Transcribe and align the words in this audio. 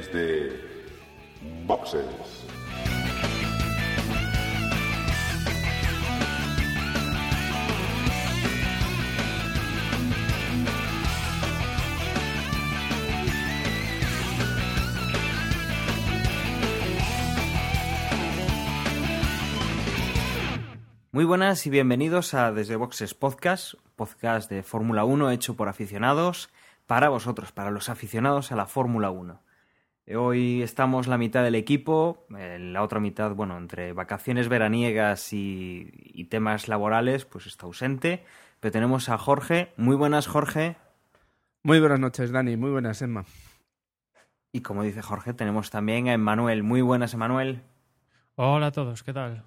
desde 0.00 0.58
Boxes. 1.66 2.04
Muy 21.12 21.24
buenas 21.24 21.66
y 21.66 21.70
bienvenidos 21.70 22.32
a 22.32 22.52
Desde 22.52 22.76
Boxes 22.76 23.12
Podcast, 23.12 23.74
podcast 23.96 24.50
de 24.50 24.62
Fórmula 24.62 25.04
1 25.04 25.30
hecho 25.32 25.56
por 25.56 25.68
aficionados, 25.68 26.48
para 26.86 27.10
vosotros, 27.10 27.52
para 27.52 27.70
los 27.70 27.90
aficionados 27.90 28.50
a 28.50 28.56
la 28.56 28.64
Fórmula 28.64 29.10
1. 29.10 29.49
Hoy 30.16 30.62
estamos 30.62 31.06
la 31.06 31.18
mitad 31.18 31.42
del 31.42 31.54
equipo, 31.54 32.26
eh, 32.36 32.58
la 32.58 32.82
otra 32.82 33.00
mitad, 33.00 33.34
bueno, 33.34 33.56
entre 33.56 33.92
vacaciones 33.92 34.48
veraniegas 34.48 35.32
y, 35.32 35.90
y 35.92 36.24
temas 36.24 36.68
laborales, 36.68 37.24
pues 37.24 37.46
está 37.46 37.66
ausente. 37.66 38.24
Pero 38.60 38.72
tenemos 38.72 39.08
a 39.08 39.18
Jorge. 39.18 39.72
Muy 39.76 39.96
buenas, 39.96 40.26
Jorge. 40.26 40.76
Muy 41.62 41.80
buenas 41.80 42.00
noches, 42.00 42.32
Dani. 42.32 42.56
Muy 42.56 42.70
buenas, 42.70 43.00
Emma. 43.02 43.24
Y 44.52 44.62
como 44.62 44.82
dice 44.82 45.02
Jorge, 45.02 45.32
tenemos 45.32 45.70
también 45.70 46.08
a 46.08 46.12
Emanuel. 46.12 46.62
Muy 46.62 46.82
buenas, 46.82 47.14
Emanuel. 47.14 47.62
Hola 48.34 48.66
a 48.68 48.72
todos, 48.72 49.02
¿qué 49.02 49.12
tal? 49.12 49.44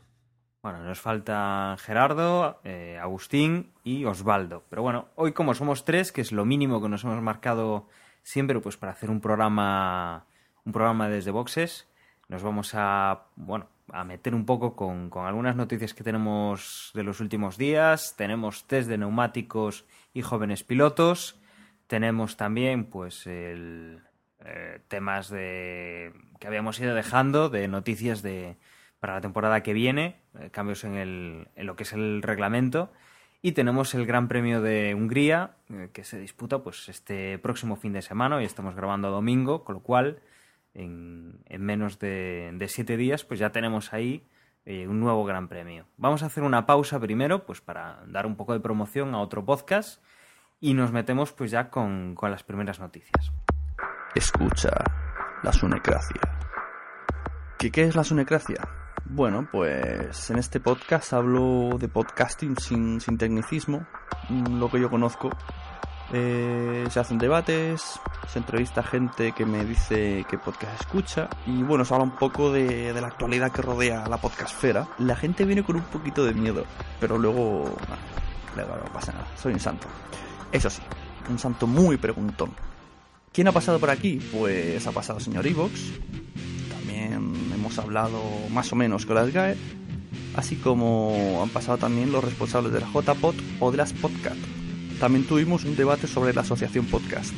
Bueno, 0.61 0.83
nos 0.83 1.01
falta 1.01 1.75
Gerardo, 1.79 2.61
eh, 2.63 2.97
Agustín 3.01 3.73
y 3.83 4.05
Osvaldo. 4.05 4.63
Pero 4.69 4.81
bueno, 4.81 5.09
hoy 5.15 5.33
como 5.33 5.53
somos 5.55 5.83
tres, 5.83 6.11
que 6.11 6.21
es 6.21 6.31
lo 6.31 6.45
mínimo 6.45 6.81
que 6.81 6.87
nos 6.87 7.03
hemos 7.03 7.21
marcado 7.21 7.89
siempre, 8.21 8.59
pues 8.61 8.77
para 8.77 8.93
hacer 8.93 9.09
un 9.09 9.19
programa, 9.19 10.25
un 10.65 10.71
programa 10.71 11.09
desde 11.09 11.31
boxes, 11.31 11.87
nos 12.29 12.43
vamos 12.43 12.71
a, 12.73 13.25
bueno, 13.35 13.67
a 13.91 14.03
meter 14.03 14.33
un 14.33 14.45
poco 14.45 14.75
con, 14.75 15.09
con 15.09 15.25
algunas 15.25 15.55
noticias 15.55 15.93
que 15.93 16.03
tenemos 16.03 16.91
de 16.93 17.03
los 17.03 17.19
últimos 17.19 17.57
días. 17.57 18.15
Tenemos 18.17 18.65
test 18.65 18.89
de 18.89 18.97
neumáticos 18.97 19.85
y 20.13 20.21
jóvenes 20.21 20.63
pilotos. 20.63 21.39
Tenemos 21.87 22.37
también, 22.37 22.85
pues, 22.85 23.27
el, 23.27 24.01
eh, 24.45 24.79
temas 24.87 25.29
de 25.29 26.13
que 26.39 26.47
habíamos 26.47 26.79
ido 26.79 26.95
dejando 26.95 27.49
de 27.49 27.67
noticias 27.67 28.21
de 28.21 28.57
para 28.99 29.15
la 29.15 29.21
temporada 29.21 29.63
que 29.63 29.73
viene, 29.73 30.15
eh, 30.39 30.49
cambios 30.49 30.85
en, 30.85 30.95
el, 30.95 31.49
en 31.57 31.67
lo 31.67 31.75
que 31.75 31.83
es 31.83 31.91
el 31.91 32.21
reglamento. 32.21 32.89
Y 33.41 33.51
tenemos 33.51 33.93
el 33.95 34.05
Gran 34.05 34.29
Premio 34.29 34.61
de 34.61 34.95
Hungría, 34.95 35.57
eh, 35.69 35.89
que 35.91 36.05
se 36.05 36.17
disputa 36.17 36.59
pues 36.59 36.87
este 36.87 37.37
próximo 37.37 37.75
fin 37.75 37.91
de 37.91 38.01
semana. 38.01 38.37
Hoy 38.37 38.45
estamos 38.45 38.75
grabando 38.75 39.11
domingo, 39.11 39.65
con 39.65 39.75
lo 39.75 39.81
cual 39.81 40.19
en, 40.73 41.39
en 41.45 41.61
menos 41.61 41.99
de, 41.99 42.51
de, 42.53 42.67
siete 42.67 42.97
días 42.97 43.23
pues 43.23 43.39
ya 43.39 43.51
tenemos 43.51 43.93
ahí 43.93 44.25
eh, 44.65 44.87
un 44.87 44.99
nuevo 44.99 45.25
Gran 45.25 45.47
Premio. 45.47 45.85
Vamos 45.97 46.23
a 46.23 46.27
hacer 46.27 46.43
una 46.43 46.65
pausa 46.65 46.99
primero 46.99 47.45
pues 47.45 47.61
para 47.61 48.03
dar 48.07 48.25
un 48.25 48.35
poco 48.35 48.53
de 48.53 48.59
promoción 48.59 49.13
a 49.13 49.19
otro 49.19 49.45
podcast 49.45 50.03
y 50.59 50.73
nos 50.73 50.91
metemos 50.91 51.33
pues 51.33 51.51
ya 51.51 51.69
con, 51.69 52.15
con 52.15 52.31
las 52.31 52.43
primeras 52.43 52.79
noticias. 52.79 53.31
Escucha 54.15 54.71
la 55.43 55.51
sunecracia. 55.51 56.21
¿Qué, 57.59 57.71
¿Qué 57.71 57.83
es 57.83 57.95
la 57.95 58.03
sunecracia? 58.03 58.67
Bueno, 59.05 59.47
pues 59.51 60.29
en 60.29 60.39
este 60.39 60.61
podcast 60.61 61.11
hablo 61.11 61.77
de 61.77 61.89
podcasting 61.89 62.57
sin, 62.57 63.01
sin 63.01 63.17
tecnicismo, 63.17 63.85
lo 64.29 64.71
que 64.71 64.79
yo 64.79 64.89
conozco. 64.89 65.29
Eh, 66.15 66.85
se 66.91 66.99
hacen 66.99 67.17
debates, 67.17 67.99
se 68.31 68.37
entrevista 68.37 68.81
a 68.81 68.83
gente 68.83 69.31
que 69.31 69.47
me 69.47 69.65
dice 69.65 70.23
qué 70.29 70.37
podcast 70.37 70.79
escucha 70.79 71.27
y 71.47 71.63
bueno, 71.63 71.83
se 71.83 71.93
habla 71.95 72.03
un 72.03 72.15
poco 72.15 72.51
de, 72.51 72.93
la 72.93 73.07
actualidad 73.07 73.51
que 73.51 73.63
rodea 73.63 74.07
la 74.07 74.17
podcastfera. 74.17 74.87
La 74.99 75.15
gente 75.15 75.43
viene 75.43 75.63
con 75.63 75.77
un 75.77 75.81
poquito 75.81 76.23
de 76.23 76.35
miedo, 76.35 76.65
pero 76.99 77.17
luego, 77.17 77.75
no 78.55 78.93
pasa 78.93 79.11
nada, 79.11 79.27
soy 79.41 79.53
un 79.53 79.59
santo. 79.59 79.87
Eso 80.51 80.69
sí, 80.69 80.83
un 81.29 81.39
santo 81.39 81.65
muy 81.65 81.97
preguntón. 81.97 82.51
¿Quién 83.31 83.47
ha 83.47 83.51
pasado 83.51 83.79
por 83.79 83.89
aquí? 83.89 84.19
Pues 84.31 84.85
ha 84.85 84.91
pasado 84.91 85.17
el 85.17 85.25
señor 85.25 85.47
Evox, 85.47 85.93
hemos 87.55 87.79
hablado 87.79 88.21
más 88.51 88.71
o 88.71 88.75
menos 88.75 89.07
con 89.07 89.15
las 89.15 89.33
GAE, 89.33 89.55
así 90.35 90.57
como 90.57 91.39
han 91.41 91.49
pasado 91.49 91.79
también 91.79 92.11
los 92.11 92.23
responsables 92.23 92.71
de 92.71 92.81
la 92.81 92.87
JPod 92.87 93.35
o 93.59 93.71
de 93.71 93.77
las 93.77 93.93
Podcast. 93.93 94.62
También 95.03 95.25
tuvimos 95.25 95.65
un 95.65 95.75
debate 95.75 96.07
sobre 96.07 96.33
la 96.33 96.43
asociación 96.43 96.85
podcast. 96.85 97.33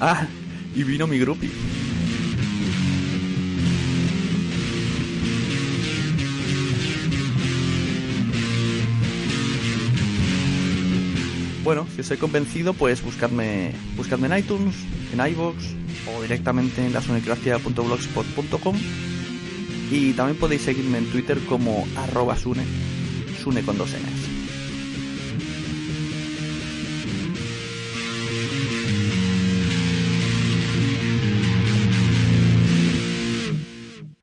Ah, 0.00 0.24
y 0.72 0.84
vino 0.84 1.08
mi 1.08 1.18
grupi. 1.18 1.50
Bueno, 11.64 11.88
si 11.92 12.02
os 12.02 12.10
he 12.12 12.18
convencido, 12.18 12.72
pues 12.72 13.02
buscadme, 13.02 13.72
buscadme 13.96 14.28
en 14.28 14.38
iTunes, 14.38 14.76
en 15.12 15.26
iVoox 15.26 15.56
o 16.06 16.22
directamente 16.22 16.86
en 16.86 16.92
lasunecracia.blogspot.com 16.92 18.76
y 19.90 20.12
también 20.12 20.38
podéis 20.38 20.62
seguirme 20.62 20.98
en 20.98 21.06
Twitter 21.06 21.40
como 21.48 21.84
arroba 21.96 22.36
Sune, 22.36 22.62
Sune 23.42 23.62
con 23.62 23.76
dos 23.76 23.90
Ns. 23.90 24.31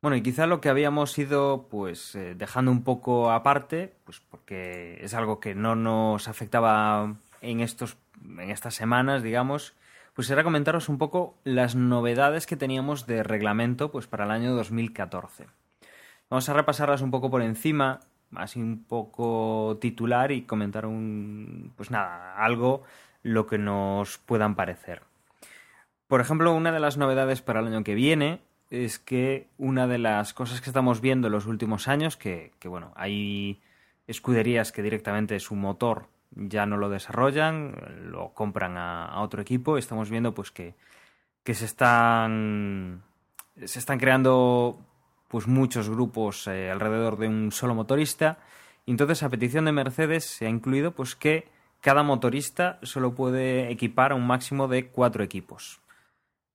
Bueno, 0.10 0.22
y 0.22 0.24
quizá 0.24 0.48
lo 0.48 0.60
que 0.60 0.70
habíamos 0.70 1.16
ido 1.20 1.68
pues 1.70 2.16
eh, 2.16 2.34
dejando 2.34 2.72
un 2.72 2.84
poco 2.84 3.30
aparte, 3.30 3.94
pues 4.06 4.20
porque 4.20 4.98
es 5.04 5.14
algo 5.14 5.40
que 5.40 5.54
no 5.54 5.76
nos 5.76 6.28
afectaba 6.28 7.18
en 7.42 7.60
estos 7.60 7.96
en 8.28 8.50
estas 8.50 8.74
semanas, 8.74 9.22
digamos, 9.22 9.76
pues 10.16 10.28
era 10.32 10.44
comentaros 10.44 10.90
un 10.90 10.98
poco 10.98 11.38
las 11.44 11.76
novedades 11.76 12.48
que 12.48 12.58
teníamos 12.58 13.06
de 13.06 13.22
reglamento 13.22 13.92
pues 13.92 14.08
para 14.08 14.26
el 14.26 14.32
año 14.32 14.56
2014. 14.56 15.46
Vamos 16.32 16.50
a 16.50 16.54
repasarlas 16.56 17.02
un 17.04 17.12
poco 17.12 17.30
por 17.30 17.44
encima, 17.44 18.00
así 18.36 18.60
un 18.60 18.86
poco 18.86 19.78
titular 19.80 20.32
y 20.32 20.42
comentar 20.42 20.88
un 20.88 21.72
pues 21.78 21.92
nada, 21.92 22.34
algo 22.36 22.82
lo 23.22 23.46
que 23.46 23.60
nos 23.60 24.18
puedan 24.18 24.56
parecer. 24.56 25.04
Por 26.08 26.20
ejemplo, 26.20 26.56
una 26.56 26.72
de 26.72 26.80
las 26.80 26.98
novedades 26.98 27.44
para 27.44 27.60
el 27.60 27.68
año 27.68 27.84
que 27.84 27.94
viene 27.94 28.49
es 28.70 29.00
que 29.00 29.48
una 29.58 29.88
de 29.88 29.98
las 29.98 30.34
cosas 30.34 30.62
que 30.62 30.70
estamos 30.70 31.02
viendo 31.02 31.28
en 31.28 31.34
los 31.34 31.46
últimos 31.46 31.88
años, 31.88 32.18
que, 32.18 32.52
que 32.60 32.68
bueno, 32.68 32.92
hay 32.96 33.62
escuderías 34.08 34.72
que 34.72 34.82
directamente 34.82 35.40
su 35.40 35.56
motor 35.56 36.08
ya 36.32 36.66
no 36.66 36.78
lo 36.78 36.90
desarrollan, 36.90 38.12
lo 38.12 38.34
compran 38.34 38.78
a, 38.78 39.22
otro 39.22 39.42
equipo. 39.42 39.78
Estamos 39.78 40.10
viendo 40.10 40.34
pues 40.34 40.52
que, 40.52 40.76
que 41.44 41.54
se 41.54 41.66
están 41.66 43.04
se 43.64 43.80
están 43.80 44.00
creando 44.00 44.80
pues 45.28 45.48
muchos 45.48 45.90
grupos 45.90 46.48
eh, 46.48 46.72
alrededor 46.72 47.18
de 47.18 47.28
un 47.28 47.52
solo 47.52 47.76
motorista. 47.76 48.40
Y 48.86 48.92
entonces 48.92 49.22
a 49.24 49.30
petición 49.30 49.66
de 49.66 49.72
Mercedes 49.72 50.26
se 50.26 50.46
ha 50.46 50.50
incluido 50.50 50.92
pues 50.92 51.16
que 51.16 51.48
cada 51.82 52.04
motorista 52.04 52.80
solo 52.84 53.14
puede 53.14 53.72
equipar 53.72 54.12
a 54.12 54.16
un 54.16 54.26
máximo 54.26 54.68
de 54.68 54.88
cuatro 54.88 55.24
equipos. 55.24 55.80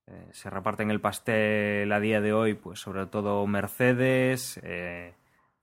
Eh, 0.07 0.29
se 0.33 0.51
reparten 0.51 0.91
el 0.91 1.01
pastel 1.01 1.91
a 1.91 2.01
día 2.01 2.21
de 2.21 2.33
hoy, 2.33 2.55
pues 2.55 2.81
sobre 2.81 3.07
todo 3.07 3.47
Mercedes, 3.47 4.61
eh, 4.63 5.15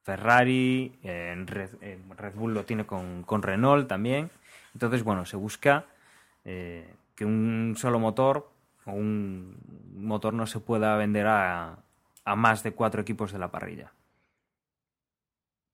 Ferrari, 0.03 0.97
Red, 1.03 1.71
Red, 2.17 2.35
Bull 2.35 2.53
lo 2.53 2.65
tiene 2.65 2.85
con, 2.85 3.23
con, 3.23 3.43
Renault 3.43 3.87
también. 3.87 4.31
Entonces, 4.73 5.03
bueno, 5.03 5.25
se 5.25 5.37
busca 5.37 5.85
eh, 6.43 6.91
que 7.15 7.25
un 7.25 7.75
solo 7.77 7.99
motor 7.99 8.49
o 8.85 8.93
un 8.93 9.57
motor 9.95 10.33
no 10.33 10.47
se 10.47 10.59
pueda 10.59 10.95
vender 10.95 11.27
a, 11.27 11.77
a 12.25 12.35
más 12.35 12.63
de 12.63 12.71
cuatro 12.71 13.01
equipos 13.01 13.31
de 13.31 13.39
la 13.39 13.51
parrilla. 13.51 13.91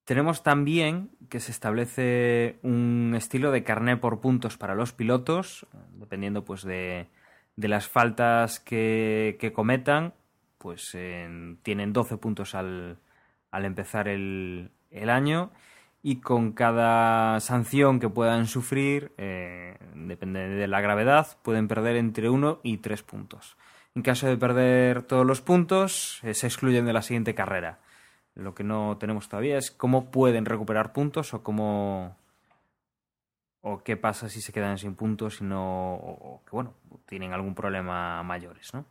Tenemos 0.03 0.43
también 0.43 1.09
que 1.29 1.39
se 1.39 1.51
establece 1.51 2.59
un 2.63 3.13
estilo 3.15 3.51
de 3.51 3.63
carné 3.63 3.97
por 3.97 4.19
puntos 4.21 4.57
para 4.57 4.75
los 4.75 4.93
pilotos, 4.93 5.65
dependiendo 5.99 6.45
pues 6.45 6.63
de, 6.63 7.07
de 7.57 7.68
las 7.68 7.89
faltas 7.89 8.62
que, 8.62 9.51
cometan, 9.54 10.13
pues 10.57 10.95
tienen 11.63 11.92
12 11.92 12.18
puntos 12.18 12.56
al, 12.56 13.00
al 13.51 13.65
empezar 13.65 14.07
el, 14.07 14.71
el, 14.92 15.09
año 15.09 15.51
y 16.01 16.21
con 16.21 16.54
cada 16.54 17.39
sanción 17.39 18.00
que 18.00 18.07
puedan 18.07 18.48
sufrir, 18.48 19.12
eh, 19.18 19.77
depende 19.94 20.48
de 20.48 20.68
la 20.68 20.80
gravedad, 20.80 21.38
pueden 21.42 21.68
perder 21.68 21.98
entre 21.98 22.30
1 22.30 22.59
y 22.63 22.77
3 22.77 23.04
puntos. 23.04 23.57
En 23.95 24.04
caso 24.04 24.27
de 24.27 24.38
perder 24.38 25.01
todos 25.04 25.25
los 25.25 25.42
puntos, 25.42 26.19
eh, 26.24 26.33
se 26.33 26.48
excluyen 26.48 26.86
de 26.86 26.94
la 26.94 27.01
siguiente 27.01 27.33
carrera. 27.33 27.80
Lo 28.36 28.54
que 28.54 28.63
no 28.63 28.98
tenemos 29.00 29.27
todavía 29.27 29.57
es 29.57 29.71
cómo 29.71 30.12
pueden 30.12 30.45
recuperar 30.45 30.94
puntos 30.94 31.33
o 31.33 31.42
cómo 31.42 32.15
o 33.73 33.83
qué 33.83 33.97
pasa 33.97 34.29
si 34.29 34.41
se 34.41 34.53
quedan 34.53 34.77
sin 34.77 34.95
puntos 34.95 35.41
y 35.41 35.43
no 35.43 35.95
o 35.95 36.41
que 36.45 36.51
bueno 36.51 36.73
tienen 37.05 37.33
algún 37.33 37.55
problema 37.55 38.23
mayores, 38.23 38.73
¿no? 38.73 38.85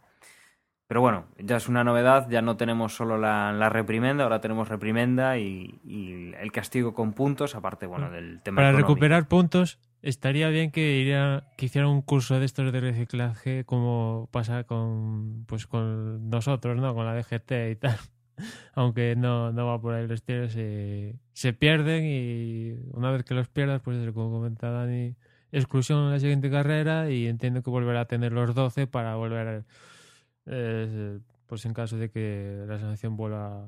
Pero 0.88 1.00
bueno, 1.00 1.26
ya 1.38 1.56
es 1.56 1.68
una 1.68 1.82
novedad, 1.82 2.28
ya 2.30 2.42
no 2.42 2.56
tenemos 2.56 2.94
solo 2.94 3.18
la, 3.18 3.52
la 3.52 3.68
reprimenda, 3.68 4.22
ahora 4.22 4.40
tenemos 4.40 4.68
reprimenda 4.68 5.36
y, 5.36 5.80
y, 5.84 6.32
el 6.38 6.52
castigo 6.52 6.94
con 6.94 7.12
puntos, 7.12 7.56
aparte, 7.56 7.86
bueno, 7.86 8.08
del 8.08 8.40
tema 8.42 8.56
Para 8.56 8.68
económico. 8.68 8.94
recuperar 8.94 9.26
puntos, 9.26 9.80
estaría 10.02 10.48
bien 10.48 10.70
que, 10.70 10.98
iría, 10.98 11.48
que 11.56 11.66
hiciera 11.66 11.88
un 11.88 12.02
curso 12.02 12.38
de 12.38 12.46
estos 12.46 12.72
de 12.72 12.80
reciclaje 12.80 13.64
como 13.64 14.28
pasa 14.30 14.62
con, 14.62 15.44
pues 15.46 15.66
con 15.66 16.30
nosotros, 16.30 16.76
¿no? 16.76 16.94
Con 16.94 17.04
la 17.04 17.16
DGT 17.16 17.52
y 17.72 17.76
tal. 17.76 17.98
aunque 18.74 19.16
no, 19.16 19.52
no 19.52 19.66
va 19.66 19.80
por 19.80 19.94
ahí 19.94 20.06
los 20.06 20.22
tiros, 20.22 20.52
se, 20.52 21.16
se 21.32 21.52
pierden 21.52 22.04
y 22.04 22.72
una 22.92 23.10
vez 23.10 23.24
que 23.24 23.34
los 23.34 23.48
pierdas, 23.48 23.80
pues 23.82 23.98
como 24.12 24.30
comenta 24.30 24.70
Dani, 24.70 25.14
exclusión 25.52 26.04
en 26.04 26.10
la 26.10 26.20
siguiente 26.20 26.50
carrera 26.50 27.10
y 27.10 27.26
entiendo 27.26 27.62
que 27.62 27.70
volverá 27.70 28.02
a 28.02 28.04
tener 28.06 28.32
los 28.32 28.54
12 28.54 28.86
para 28.86 29.16
volver, 29.16 29.64
eh, 30.46 31.18
pues 31.46 31.64
en 31.64 31.74
caso 31.74 31.96
de 31.96 32.10
que 32.10 32.64
la 32.66 32.78
sanción 32.78 33.16
vuelva, 33.16 33.66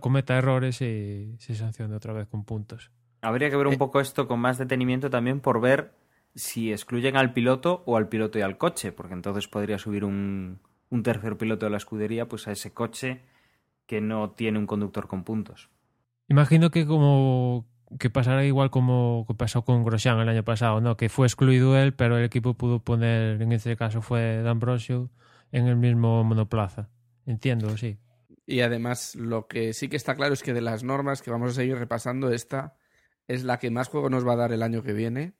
cometa 0.00 0.36
errores 0.36 0.80
y 0.82 1.34
se 1.38 1.54
sancione 1.54 1.94
otra 1.94 2.12
vez 2.12 2.28
con 2.28 2.44
puntos. 2.44 2.90
Habría 3.22 3.48
que 3.48 3.56
ver 3.56 3.66
un 3.66 3.78
poco 3.78 4.00
esto 4.00 4.28
con 4.28 4.38
más 4.38 4.58
detenimiento 4.58 5.08
también 5.08 5.40
por 5.40 5.60
ver 5.60 5.94
si 6.34 6.72
excluyen 6.72 7.16
al 7.16 7.32
piloto 7.32 7.82
o 7.86 7.96
al 7.96 8.08
piloto 8.08 8.38
y 8.38 8.42
al 8.42 8.58
coche, 8.58 8.92
porque 8.92 9.14
entonces 9.14 9.48
podría 9.48 9.78
subir 9.78 10.04
un, 10.04 10.58
un 10.90 11.02
tercer 11.02 11.36
piloto 11.38 11.66
de 11.66 11.70
la 11.70 11.78
escudería 11.78 12.28
pues 12.28 12.48
a 12.48 12.52
ese 12.52 12.72
coche 12.72 13.22
que 13.86 14.00
no 14.00 14.30
tiene 14.30 14.58
un 14.58 14.66
conductor 14.66 15.08
con 15.08 15.24
puntos. 15.24 15.70
Imagino 16.28 16.70
que 16.70 16.86
como 16.86 17.66
que 17.98 18.10
pasará 18.10 18.44
igual 18.44 18.70
como 18.70 19.26
pasó 19.38 19.64
con 19.64 19.84
Grosjean 19.84 20.18
el 20.18 20.28
año 20.28 20.44
pasado, 20.44 20.80
¿no? 20.80 20.96
Que 20.96 21.08
fue 21.08 21.26
excluido 21.26 21.76
él, 21.76 21.94
pero 21.94 22.18
el 22.18 22.24
equipo 22.24 22.54
pudo 22.54 22.82
poner, 22.82 23.40
en 23.40 23.52
este 23.52 23.76
caso 23.76 24.02
fue 24.02 24.42
D'Ambrosio, 24.42 25.10
en 25.52 25.66
el 25.66 25.76
mismo 25.76 26.24
monoplaza. 26.24 26.88
Entiendo, 27.26 27.76
sí. 27.76 27.98
Y 28.46 28.60
además, 28.60 29.14
lo 29.14 29.46
que 29.46 29.72
sí 29.72 29.88
que 29.88 29.96
está 29.96 30.14
claro 30.14 30.34
es 30.34 30.42
que 30.42 30.52
de 30.52 30.60
las 30.60 30.82
normas 30.82 31.22
que 31.22 31.30
vamos 31.30 31.52
a 31.52 31.54
seguir 31.54 31.76
repasando, 31.76 32.30
esta 32.30 32.76
es 33.28 33.44
la 33.44 33.58
que 33.58 33.70
más 33.70 33.88
juego 33.88 34.10
nos 34.10 34.26
va 34.26 34.32
a 34.32 34.36
dar 34.36 34.52
el 34.52 34.62
año 34.62 34.82
que 34.82 34.92
viene, 34.92 35.34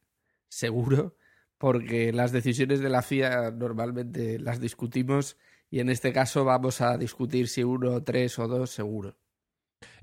seguro, 0.48 1.16
porque 1.58 2.12
las 2.12 2.32
decisiones 2.32 2.80
de 2.80 2.88
la 2.88 3.02
FIA 3.02 3.50
normalmente 3.50 4.38
las 4.38 4.60
discutimos 4.60 5.36
y 5.70 5.80
en 5.80 5.90
este 5.90 6.12
caso 6.12 6.44
vamos 6.44 6.80
a 6.80 6.96
discutir 6.96 7.48
si 7.48 7.64
uno, 7.64 8.02
tres 8.02 8.38
o 8.38 8.48
dos, 8.48 8.70
seguro. 8.70 9.16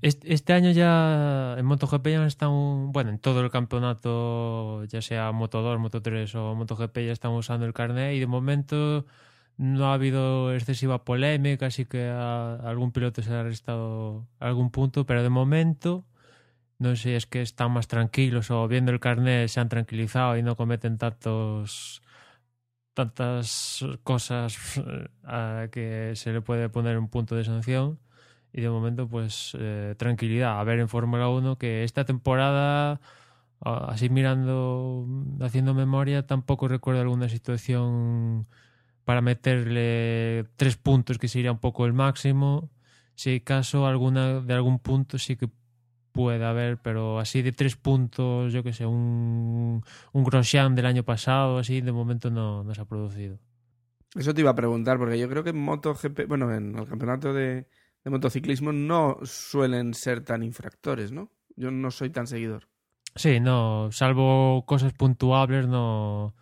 Este 0.00 0.52
año 0.52 0.70
ya 0.70 1.54
en 1.58 1.64
MotoGP 1.64 2.06
ya 2.08 2.26
están, 2.26 2.92
bueno, 2.92 3.10
en 3.10 3.18
todo 3.18 3.40
el 3.40 3.50
campeonato, 3.50 4.84
ya 4.84 5.00
sea 5.00 5.30
Moto2, 5.32 5.78
Moto3 5.78 6.34
o 6.36 6.54
MotoGP, 6.54 6.98
ya 7.06 7.12
están 7.12 7.32
usando 7.32 7.66
el 7.66 7.72
carnet 7.72 8.14
y 8.14 8.20
de 8.20 8.26
momento 8.26 9.06
no 9.56 9.86
ha 9.86 9.94
habido 9.94 10.52
excesiva 10.54 11.04
polémica, 11.04 11.66
así 11.66 11.84
que 11.84 12.08
a 12.08 12.54
algún 12.56 12.92
piloto 12.92 13.22
se 13.22 13.32
ha 13.32 13.42
restado 13.42 14.26
algún 14.40 14.70
punto, 14.70 15.06
pero 15.06 15.22
de 15.22 15.28
momento 15.28 16.04
no 16.78 16.96
sé 16.96 17.02
si 17.02 17.10
es 17.12 17.26
que 17.26 17.42
están 17.42 17.70
más 17.70 17.86
tranquilos 17.86 18.50
o 18.50 18.66
viendo 18.66 18.90
el 18.90 18.98
carnet 18.98 19.48
se 19.48 19.60
han 19.60 19.68
tranquilizado 19.68 20.36
y 20.36 20.42
no 20.42 20.56
cometen 20.56 20.98
tantos 20.98 22.01
tantas 22.94 23.84
cosas 24.04 24.80
a 25.24 25.68
que 25.72 26.12
se 26.14 26.32
le 26.32 26.40
puede 26.40 26.68
poner 26.68 26.98
un 26.98 27.08
punto 27.08 27.36
de 27.36 27.44
sanción 27.44 27.98
y 28.52 28.60
de 28.60 28.70
momento 28.70 29.08
pues 29.08 29.56
eh, 29.58 29.94
tranquilidad. 29.98 30.60
A 30.60 30.64
ver 30.64 30.78
en 30.80 30.88
Fórmula 30.88 31.28
1 31.28 31.56
que 31.58 31.84
esta 31.84 32.04
temporada 32.04 33.00
así 33.60 34.08
mirando 34.08 35.06
haciendo 35.40 35.72
memoria 35.74 36.26
tampoco 36.26 36.66
recuerdo 36.68 37.00
alguna 37.00 37.28
situación 37.28 38.48
para 39.04 39.20
meterle 39.20 40.44
tres 40.56 40.76
puntos 40.76 41.18
que 41.18 41.28
sería 41.28 41.52
un 41.52 41.58
poco 41.58 41.86
el 41.86 41.92
máximo. 41.92 42.70
Si 43.14 43.30
hay 43.30 43.40
caso 43.40 43.86
alguna 43.86 44.40
de 44.40 44.54
algún 44.54 44.78
punto 44.78 45.18
sí 45.18 45.36
que 45.36 45.48
puede 46.12 46.44
haber, 46.44 46.78
pero 46.78 47.18
así 47.18 47.42
de 47.42 47.52
tres 47.52 47.76
puntos, 47.76 48.52
yo 48.52 48.62
que 48.62 48.72
sé, 48.72 48.86
un, 48.86 49.82
un 50.12 50.24
Grosjean 50.24 50.74
del 50.74 50.86
año 50.86 51.02
pasado, 51.02 51.58
así, 51.58 51.80
de 51.80 51.92
momento 51.92 52.30
no, 52.30 52.62
no 52.64 52.74
se 52.74 52.80
ha 52.80 52.84
producido. 52.84 53.38
Eso 54.14 54.34
te 54.34 54.42
iba 54.42 54.50
a 54.50 54.54
preguntar, 54.54 54.98
porque 54.98 55.18
yo 55.18 55.28
creo 55.28 55.42
que 55.42 55.50
en 55.50 55.58
MotoGP, 55.58 56.26
bueno, 56.28 56.52
en 56.54 56.78
el 56.78 56.86
campeonato 56.86 57.32
de, 57.32 57.66
de 58.04 58.10
motociclismo 58.10 58.72
no 58.72 59.18
suelen 59.22 59.94
ser 59.94 60.22
tan 60.24 60.42
infractores, 60.42 61.12
¿no? 61.12 61.30
Yo 61.56 61.70
no 61.70 61.90
soy 61.90 62.10
tan 62.10 62.26
seguidor. 62.26 62.68
Sí, 63.14 63.40
no, 63.40 63.90
salvo 63.92 64.64
cosas 64.66 64.92
puntuables, 64.92 65.66
no, 65.66 66.34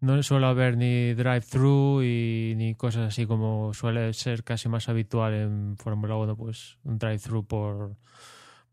no 0.00 0.22
suele 0.22 0.46
haber 0.46 0.76
ni 0.76 1.14
drive-thru 1.14 2.02
y 2.02 2.54
ni 2.56 2.74
cosas 2.74 3.08
así 3.08 3.26
como 3.26 3.74
suele 3.74 4.12
ser 4.12 4.42
casi 4.44 4.68
más 4.68 4.88
habitual 4.88 5.34
en 5.34 5.76
Fórmula 5.76 6.16
1, 6.16 6.36
pues 6.36 6.78
un 6.84 6.98
drive-thru 6.98 7.46
por 7.46 7.96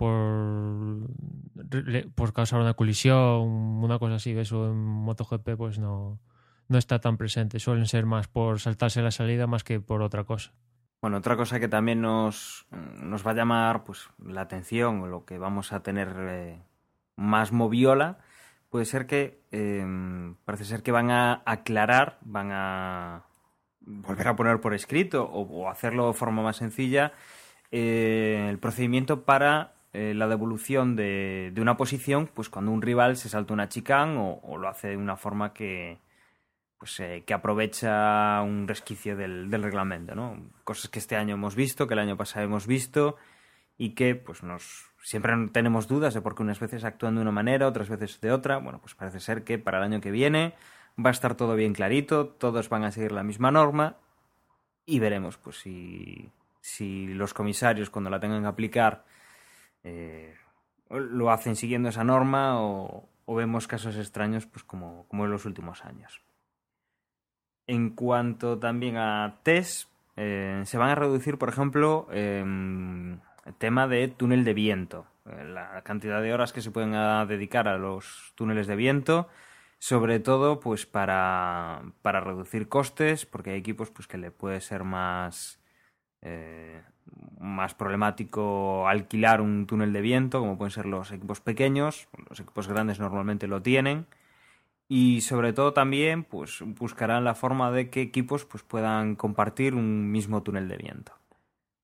por, 0.02 0.98
por 2.16 2.34
causar 2.34 2.60
una 2.60 2.74
colisión, 2.74 3.20
una 3.20 4.00
cosa 4.00 4.16
así, 4.16 4.32
eso 4.32 4.66
en 4.66 4.76
MotoGP 4.76 5.56
pues 5.56 5.78
no, 5.78 6.20
no 6.68 6.78
está 6.80 6.98
tan 6.98 7.18
presente. 7.18 7.60
Suelen 7.60 7.86
ser 7.86 8.08
más 8.08 8.28
por 8.28 8.60
saltarse 8.60 9.04
la 9.04 9.12
salida 9.12 9.46
más 9.46 9.64
que 9.64 9.80
por 9.80 10.02
otra 10.02 10.24
cosa. 10.24 10.54
Bueno, 11.04 11.18
otra 11.18 11.38
cosa 11.38 11.60
que 11.60 11.68
también 11.68 12.02
nos, 12.02 12.66
nos 12.72 13.24
va 13.26 13.30
a 13.30 13.36
llamar 13.36 13.84
pues, 13.84 14.10
la 14.26 14.42
atención 14.42 15.02
o 15.02 15.06
lo 15.06 15.24
que 15.24 15.38
vamos 15.38 15.72
a 15.72 15.84
tener 15.84 16.16
eh, 16.18 16.60
más 17.16 17.52
moviola 17.52 18.18
puede 18.72 18.86
ser 18.86 19.06
que 19.06 19.44
eh, 19.52 19.86
parece 20.46 20.66
ser 20.66 20.82
que 20.82 20.92
van 20.92 21.12
a 21.12 21.44
aclarar, 21.46 22.18
van 22.22 22.50
a 22.52 23.26
volver 23.82 24.30
a 24.30 24.36
poner 24.36 24.62
por 24.62 24.74
escrito 24.74 25.26
o, 25.26 25.70
hacerlo 25.70 26.08
de 26.08 26.14
forma 26.14 26.42
más 26.42 26.58
sencilla 26.58 27.14
eh, 27.72 28.48
el 28.50 28.58
procedimiento 28.58 29.26
para 29.26 29.76
eh, 29.94 30.14
la 30.14 30.28
devolución 30.28 30.96
de, 30.96 31.52
de, 31.54 31.62
una 31.62 31.78
posición, 31.78 32.30
pues 32.34 32.50
cuando 32.50 32.72
un 32.72 32.82
rival 32.82 33.18
se 33.18 33.30
salta 33.30 33.54
una 33.54 33.70
chicane 33.70 34.18
o, 34.18 34.40
o, 34.44 34.58
lo 34.58 34.70
hace 34.70 34.90
de 34.90 34.98
una 34.98 35.18
forma 35.18 35.54
que, 35.54 36.00
pues, 36.78 37.00
eh, 37.00 37.24
que 37.26 37.34
aprovecha 37.34 38.42
un 38.42 38.68
resquicio 38.68 39.16
del, 39.16 39.50
del, 39.50 39.64
reglamento, 39.64 40.16
¿no? 40.16 40.38
Cosas 40.64 40.90
que 40.90 41.00
este 41.00 41.16
año 41.16 41.36
hemos 41.36 41.56
visto, 41.56 41.88
que 41.88 41.94
el 41.94 42.00
año 42.00 42.18
pasado 42.18 42.46
hemos 42.46 42.68
visto 42.68 43.18
y 43.78 43.90
que 43.96 44.16
pues 44.16 44.44
nos 44.44 44.92
siempre 45.04 45.34
tenemos 45.52 45.88
dudas 45.88 46.14
de 46.14 46.22
por 46.22 46.36
qué 46.36 46.44
unas 46.44 46.60
veces 46.60 46.84
actúan 46.84 47.16
de 47.16 47.22
una 47.22 47.32
manera, 47.32 47.68
otras 47.68 47.90
veces 47.90 48.22
de 48.22 48.32
otra. 48.32 48.58
Bueno, 48.58 48.80
pues 48.80 48.96
parece 48.96 49.20
ser 49.20 49.44
que 49.44 49.58
para 49.58 49.80
el 49.80 49.84
año 49.84 50.02
que 50.02 50.12
viene 50.12 50.54
va 51.04 51.10
a 51.10 51.14
estar 51.14 51.36
todo 51.36 51.56
bien 51.56 51.74
clarito, 51.74 52.28
todos 52.28 52.70
van 52.70 52.84
a 52.84 52.92
seguir 52.92 53.12
la 53.12 53.24
misma 53.24 53.52
norma 53.52 53.98
y 54.86 55.00
veremos 55.00 55.38
pues 55.38 55.58
si, 55.58 56.32
si 56.62 57.08
los 57.14 57.34
comisarios 57.34 57.90
cuando 57.90 58.10
la 58.10 58.20
tengan 58.20 58.42
que 58.42 58.48
aplicar 58.48 59.06
eh, 59.84 60.36
lo 60.90 61.32
hacen 61.32 61.56
siguiendo 61.56 61.90
esa 61.90 62.04
norma 62.04 62.62
o, 62.62 63.08
vemos 63.28 63.66
casos 63.66 63.96
extraños 63.96 64.46
pues 64.46 64.66
como, 64.66 65.08
como 65.08 65.24
en 65.24 65.32
los 65.32 65.46
últimos 65.46 65.86
años. 65.86 66.22
En 67.66 67.92
cuanto 67.92 68.60
también 68.60 68.98
a 68.98 69.40
test, 69.44 69.90
eh, 70.18 70.62
se 70.66 70.78
van 70.78 70.90
a 70.90 70.96
reducir, 70.96 71.38
por 71.38 71.48
ejemplo, 71.48 72.10
el 72.12 73.22
tema 73.58 73.88
de 73.88 74.10
túnel 74.10 74.44
de 74.44 74.54
viento, 74.54 75.06
eh, 75.26 75.46
la 75.46 75.82
cantidad 75.84 76.22
de 76.22 76.34
horas 76.34 76.52
que 76.52 76.62
se 76.62 76.72
pueden 76.72 76.92
dedicar 77.28 77.68
a 77.68 77.78
los 77.78 78.34
túneles 78.36 78.68
de 78.68 78.76
viento, 78.76 79.30
sobre 79.80 80.20
todo 80.20 80.60
pues 80.60 80.86
para, 80.86 81.82
para 82.02 82.22
reducir 82.22 82.68
costes, 82.68 83.26
porque 83.26 83.52
hay 83.52 83.60
equipos 83.60 83.92
pues 83.92 84.08
que 84.08 84.18
le 84.18 84.32
puede 84.32 84.62
ser 84.62 84.84
más 84.84 85.60
eh, 86.22 86.84
más 87.40 87.74
problemático 87.74 88.88
alquilar 88.88 89.42
un 89.42 89.66
túnel 89.66 89.94
de 89.94 90.02
viento, 90.02 90.40
como 90.40 90.58
pueden 90.58 90.72
ser 90.72 90.86
los 90.86 91.12
equipos 91.12 91.42
pequeños, 91.42 92.08
los 92.30 92.40
equipos 92.40 92.68
grandes 92.68 93.00
normalmente 93.00 93.48
lo 93.48 93.62
tienen, 93.62 94.06
y 94.88 95.22
sobre 95.22 95.54
todo 95.54 95.74
también 95.74 96.24
pues 96.24 96.60
buscarán 96.66 97.24
la 97.24 97.34
forma 97.34 97.72
de 97.72 97.90
que 97.90 98.02
equipos 98.02 98.46
pues 98.46 98.64
puedan 98.64 99.16
compartir 99.16 99.74
un 99.74 100.12
mismo 100.12 100.44
túnel 100.44 100.68
de 100.68 100.78
viento. 100.78 101.14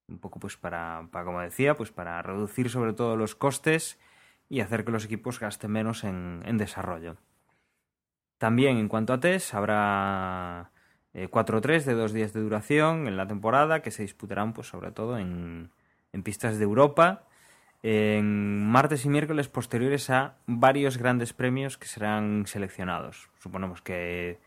Un 0.09 0.19
poco 0.19 0.39
pues 0.39 0.57
para, 0.57 1.07
para 1.11 1.25
como 1.25 1.41
decía, 1.41 1.75
pues 1.75 1.91
para 1.91 2.21
reducir 2.21 2.69
sobre 2.69 2.93
todo 2.93 3.15
los 3.15 3.35
costes 3.35 3.99
y 4.49 4.61
hacer 4.61 4.85
que 4.85 4.91
los 4.91 5.05
equipos 5.05 5.39
gasten 5.39 5.71
menos 5.71 6.03
en, 6.03 6.41
en 6.45 6.57
desarrollo. 6.57 7.17
También 8.37 8.77
en 8.77 8.87
cuanto 8.87 9.13
a 9.13 9.19
test 9.19 9.53
habrá 9.53 10.71
eh, 11.17 11.29
4-3 11.31 11.83
de 11.83 11.93
dos 11.95 12.13
días 12.13 12.31
de 12.31 12.41
duración 12.41 13.07
en 13.07 13.17
la 13.17 13.25
temporada 13.25 13.81
que 13.81 13.89
se 13.89 14.03
disputarán 14.03 14.53
pues 14.53 14.67
sobre 14.67 14.91
todo 14.91 15.17
en, 15.17 15.71
pistas 16.23 16.59
de 16.59 16.63
Europa 16.63 17.23
en 17.81 18.67
martes 18.67 19.03
y 19.05 19.09
miércoles 19.09 19.47
posteriores 19.49 20.11
a 20.11 20.35
varios 20.45 20.97
grandes 20.97 21.33
premios 21.33 21.77
que 21.77 21.87
serán 21.87 22.45
seleccionados. 22.45 23.29
Suponemos 23.39 23.81
que 23.81 24.39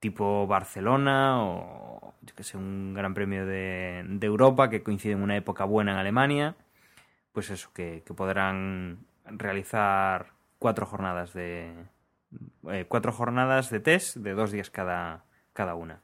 tipo 0.00 0.46
Barcelona 0.48 1.42
o 1.42 2.14
yo 2.22 2.34
que 2.34 2.42
sé, 2.42 2.56
un 2.56 2.94
gran 2.94 3.14
premio 3.14 3.46
de, 3.46 4.18
Europa 4.20 4.70
que 4.70 4.82
coincide 4.82 5.12
en 5.12 5.22
una 5.22 5.36
época 5.36 5.64
buena 5.64 5.92
en 5.92 5.98
Alemania. 5.98 6.56
Pues 7.32 7.50
eso, 7.50 7.70
que, 7.72 8.02
que 8.04 8.14
podrán 8.14 8.98
realizar 9.24 10.32
cuatro 10.58 10.86
jornadas 10.86 11.32
de 11.32 11.72
eh, 12.70 12.86
cuatro 12.88 13.12
jornadas 13.12 13.70
de 13.70 13.80
test 13.80 14.16
de 14.16 14.34
dos 14.34 14.50
días 14.50 14.70
cada, 14.70 15.24
cada 15.52 15.74
una. 15.74 16.00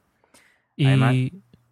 Y, 0.75 0.87
Además, 0.87 1.15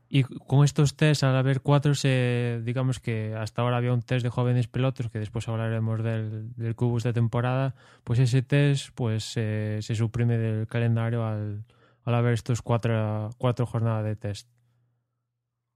y 0.10 0.24
con 0.24 0.63
estos 0.63 0.95
test, 0.95 1.24
al 1.24 1.36
haber 1.36 1.62
cuatro, 1.62 1.95
se, 1.95 2.62
digamos 2.63 3.00
que 3.00 3.33
hasta 3.36 3.63
ahora 3.63 3.77
había 3.77 3.93
un 3.93 4.03
test 4.03 4.24
de 4.24 4.29
jóvenes 4.29 4.67
pilotos, 4.67 5.10
que 5.10 5.19
después 5.19 5.48
hablaremos 5.48 6.03
del, 6.03 6.53
del 6.55 6.75
Cubus 6.75 7.03
de 7.03 7.13
temporada, 7.13 7.74
pues 8.03 8.19
ese 8.19 8.43
test 8.43 8.89
pues 8.93 9.33
eh, 9.38 9.79
se 9.81 9.95
suprime 9.95 10.38
del 10.38 10.67
calendario 10.67 11.25
al, 11.25 11.65
al 12.05 12.15
haber 12.15 12.33
estos 12.33 12.62
cuatro, 12.62 13.31
cuatro 13.39 13.65
jornadas 13.65 14.05
de 14.05 14.15
test. 14.15 14.48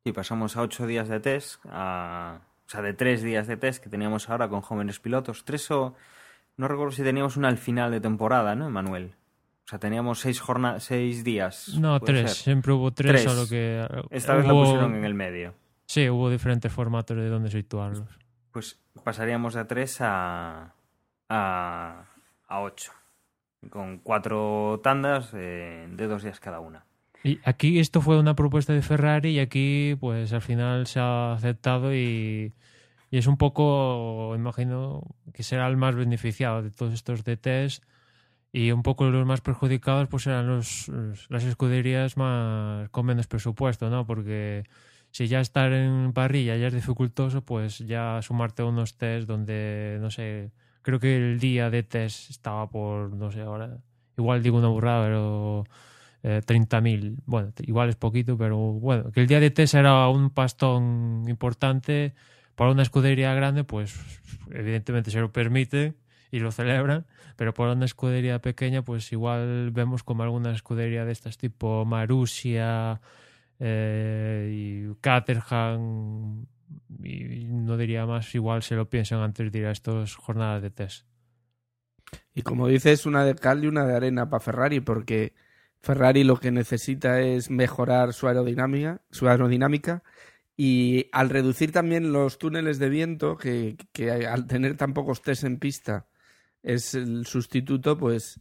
Y 0.06 0.12
pasamos 0.12 0.56
a 0.56 0.62
ocho 0.62 0.86
días 0.86 1.10
de 1.10 1.20
test, 1.20 1.60
a, 1.66 2.42
o 2.68 2.70
sea, 2.70 2.82
de 2.82 2.94
tres 2.94 3.24
días 3.24 3.48
de 3.48 3.58
test 3.58 3.84
que 3.84 3.90
teníamos 3.90 4.30
ahora 4.30 4.48
con 4.50 4.62
jóvenes 4.62 5.00
pilotos. 5.00 5.46
Tres 5.46 5.70
o... 5.72 5.96
No 6.58 6.68
recuerdo 6.68 6.92
si 6.92 7.04
teníamos 7.04 7.38
una 7.38 7.50
al 7.50 7.58
final 7.58 7.92
de 7.92 8.02
temporada, 8.02 8.56
¿no, 8.56 8.70
Manuel? 8.70 9.16
O 9.68 9.70
sea, 9.70 9.80
teníamos 9.80 10.22
seis, 10.22 10.40
jornadas, 10.40 10.86
seis 10.86 11.26
días. 11.26 11.78
No, 11.78 12.00
¿puede 12.00 12.22
tres. 12.22 12.32
ser? 12.36 12.44
Siempre 12.46 12.72
hubo 12.72 12.92
tres, 12.94 13.12
Tres. 13.12 13.24
solo 13.24 13.50
que... 13.50 13.86
Esta 14.12 14.36
vez 14.36 14.46
la 14.46 14.54
pusieron 14.54 14.96
en 14.96 15.04
el 15.04 15.14
medio. 15.14 15.56
Sí, 15.88 16.10
hubo 16.10 16.30
diferentes 16.30 16.72
formatos 16.72 17.18
de 17.18 17.28
dónde 17.28 17.52
situarlos. 17.52 18.08
Pues 18.52 18.80
pasaríamos 19.04 19.56
de 19.56 19.66
tres 19.66 19.98
a, 20.00 20.74
a, 21.28 22.06
a 22.48 22.60
ocho. 22.62 22.94
Con 23.70 23.98
cuatro 23.98 24.80
tandas 24.82 25.32
eh, 25.34 25.86
de 25.92 26.08
dos 26.08 26.24
días 26.24 26.40
cada 26.40 26.62
una. 26.62 26.86
Y 27.26 27.40
aquí 27.44 27.80
esto 27.80 28.00
fue 28.00 28.18
una 28.18 28.36
propuesta 28.36 28.72
de 28.72 28.82
Ferrari 28.82 29.32
y 29.32 29.40
aquí 29.40 29.98
pues 30.00 30.32
al 30.32 30.42
final 30.42 30.88
se 30.88 31.02
ha 31.02 31.34
aceptado 31.34 31.94
y, 31.94 32.54
y 33.12 33.18
es 33.18 33.28
un 33.28 33.36
poco, 33.36 34.34
imagino, 34.34 35.04
que 35.34 35.44
será 35.44 35.68
el 35.68 35.76
más 35.76 35.94
beneficiado 35.96 36.62
de 36.64 36.72
todos 36.72 36.94
estos 36.94 37.26
DTs 37.26 37.82
y 38.58 38.72
un 38.72 38.82
poco 38.82 39.08
los 39.12 39.26
más 39.26 39.42
perjudicados 39.42 40.08
pues 40.08 40.24
serán 40.24 40.48
los, 40.48 40.92
las 41.30 41.44
escuderías 41.44 42.18
más 42.18 42.90
con 42.90 43.06
menos 43.06 43.28
presupuesto, 43.28 43.92
¿no? 43.92 44.08
Porque 44.08 44.64
si 45.12 45.28
ya 45.28 45.42
estar 45.42 45.72
en 45.74 46.12
parrilla 46.12 46.58
ya 46.58 46.68
es 46.68 46.74
dificultoso, 46.74 47.44
pues 47.44 47.78
ya 47.80 48.20
sumarte 48.24 48.64
a 48.64 48.66
unos 48.66 48.98
test 48.98 49.28
donde, 49.28 50.00
no 50.02 50.10
sé, 50.10 50.52
creo 50.82 51.00
que 51.00 51.18
el 51.18 51.40
día 51.40 51.70
de 51.70 51.84
test 51.84 52.32
estaba 52.32 52.68
por, 52.68 53.14
no 53.14 53.32
sé, 53.32 53.42
ahora, 53.42 53.78
igual 54.18 54.42
digo 54.42 54.58
una 54.58 54.70
burrada, 54.70 55.06
pero 55.06 55.64
eh, 56.24 56.42
30.000. 56.44 57.18
Bueno, 57.28 57.54
igual 57.60 57.90
es 57.90 57.96
poquito, 57.96 58.40
pero 58.40 58.58
bueno, 58.58 59.12
que 59.12 59.22
el 59.22 59.28
día 59.28 59.40
de 59.40 59.52
test 59.52 59.76
era 59.76 60.08
un 60.10 60.32
pastón 60.32 61.26
importante 61.28 62.16
para 62.56 62.72
una 62.72 62.82
escudería 62.82 63.36
grande, 63.36 63.64
pues 63.64 63.94
evidentemente 64.50 65.12
se 65.12 65.20
lo 65.20 65.32
permite 65.32 65.94
y 66.32 66.40
lo 66.40 66.52
celebran, 66.52 67.06
pero 67.36 67.54
para 67.54 67.74
una 67.74 67.86
escudería 67.86 68.40
pequeña, 68.40 68.82
pues 68.82 69.12
igual 69.12 69.72
vemos 69.72 70.04
como 70.04 70.24
alguna 70.24 70.52
escudería 70.52 71.06
de 71.06 71.12
estas 71.12 71.38
tipo 71.38 71.86
Marussia 71.86 73.02
eh, 73.60 74.52
y 74.54 74.96
Caterham 75.02 76.46
y 77.04 77.46
no 77.46 77.78
diría 77.78 78.06
más, 78.06 78.34
igual 78.36 78.64
se 78.64 78.76
lo 78.76 78.90
piensan 78.90 79.22
antes 79.22 79.52
de 79.52 79.60
ir 79.60 79.66
a 79.66 79.72
estas 79.72 80.16
jornadas 80.16 80.62
de 80.62 80.70
test. 80.70 81.06
Y 82.34 82.42
como 82.42 82.68
dices, 82.68 83.06
una 83.06 83.26
de 83.26 83.36
cal 83.36 83.64
y 83.64 83.68
una 83.68 83.86
de 83.86 83.96
arena 83.96 84.30
para 84.30 84.40
Ferrari, 84.40 84.80
porque 84.80 85.34
Ferrari 85.80 86.24
lo 86.24 86.38
que 86.38 86.52
necesita 86.52 87.22
es 87.22 87.50
mejorar 87.50 88.14
su 88.14 88.28
aerodinámica, 88.28 89.02
su 89.12 89.28
aerodinámica 89.28 90.04
y 90.56 91.08
al 91.12 91.30
reducir 91.30 91.72
también 91.72 92.12
los 92.12 92.38
túneles 92.38 92.80
de 92.80 92.90
viento, 92.90 93.38
que, 93.38 93.78
que 93.92 94.12
al 94.12 94.48
tener 94.48 94.76
tan 94.78 94.94
pocos 94.94 95.22
test 95.22 95.44
en 95.44 95.60
pista 95.60 96.08
es 96.64 96.94
el 96.94 97.26
sustituto, 97.26 97.98
pues 97.98 98.40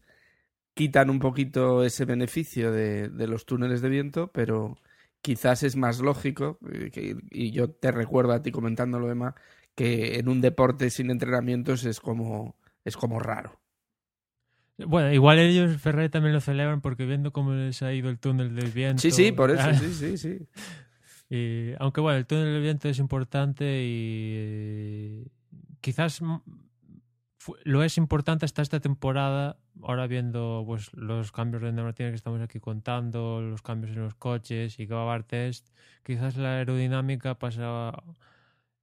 quitan 0.75 1.11
un 1.11 1.18
poquito 1.18 1.85
ese 1.85 2.04
beneficio 2.04 2.70
de, 2.70 3.08
de 3.08 3.26
los 3.26 3.46
túneles 3.46 3.80
de 3.80 3.88
viento, 3.88 4.30
pero 4.32 4.76
quizás 5.23 5.62
es 5.62 5.75
más 5.75 6.00
lógico, 6.00 6.58
eh, 6.73 7.16
y 7.30 7.50
yo 7.50 7.70
te 7.70 7.90
recuerdo 7.90 8.32
a 8.32 8.42
ti 8.42 8.52
comentándolo, 8.52 9.11
Emma, 9.11 9.35
que 9.75 10.18
en 10.18 10.28
un 10.28 10.40
deporte 10.40 10.90
sin 10.90 11.11
entrenamientos 11.11 11.85
es 11.85 11.99
como, 11.99 12.56
es 12.85 12.96
como 12.96 13.18
raro. 13.18 13.61
Bueno, 14.78 15.12
igual 15.12 15.38
ellos, 15.38 15.80
Ferrari 15.80 16.11
también 16.11 16.35
lo 16.35 16.40
celebran 16.40 16.80
porque 16.80 17.06
viendo 17.06 17.32
cómo 17.32 17.54
les 17.54 17.82
ha 17.82 17.92
ido 17.92 18.11
el 18.11 18.18
túnel 18.18 18.54
del 18.54 18.70
viento. 18.70 19.00
Sí, 19.00 19.11
sí, 19.11 19.32
por 19.32 19.50
eso, 19.50 19.73
sí, 19.75 19.92
sí, 19.92 20.18
sí. 20.18 20.38
Y, 21.28 21.73
aunque 21.80 22.00
bueno, 22.00 22.18
el 22.18 22.26
túnel 22.26 22.52
del 22.52 22.62
viento 22.62 22.88
es 22.88 23.00
importante 23.00 23.64
y 23.82 24.32
eh, 24.37 25.26
quizás 25.80 26.20
lo 27.64 27.82
es 27.82 27.98
importante 27.98 28.44
hasta 28.44 28.62
esta 28.62 28.80
temporada. 28.80 29.58
Ahora 29.82 30.06
viendo 30.06 30.64
pues 30.66 30.92
los 30.94 31.32
cambios 31.32 31.62
de 31.62 31.72
normativa 31.72 32.10
que 32.10 32.16
estamos 32.16 32.40
aquí 32.40 32.60
contando, 32.60 33.40
los 33.40 33.62
cambios 33.62 33.96
en 33.96 34.02
los 34.02 34.14
coches 34.14 34.78
y 34.78 34.86
que 34.86 34.94
va 34.94 35.02
a 35.02 35.10
haber 35.12 35.24
test, 35.24 35.68
quizás 36.02 36.36
la 36.36 36.56
aerodinámica 36.56 37.38
pasa 37.38 37.92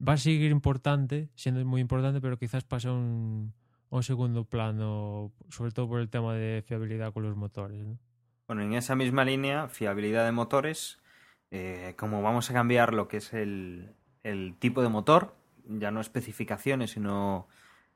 va 0.05 0.13
a 0.13 0.17
seguir 0.17 0.51
importante, 0.51 1.29
siendo 1.35 1.63
muy 1.65 1.81
importante, 1.81 2.19
pero 2.19 2.37
quizás 2.37 2.63
pasa 2.63 2.91
un, 2.91 3.53
un 3.89 4.03
segundo 4.03 4.43
plano, 4.43 5.31
sobre 5.49 5.71
todo 5.71 5.87
por 5.87 5.99
el 5.99 6.09
tema 6.09 6.33
de 6.33 6.63
fiabilidad 6.65 7.13
con 7.13 7.23
los 7.23 7.35
motores. 7.35 7.85
¿no? 7.85 7.97
Bueno, 8.47 8.63
en 8.63 8.73
esa 8.73 8.95
misma 8.95 9.23
línea, 9.23 9.69
fiabilidad 9.69 10.25
de 10.25 10.31
motores, 10.31 10.99
eh, 11.51 11.93
como 11.97 12.21
vamos 12.21 12.49
a 12.49 12.53
cambiar 12.53 12.93
lo 12.93 13.07
que 13.07 13.17
es 13.17 13.33
el, 13.33 13.95
el 14.23 14.55
tipo 14.59 14.81
de 14.81 14.89
motor, 14.89 15.35
ya 15.65 15.91
no 15.91 16.01
especificaciones, 16.01 16.91
sino 16.91 17.47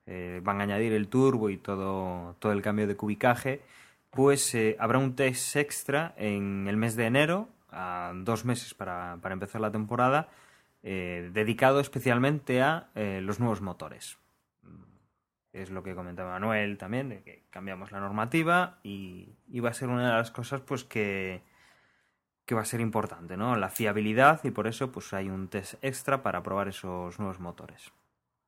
eh, 0.07 0.41
van 0.43 0.59
a 0.59 0.63
añadir 0.63 0.93
el 0.93 1.07
turbo 1.07 1.49
y 1.49 1.57
todo, 1.57 2.35
todo 2.39 2.51
el 2.51 2.61
cambio 2.61 2.87
de 2.87 2.95
cubicaje, 2.95 3.61
pues 4.09 4.55
eh, 4.55 4.75
habrá 4.79 4.97
un 4.97 5.15
test 5.15 5.55
extra 5.57 6.13
en 6.17 6.67
el 6.67 6.77
mes 6.77 6.95
de 6.95 7.05
enero, 7.05 7.49
a 7.69 8.13
dos 8.15 8.45
meses 8.45 8.73
para, 8.73 9.17
para 9.21 9.33
empezar 9.33 9.61
la 9.61 9.71
temporada, 9.71 10.29
eh, 10.81 11.29
dedicado 11.33 11.79
especialmente 11.79 12.61
a 12.61 12.89
los 12.95 13.39
nuevos 13.39 13.61
motores. 13.61 14.17
Es 15.53 15.69
lo 15.71 15.83
que 15.83 15.95
comentaba 15.95 16.31
Manuel 16.31 16.77
también, 16.77 17.09
de 17.09 17.21
que 17.23 17.43
cambiamos 17.49 17.91
la 17.91 17.99
normativa 17.99 18.79
y, 18.83 19.35
y 19.47 19.59
va 19.59 19.69
a 19.69 19.73
ser 19.73 19.89
una 19.89 20.09
de 20.09 20.17
las 20.17 20.31
cosas 20.31 20.61
pues 20.61 20.83
que, 20.83 21.41
que 22.47 22.55
va 22.55 22.61
a 22.61 22.65
ser 22.65 22.79
importante, 22.79 23.35
¿no? 23.35 23.57
La 23.57 23.69
fiabilidad 23.69 24.39
y 24.45 24.51
por 24.51 24.67
eso 24.67 24.89
pues 24.89 25.13
hay 25.13 25.29
un 25.29 25.49
test 25.49 25.75
extra 25.83 26.23
para 26.23 26.41
probar 26.41 26.69
esos 26.69 27.19
nuevos 27.19 27.39
motores. 27.39 27.91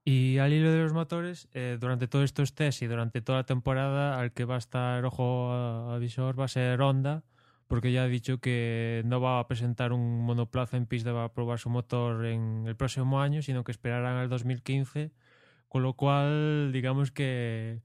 Y 0.05 0.37
al 0.39 0.53
hilo 0.53 0.71
de 0.71 0.79
los 0.79 0.93
motores, 0.93 1.49
eh, 1.53 1.77
durante 1.79 2.07
todos 2.07 2.25
estos 2.25 2.55
tests 2.55 2.81
y 2.81 2.87
durante 2.87 3.21
toda 3.21 3.39
la 3.39 3.45
temporada, 3.45 4.19
al 4.19 4.31
que 4.31 4.45
va 4.45 4.55
a 4.55 4.57
estar 4.57 5.05
ojo 5.05 5.51
a, 5.51 5.95
a 5.95 5.97
visor 5.99 6.39
va 6.39 6.45
a 6.45 6.47
ser 6.47 6.81
Honda, 6.81 7.23
porque 7.69 7.91
ya 7.91 8.03
ha 8.03 8.07
dicho 8.07 8.39
que 8.39 9.03
no 9.05 9.21
va 9.21 9.39
a 9.39 9.47
presentar 9.47 9.93
un 9.93 10.25
monoplaza 10.25 10.75
en 10.75 10.87
pista 10.87 11.13
para 11.13 11.31
probar 11.31 11.59
su 11.59 11.69
motor 11.69 12.25
en 12.25 12.65
el 12.65 12.75
próximo 12.75 13.21
año, 13.21 13.43
sino 13.43 13.63
que 13.63 13.71
esperarán 13.71 14.17
al 14.17 14.27
2015, 14.27 15.11
con 15.67 15.83
lo 15.83 15.93
cual, 15.93 16.71
digamos 16.73 17.11
que, 17.11 17.81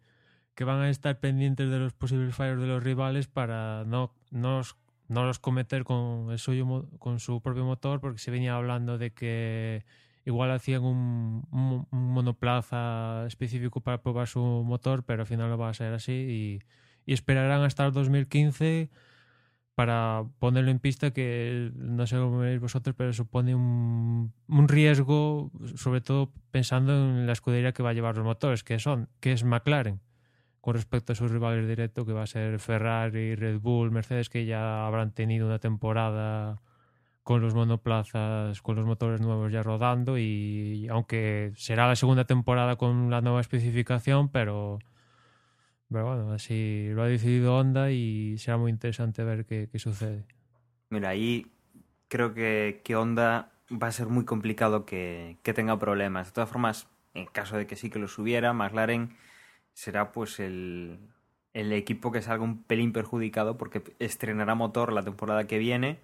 que 0.54 0.64
van 0.64 0.80
a 0.80 0.90
estar 0.90 1.21
pendientes 1.21 1.68
de 1.68 1.78
los 1.78 1.92
posibles 1.92 2.35
fallos 2.35 2.61
de 2.61 2.66
los 2.66 2.83
rivales 2.83 3.26
para 3.28 3.85
no, 3.85 4.14
no, 4.30 4.59
los, 4.59 4.76
no 5.09 5.26
los 5.26 5.38
cometer 5.38 5.85
con, 5.85 6.30
el 6.30 6.38
suyo, 6.38 6.88
con 6.99 7.21
su 7.21 7.42
propio 7.42 7.66
motor, 7.66 8.00
porque 8.00 8.18
se 8.18 8.30
venía 8.30 8.56
hablando 8.56 8.97
de 8.97 9.12
que 9.12 9.85
igual 10.24 10.50
hacían 10.50 10.82
un, 10.84 11.44
un- 11.52 11.86
un 11.90 12.12
monoplaza 12.12 13.26
específico 13.26 13.80
para 13.80 14.02
probar 14.02 14.26
su 14.28 14.40
motor, 14.40 15.04
pero 15.04 15.22
al 15.22 15.26
final 15.26 15.50
no 15.50 15.58
va 15.58 15.70
a 15.70 15.74
ser 15.74 15.92
así. 15.94 16.12
Y, 16.12 17.10
y 17.10 17.12
esperarán 17.14 17.62
hasta 17.62 17.86
el 17.86 17.92
2015 17.92 18.90
para 19.74 20.24
ponerlo 20.38 20.70
en 20.70 20.78
pista 20.78 21.12
que 21.12 21.72
no 21.74 22.06
sé 22.06 22.16
cómo 22.16 22.38
veis 22.38 22.60
vosotros, 22.60 22.94
pero 22.96 23.12
supone 23.12 23.54
un, 23.56 24.32
un 24.48 24.68
riesgo, 24.68 25.50
sobre 25.76 26.00
todo 26.00 26.32
pensando 26.52 26.92
en 26.94 27.26
la 27.26 27.32
escudería 27.32 27.72
que 27.72 27.82
va 27.82 27.90
a 27.90 27.92
llevar 27.94 28.16
los 28.16 28.24
motores, 28.24 28.62
que 28.64 28.78
son, 28.78 29.08
que 29.20 29.32
es 29.32 29.42
McLaren, 29.44 30.00
con 30.60 30.74
respecto 30.74 31.12
a 31.12 31.16
sus 31.16 31.30
rivales 31.30 31.68
directos, 31.68 32.06
que 32.06 32.12
va 32.12 32.22
a 32.24 32.26
ser 32.26 32.58
Ferrari, 32.60 33.34
Red 33.36 33.60
Bull, 33.60 33.90
Mercedes, 33.90 34.28
que 34.30 34.46
ya 34.46 34.86
habrán 34.86 35.12
tenido 35.12 35.46
una 35.46 35.58
temporada 35.58 36.62
con 37.24 37.40
los 37.40 37.54
monoplazas, 37.54 38.60
con 38.60 38.76
los 38.76 38.84
motores 38.84 39.22
nuevos 39.22 39.50
ya 39.50 39.62
rodando 39.62 40.18
y 40.18 40.86
aunque 40.90 41.52
será 41.56 41.88
la 41.88 41.96
segunda 41.96 42.26
temporada 42.26 42.76
con 42.76 43.10
la 43.10 43.22
nueva 43.22 43.40
especificación, 43.40 44.28
pero, 44.28 44.78
bueno, 45.88 46.32
así 46.32 46.88
lo 46.90 47.02
ha 47.02 47.08
decidido 47.08 47.56
Honda 47.56 47.90
y 47.90 48.36
será 48.36 48.58
muy 48.58 48.70
interesante 48.70 49.24
ver 49.24 49.46
qué, 49.46 49.70
qué 49.72 49.78
sucede. 49.78 50.26
Mira, 50.90 51.08
ahí 51.08 51.50
creo 52.08 52.34
que, 52.34 52.82
que 52.84 52.94
Honda 52.94 53.52
va 53.72 53.86
a 53.86 53.92
ser 53.92 54.08
muy 54.08 54.26
complicado 54.26 54.84
que, 54.84 55.38
que 55.42 55.54
tenga 55.54 55.78
problemas. 55.78 56.26
De 56.26 56.32
todas 56.34 56.50
formas, 56.50 56.88
en 57.14 57.24
caso 57.24 57.56
de 57.56 57.66
que 57.66 57.76
sí 57.76 57.88
que 57.88 57.98
los 57.98 58.18
hubiera, 58.18 58.52
McLaren 58.52 59.16
será 59.72 60.12
pues 60.12 60.40
el, 60.40 60.98
el 61.54 61.72
equipo 61.72 62.12
que 62.12 62.20
salga 62.20 62.44
un 62.44 62.64
pelín 62.64 62.92
perjudicado 62.92 63.56
porque 63.56 63.82
estrenará 63.98 64.54
motor 64.54 64.92
la 64.92 65.02
temporada 65.02 65.46
que 65.46 65.56
viene 65.56 66.00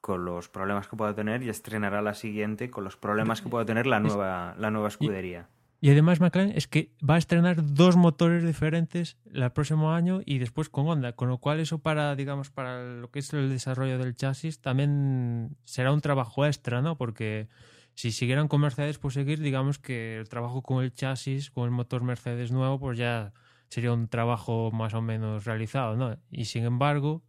con 0.00 0.24
los 0.24 0.48
problemas 0.48 0.88
que 0.88 0.96
pueda 0.96 1.14
tener 1.14 1.42
y 1.42 1.48
estrenará 1.48 2.02
la 2.02 2.14
siguiente 2.14 2.70
con 2.70 2.84
los 2.84 2.96
problemas 2.96 3.42
que 3.42 3.48
pueda 3.48 3.64
tener 3.64 3.86
la 3.86 4.00
nueva, 4.00 4.54
la 4.58 4.70
nueva 4.70 4.88
escudería. 4.88 5.48
Y 5.80 5.90
además 5.90 6.20
McLaren 6.20 6.52
es 6.56 6.66
que 6.66 6.90
va 7.08 7.16
a 7.16 7.18
estrenar 7.18 7.74
dos 7.74 7.96
motores 7.96 8.44
diferentes 8.44 9.18
el 9.32 9.50
próximo 9.52 9.92
año 9.92 10.20
y 10.24 10.38
después 10.38 10.68
con 10.68 10.88
Honda, 10.88 11.12
con 11.12 11.28
lo 11.28 11.38
cual 11.38 11.60
eso 11.60 11.78
para, 11.78 12.16
digamos, 12.16 12.50
para 12.50 12.82
lo 12.82 13.10
que 13.10 13.18
es 13.18 13.32
el 13.34 13.50
desarrollo 13.50 13.98
del 13.98 14.16
chasis 14.16 14.60
también 14.60 15.56
será 15.64 15.92
un 15.92 16.00
trabajo 16.00 16.46
extra, 16.46 16.80
¿no? 16.80 16.96
Porque 16.96 17.48
si 17.94 18.10
siguieran 18.10 18.48
con 18.48 18.62
Mercedes, 18.62 18.98
pues 18.98 19.14
seguir, 19.14 19.40
digamos 19.40 19.78
que 19.78 20.18
el 20.18 20.28
trabajo 20.28 20.62
con 20.62 20.82
el 20.82 20.92
chasis, 20.92 21.50
con 21.50 21.64
el 21.64 21.70
motor 21.70 22.02
Mercedes 22.02 22.52
nuevo, 22.52 22.80
pues 22.80 22.98
ya 22.98 23.32
sería 23.68 23.92
un 23.92 24.08
trabajo 24.08 24.70
más 24.72 24.94
o 24.94 25.02
menos 25.02 25.44
realizado, 25.44 25.96
¿no? 25.96 26.16
Y 26.30 26.46
sin 26.46 26.64
embargo, 26.64 27.22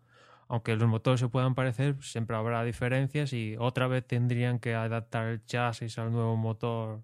aunque 0.47 0.75
los 0.75 0.87
motores 0.87 1.19
se 1.19 1.27
puedan 1.27 1.55
parecer, 1.55 1.95
siempre 2.01 2.35
habrá 2.35 2.63
diferencias 2.63 3.33
y 3.33 3.55
otra 3.59 3.87
vez 3.87 4.05
tendrían 4.05 4.59
que 4.59 4.75
adaptar 4.75 5.27
el 5.27 5.45
chasis 5.45 5.97
al 5.99 6.11
nuevo 6.11 6.35
motor. 6.37 7.01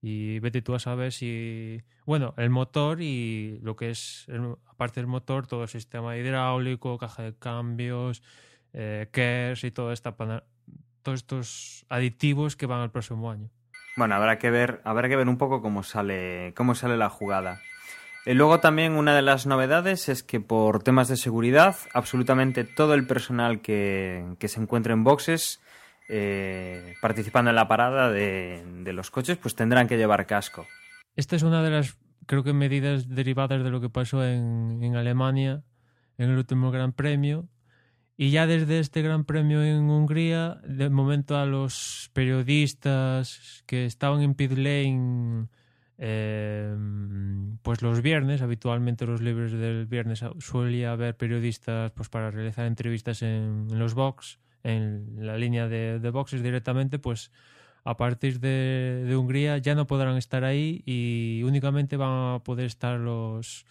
Y 0.00 0.38
vete 0.40 0.62
tú 0.62 0.74
a 0.74 0.78
saber 0.78 1.12
si. 1.12 1.82
Bueno, 2.06 2.34
el 2.36 2.50
motor 2.50 3.02
y 3.02 3.58
lo 3.62 3.74
que 3.74 3.90
es, 3.90 4.26
aparte 4.66 5.00
del 5.00 5.08
motor, 5.08 5.46
todo 5.46 5.62
el 5.62 5.68
sistema 5.68 6.16
hidráulico, 6.16 6.98
caja 6.98 7.24
de 7.24 7.34
cambios, 7.34 8.22
eh, 8.72 9.08
KERS 9.10 9.64
y 9.64 9.70
todo 9.72 9.92
esta, 9.92 10.14
todos 11.02 11.20
estos 11.20 11.86
aditivos 11.88 12.54
que 12.54 12.66
van 12.66 12.80
al 12.80 12.90
próximo 12.92 13.30
año. 13.30 13.50
Bueno, 13.96 14.14
habrá 14.14 14.38
que 14.38 14.50
ver, 14.50 14.80
habrá 14.84 15.08
que 15.08 15.16
ver 15.16 15.28
un 15.28 15.38
poco 15.38 15.60
cómo 15.60 15.82
sale, 15.82 16.54
cómo 16.56 16.76
sale 16.76 16.96
la 16.96 17.08
jugada. 17.08 17.60
Luego 18.34 18.60
también 18.60 18.92
una 18.92 19.14
de 19.14 19.22
las 19.22 19.46
novedades 19.46 20.10
es 20.10 20.22
que 20.22 20.38
por 20.38 20.82
temas 20.82 21.08
de 21.08 21.16
seguridad, 21.16 21.76
absolutamente 21.94 22.64
todo 22.64 22.92
el 22.92 23.06
personal 23.06 23.62
que, 23.62 24.36
se 24.38 24.60
encuentre 24.60 24.92
en 24.92 25.02
boxes 25.02 25.60
eh, 26.10 26.94
participando 27.00 27.48
en 27.48 27.56
la 27.56 27.68
parada 27.68 28.10
de, 28.10 28.92
los 28.92 29.10
coches, 29.10 29.38
pues 29.38 29.54
tendrán 29.54 29.88
que 29.88 29.96
llevar 29.96 30.26
casco. 30.26 30.66
Esta 31.16 31.36
es 31.36 31.42
una 31.42 31.62
de 31.62 31.70
las, 31.70 31.96
creo 32.26 32.44
que, 32.44 32.52
medidas 32.52 33.08
derivadas 33.08 33.64
de 33.64 33.70
lo 33.70 33.80
que 33.80 33.88
pasó 33.88 34.22
en, 34.22 34.82
en 34.82 34.96
Alemania 34.96 35.62
en 36.18 36.30
el 36.30 36.36
último 36.36 36.70
Gran 36.70 36.92
Premio. 36.92 37.48
Y 38.16 38.30
ya 38.30 38.46
desde 38.46 38.80
este 38.80 39.00
Gran 39.00 39.24
Premio 39.24 39.62
en 39.62 39.88
Hungría, 39.88 40.60
de 40.64 40.90
momento 40.90 41.38
a 41.38 41.46
los 41.46 42.10
periodistas 42.12 43.62
que 43.64 43.86
estaban 43.86 44.20
en 44.20 44.34
pit 44.34 44.52
lane 44.52 45.46
Em, 46.00 47.58
pues 47.62 47.82
los 47.82 48.02
viernes, 48.02 48.40
habitualmente 48.40 49.04
los 49.04 49.20
libres 49.20 49.50
del 49.50 49.86
viernes 49.86 50.24
suele 50.38 50.86
haber 50.86 51.16
periodistas 51.16 51.90
pues 51.90 52.08
para 52.08 52.30
realizar 52.30 52.66
entrevistas 52.66 53.22
en, 53.22 53.66
los 53.72 53.94
box, 53.94 54.38
en 54.62 55.26
la 55.26 55.36
línea 55.36 55.66
de, 55.66 55.98
boxes 56.10 56.42
directamente, 56.42 57.00
pues 57.00 57.32
a 57.82 57.96
partir 57.96 58.38
de, 58.38 59.12
Hungría 59.16 59.58
ya 59.58 59.74
no 59.74 59.88
podrán 59.88 60.16
estar 60.16 60.44
ahí 60.44 60.82
y 60.86 61.42
únicamente 61.42 61.96
van 61.96 62.36
a 62.36 62.38
poder 62.44 62.66
estar 62.66 63.00
los 63.00 63.66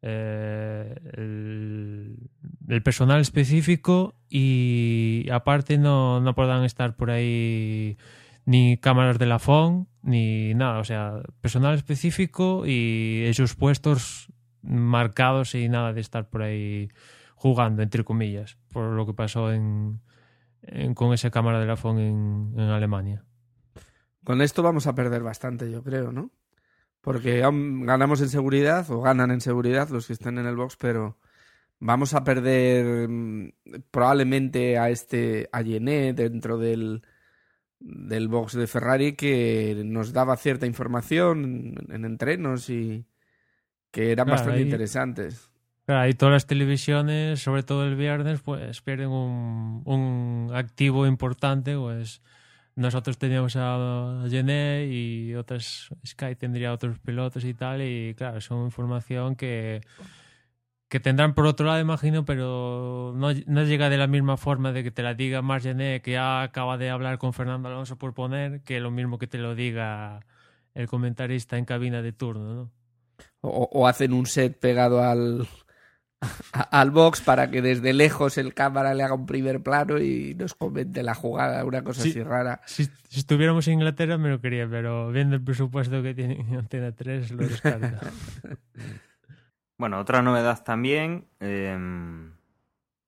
eh, 0.00 0.94
el, 1.14 2.82
personal 2.84 3.20
específico 3.20 4.14
y 4.30 5.28
aparte 5.32 5.78
no, 5.78 6.20
no 6.20 6.34
podrán 6.36 6.62
estar 6.64 6.94
por 6.94 7.10
ahí 7.10 7.96
ni 8.44 8.76
cámaras 8.78 9.18
de 9.18 9.26
la 9.26 9.38
FON, 9.38 9.88
ni 10.02 10.54
nada. 10.54 10.78
O 10.78 10.84
sea, 10.84 11.22
personal 11.40 11.74
específico 11.74 12.64
y 12.66 13.24
esos 13.26 13.54
puestos 13.54 14.28
marcados 14.62 15.54
y 15.54 15.68
nada 15.68 15.92
de 15.92 16.00
estar 16.00 16.28
por 16.28 16.42
ahí 16.42 16.88
jugando, 17.34 17.82
entre 17.82 18.04
comillas, 18.04 18.56
por 18.72 18.92
lo 18.92 19.06
que 19.06 19.14
pasó 19.14 19.52
en, 19.52 20.00
con 20.94 21.12
esa 21.12 21.30
cámara 21.30 21.60
de 21.60 21.66
la 21.66 21.76
FON 21.76 21.98
en, 21.98 22.60
Alemania. 22.60 23.24
Con 24.24 24.40
esto 24.40 24.62
vamos 24.62 24.86
a 24.86 24.94
perder 24.94 25.22
bastante, 25.22 25.70
yo 25.70 25.82
creo, 25.82 26.10
¿no? 26.12 26.30
Porque 27.02 27.40
ganamos 27.40 28.22
en 28.22 28.30
seguridad 28.30 28.90
o 28.90 29.02
ganan 29.02 29.30
en 29.30 29.42
seguridad 29.42 29.90
los 29.90 30.06
que 30.06 30.14
estén 30.14 30.38
en 30.38 30.46
el 30.46 30.56
box, 30.56 30.78
pero 30.78 31.18
vamos 31.78 32.14
a 32.14 32.24
perder 32.24 33.06
mm, 33.10 33.52
probablemente 33.90 34.78
a 34.78 34.88
este 34.88 35.50
a 35.52 35.62
dentro 35.62 36.56
del 36.56 37.02
del 37.84 38.28
box 38.28 38.54
de 38.54 38.66
Ferrari 38.66 39.12
que 39.14 39.82
nos 39.84 40.12
daba 40.12 40.36
cierta 40.36 40.66
información 40.66 41.74
en 41.90 42.04
entrenos 42.04 42.70
y 42.70 43.04
que 43.90 44.10
eran 44.10 44.26
bastante 44.26 44.62
interesantes. 44.62 45.50
Claro, 45.84 46.08
y 46.08 46.14
todas 46.14 46.32
las 46.32 46.46
televisiones, 46.46 47.40
sobre 47.40 47.62
todo 47.62 47.86
el 47.86 47.94
viernes, 47.94 48.40
pues 48.40 48.80
pierden 48.80 49.10
un, 49.10 49.82
un 49.84 50.50
activo 50.54 51.06
importante, 51.06 51.76
pues 51.76 52.22
nosotros 52.74 53.18
teníamos 53.18 53.54
a 53.56 54.24
Gené 54.30 54.86
y 54.90 55.34
otras 55.34 55.90
Sky 56.06 56.34
tendría 56.36 56.72
otros 56.72 56.98
pilotos 56.98 57.44
y 57.44 57.52
tal 57.52 57.82
y 57.82 58.14
claro, 58.14 58.40
son 58.40 58.64
información 58.64 59.36
que 59.36 59.82
que 60.94 61.00
tendrán 61.00 61.34
por 61.34 61.44
otro 61.46 61.66
lado, 61.66 61.80
imagino, 61.80 62.24
pero 62.24 63.12
no, 63.16 63.32
no, 63.46 63.64
llega 63.64 63.90
de 63.90 63.96
la 63.96 64.06
misma 64.06 64.36
forma 64.36 64.70
de 64.70 64.84
que 64.84 64.92
te 64.92 65.02
la 65.02 65.14
diga 65.14 65.42
Margené, 65.42 66.00
que 66.02 66.12
ya 66.12 66.42
acaba 66.42 66.78
de 66.78 66.88
hablar 66.88 67.18
con 67.18 67.32
Fernando 67.32 67.66
Alonso 67.66 67.98
por 67.98 68.14
poner, 68.14 68.60
que 68.60 68.78
lo 68.78 68.92
mismo 68.92 69.18
que 69.18 69.26
te 69.26 69.38
lo 69.38 69.56
diga 69.56 70.20
el 70.72 70.86
comentarista 70.86 71.58
en 71.58 71.64
cabina 71.64 72.00
de 72.00 72.12
turno, 72.12 72.54
¿no? 72.54 72.70
O, 73.40 73.88
hacen 73.88 74.12
un 74.12 74.26
set 74.26 74.56
pegado 74.56 75.02
al, 75.02 75.48
al 76.52 76.90
box 76.92 77.22
para 77.22 77.50
que 77.50 77.60
desde 77.60 77.92
lejos 77.92 78.38
el 78.38 78.54
cámara 78.54 78.94
le 78.94 79.02
haga 79.02 79.14
un 79.14 79.26
primer 79.26 79.64
plano 79.64 79.98
y 79.98 80.36
nos 80.36 80.54
comente 80.54 81.02
la 81.02 81.16
jugada, 81.16 81.64
una 81.64 81.82
cosa 81.82 82.02
así 82.02 82.22
rara. 82.22 82.60
Si, 82.66 82.88
estuviéramos 83.10 83.66
en 83.66 83.74
Inglaterra 83.74 84.16
me 84.16 84.28
lo 84.28 84.40
quería, 84.40 84.68
pero 84.70 85.10
viendo 85.10 85.34
el 85.34 85.42
presupuesto 85.42 86.04
que 86.04 86.14
tiene 86.14 86.46
Antena 86.56 86.92
3 86.92 87.32
lo 87.32 87.48
descarto. 87.48 88.06
Bueno, 89.76 89.98
otra 89.98 90.22
novedad 90.22 90.62
también 90.62 91.26
em, 91.40 92.32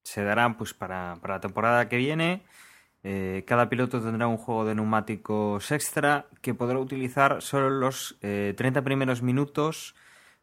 se 0.02 0.24
dará 0.24 0.56
pues 0.56 0.74
para, 0.74 1.16
la 1.22 1.40
temporada 1.40 1.88
que 1.88 1.96
viene. 1.96 2.42
Eh, 3.04 3.44
cada 3.46 3.68
piloto 3.68 4.00
tendrá 4.00 4.26
un 4.26 4.36
juego 4.36 4.64
de 4.64 4.74
neumáticos 4.74 5.70
extra 5.70 6.26
que 6.42 6.54
podrá 6.54 6.78
utilizar 6.80 7.40
solo 7.40 7.70
los 7.70 8.18
30 8.20 8.66
eh, 8.80 8.82
primeros 8.82 9.22
minutos 9.22 9.94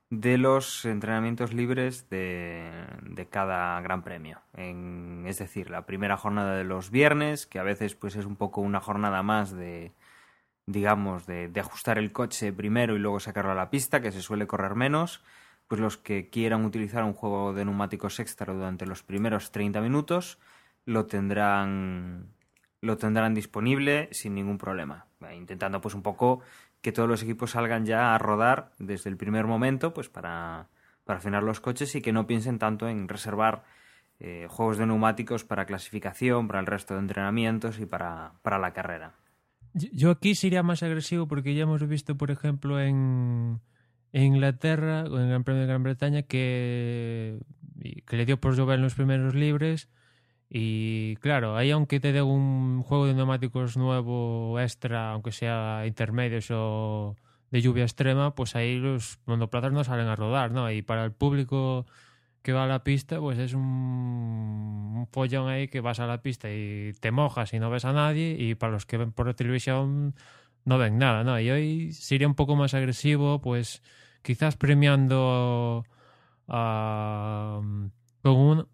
de 0.10 0.38
los 0.38 0.86
entrenamientos 0.86 1.54
libres 1.54 2.10
de, 2.10 3.28
cada 3.30 3.82
gran 3.82 4.04
premio. 4.04 4.42
es 4.54 5.40
decir, 5.40 5.70
la 5.70 5.86
primera 5.86 6.18
jornada 6.18 6.56
de 6.56 6.64
los 6.64 6.90
viernes, 6.92 7.48
que 7.48 7.60
a 7.60 7.64
veces 7.64 7.96
pues 7.96 8.16
es 8.16 8.26
un 8.26 8.36
poco 8.38 8.62
una 8.62 8.80
jornada 8.80 9.24
más 9.24 9.52
de 9.52 9.92
digamos 10.66 11.26
de 11.26 11.52
ajustar 11.60 11.98
el 11.98 12.14
coche 12.14 12.54
primero 12.54 12.96
y 12.96 13.00
luego 13.00 13.20
sacarlo 13.20 13.52
a 13.52 13.56
la 13.56 13.70
pista, 13.70 14.02
que 14.02 14.12
se 14.12 14.22
suele 14.22 14.48
correr 14.48 14.76
menos 14.76 15.22
pues 15.68 15.82
los 15.82 15.98
que 15.98 16.30
quieran 16.30 16.66
utilizar 16.66 17.04
un 17.04 17.14
juego 17.14 17.54
de 17.54 17.66
neumáticos 17.66 18.20
extra 18.20 18.54
durante 18.54 18.86
los 18.86 19.04
primeros 19.04 19.52
30 19.52 19.82
minutos 19.82 20.40
lo 20.86 21.06
tendrán 21.06 22.28
lo 22.82 22.98
tendrán 22.98 23.34
disponible 23.34 24.10
sin 24.12 24.36
ningún 24.36 24.58
problema, 24.58 25.08
intentando 25.34 25.80
pues 25.80 25.96
un 25.96 26.02
poco 26.02 26.42
que 26.82 26.92
todos 26.92 27.08
los 27.08 27.24
equipos 27.24 27.52
salgan 27.52 27.86
ya 27.86 28.14
a 28.14 28.18
rodar 28.18 28.74
desde 28.78 29.10
el 29.10 29.16
primer 29.16 29.48
momento 29.48 29.94
pues 29.94 30.10
para, 30.10 30.68
para 31.06 31.20
afinar 31.20 31.44
los 31.44 31.62
coches 31.62 31.96
y 31.96 32.02
que 32.02 32.12
no 32.12 32.28
piensen 32.28 32.60
tanto 32.60 32.90
en 32.90 33.08
reservar 33.08 33.64
eh, 34.20 34.48
juegos 34.50 34.78
de 34.78 34.86
neumáticos 34.86 35.46
para 35.46 35.66
clasificación, 35.66 36.48
para 36.48 36.60
el 36.60 36.66
resto 36.66 36.94
de 36.94 37.00
entrenamientos 37.00 37.80
y 37.80 37.86
para, 37.86 38.34
para 38.42 38.60
la 38.60 38.74
carrera. 38.74 39.14
Yo 39.74 40.12
aquí 40.12 40.36
sería 40.36 40.62
más 40.62 40.84
agresivo 40.84 41.28
porque 41.28 41.56
ya 41.56 41.64
hemos 41.64 41.88
visto, 41.88 42.16
por 42.16 42.32
ejemplo, 42.32 42.80
en, 42.80 43.62
en 44.14 44.24
Inglaterra, 44.24 45.02
en 45.02 45.14
el 45.14 45.28
Gran 45.30 45.44
Premio 45.44 45.62
de 45.62 45.68
Gran 45.68 45.84
Bretaña, 45.84 46.22
que, 46.24 47.40
que 48.06 48.18
le 48.18 48.26
dio 48.26 48.40
por 48.40 48.56
llover 48.56 48.78
en 48.78 48.84
los 48.84 48.96
primeros 48.96 49.36
libres. 49.36 49.90
Y 50.50 51.16
claro, 51.18 51.58
ahí 51.58 51.72
aunque 51.72 52.00
te 52.00 52.14
dé 52.14 52.22
un 52.22 52.84
juego 52.84 53.08
de 53.08 53.16
neumáticos 53.16 53.76
nuevo 53.76 54.60
extra, 54.60 55.12
aunque 55.12 55.32
sea 55.32 55.84
intermedios 55.88 56.50
o 56.52 57.16
de 57.50 57.62
lluvia 57.62 57.84
extrema, 57.84 58.36
pues 58.36 58.56
ahí 58.56 58.78
los 58.78 59.20
monoplazas 59.26 59.72
no 59.74 59.84
salen 59.84 60.08
a 60.08 60.16
rodar, 60.16 60.52
¿no? 60.52 60.72
Y 60.72 60.84
para 60.84 61.06
el 61.06 61.12
público 61.12 61.88
que 62.44 62.54
va 62.54 62.66
a 62.66 62.68
la 62.68 62.84
pista, 62.84 63.20
pues 63.20 63.40
es 63.40 63.54
un, 63.54 63.62
un 63.64 65.08
follón 65.12 65.50
ahí 65.50 65.68
que 65.70 65.82
vas 65.82 66.00
a 66.00 66.08
la 66.08 66.22
pista 66.22 66.52
y 66.52 66.94
te 67.00 67.12
mojas 67.12 67.54
y 67.54 67.60
no 67.60 67.70
ves 67.72 67.86
a 67.86 67.94
nadie, 67.94 68.36
y 68.40 68.56
para 68.56 68.74
los 68.74 68.86
que 68.86 68.98
ven 68.98 69.12
por 69.12 69.34
televisión 69.34 70.16
no 70.66 70.78
ven 70.78 70.98
nada, 70.98 71.24
¿no? 71.24 71.40
Y 71.40 71.50
hoy 71.50 71.94
sería 71.94 72.28
un 72.28 72.36
poco 72.36 72.56
más 72.56 72.74
agresivo, 72.74 73.42
pues 73.42 73.82
quizás 74.24 74.56
premiando 74.58 75.86
con, 76.48 77.92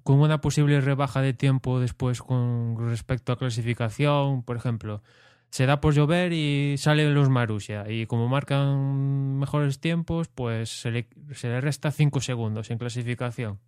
con, 0.03 0.19
una 0.19 0.41
posible 0.41 0.79
rebaja 0.81 1.21
de 1.21 1.33
tiempo 1.33 1.79
después 1.79 2.21
con 2.21 2.77
respecto 2.89 3.31
a 3.33 3.37
clasificación, 3.37 4.43
por 4.43 4.57
ejemplo. 4.57 5.01
Se 5.49 5.65
da 5.65 5.81
por 5.81 5.95
llover 5.95 6.31
y 6.31 6.75
sale 6.77 7.09
los 7.11 7.29
Marussia 7.29 7.89
y 7.89 8.05
como 8.05 8.27
marcan 8.27 9.39
mejores 9.39 9.79
tiempos, 9.79 10.27
pues 10.27 10.69
se 10.69 10.91
le, 10.91 11.07
se 11.33 11.47
le 11.49 11.59
resta 11.59 11.91
5 11.91 12.21
segundos 12.21 12.69
en 12.69 12.77
clasificación. 12.77 13.59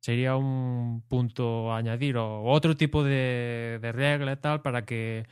Sería 0.00 0.36
un 0.36 1.02
punto 1.08 1.72
a 1.72 1.78
añadir 1.78 2.16
o 2.16 2.44
otro 2.44 2.76
tipo 2.76 3.04
de, 3.04 3.78
de 3.80 3.92
regla 3.92 4.32
y 4.32 4.36
tal 4.36 4.62
para 4.62 4.84
que 4.84 5.26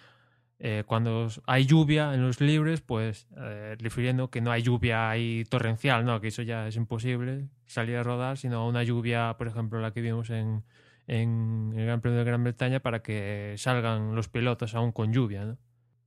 eh, 0.62 0.84
cuando 0.86 1.28
hay 1.46 1.64
lluvia 1.64 2.12
en 2.12 2.22
los 2.22 2.40
libres, 2.40 2.82
pues 2.82 3.26
eh, 3.38 3.76
refiriendo 3.78 4.28
que 4.30 4.42
no 4.42 4.50
hay 4.52 4.62
lluvia 4.62 5.08
ahí 5.08 5.44
torrencial, 5.48 6.04
¿no? 6.04 6.20
que 6.20 6.28
eso 6.28 6.42
ya 6.42 6.68
es 6.68 6.76
imposible 6.76 7.48
salir 7.64 7.96
a 7.96 8.02
rodar, 8.02 8.36
sino 8.36 8.68
una 8.68 8.82
lluvia, 8.82 9.36
por 9.38 9.48
ejemplo, 9.48 9.80
la 9.80 9.92
que 9.92 10.02
vimos 10.02 10.28
en, 10.28 10.62
en 11.06 11.72
el 11.74 11.86
Gran 11.86 12.02
Premio 12.02 12.18
de 12.18 12.24
Gran 12.26 12.44
Bretaña 12.44 12.80
para 12.80 13.02
que 13.02 13.54
salgan 13.56 14.14
los 14.14 14.28
pilotos 14.28 14.74
aún 14.74 14.92
con 14.92 15.14
lluvia. 15.14 15.46
¿no? 15.46 15.56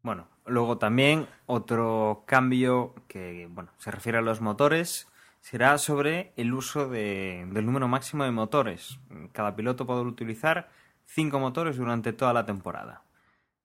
Bueno, 0.04 0.28
luego 0.46 0.78
también 0.78 1.28
otro 1.48 2.24
cambio 2.28 2.94
que 3.08 3.48
bueno, 3.50 3.72
se 3.78 3.90
refiere 3.90 4.20
a 4.20 4.22
los 4.22 4.40
motores 4.40 5.08
será 5.44 5.78
sobre 5.78 6.32
el 6.38 6.54
uso 6.54 6.88
de, 6.88 7.46
del 7.52 7.66
número 7.66 7.88
máximo 7.88 8.24
de 8.24 8.32
motores. 8.32 9.00
Cada 9.34 9.56
piloto 9.56 9.86
podrá 9.86 10.08
utilizar 10.08 10.70
cinco 11.06 11.40
motores 11.40 11.76
durante 11.76 12.14
toda 12.14 12.34
la 12.34 12.46
temporada. 12.46 13.03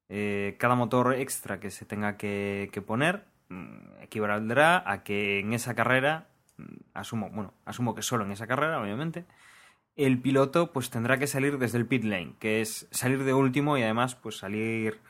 Eh, 0.09 0.57
cada 0.59 0.75
motor 0.75 1.15
extra 1.15 1.61
que 1.61 1.71
se 1.71 1.85
tenga 1.85 2.17
que, 2.17 2.83
poner 2.87 3.25
mm, 3.49 4.03
equivaldrá 4.03 4.83
a 4.91 5.03
que 5.03 5.41
en 5.41 5.53
esa 5.53 5.75
carrera, 5.75 6.29
mm, 6.57 6.63
asumo, 6.95 7.31
bueno, 7.31 7.53
asumo 7.67 7.95
que 7.95 8.03
solo 8.03 8.25
en 8.25 8.33
esa 8.33 8.47
carrera, 8.47 8.81
obviamente, 8.81 9.27
el 9.97 10.21
piloto 10.21 10.73
pues 10.73 10.91
tendrá 10.91 11.19
que 11.19 11.27
salir 11.27 11.59
desde 11.59 11.79
el 11.79 11.87
pit 11.87 12.05
lane, 12.05 12.35
que 12.39 12.61
es 12.61 12.89
salir 12.91 13.25
de 13.25 13.35
último 13.35 13.77
y 13.77 13.83
además 13.83 14.15
pues 14.15 14.39
salir 14.39 15.01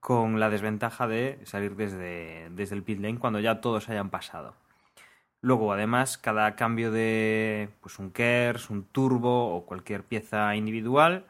con 0.00 0.40
la 0.40 0.50
desventaja 0.50 1.06
de 1.06 1.38
salir 1.44 1.76
desde, 1.76 2.48
desde 2.50 2.74
el 2.74 2.82
pit 2.82 3.00
lane 3.00 3.18
cuando 3.18 3.40
ya 3.40 3.60
todos 3.60 3.88
hayan 3.90 4.10
pasado. 4.10 4.54
Luego, 5.42 5.72
además, 5.72 6.18
cada 6.18 6.54
cambio 6.54 6.90
de 6.90 7.70
pues, 7.80 7.98
un 7.98 8.10
KERS, 8.10 8.70
un 8.70 8.84
turbo 8.84 9.54
o 9.54 9.64
cualquier 9.64 10.04
pieza 10.04 10.54
individual 10.54 11.26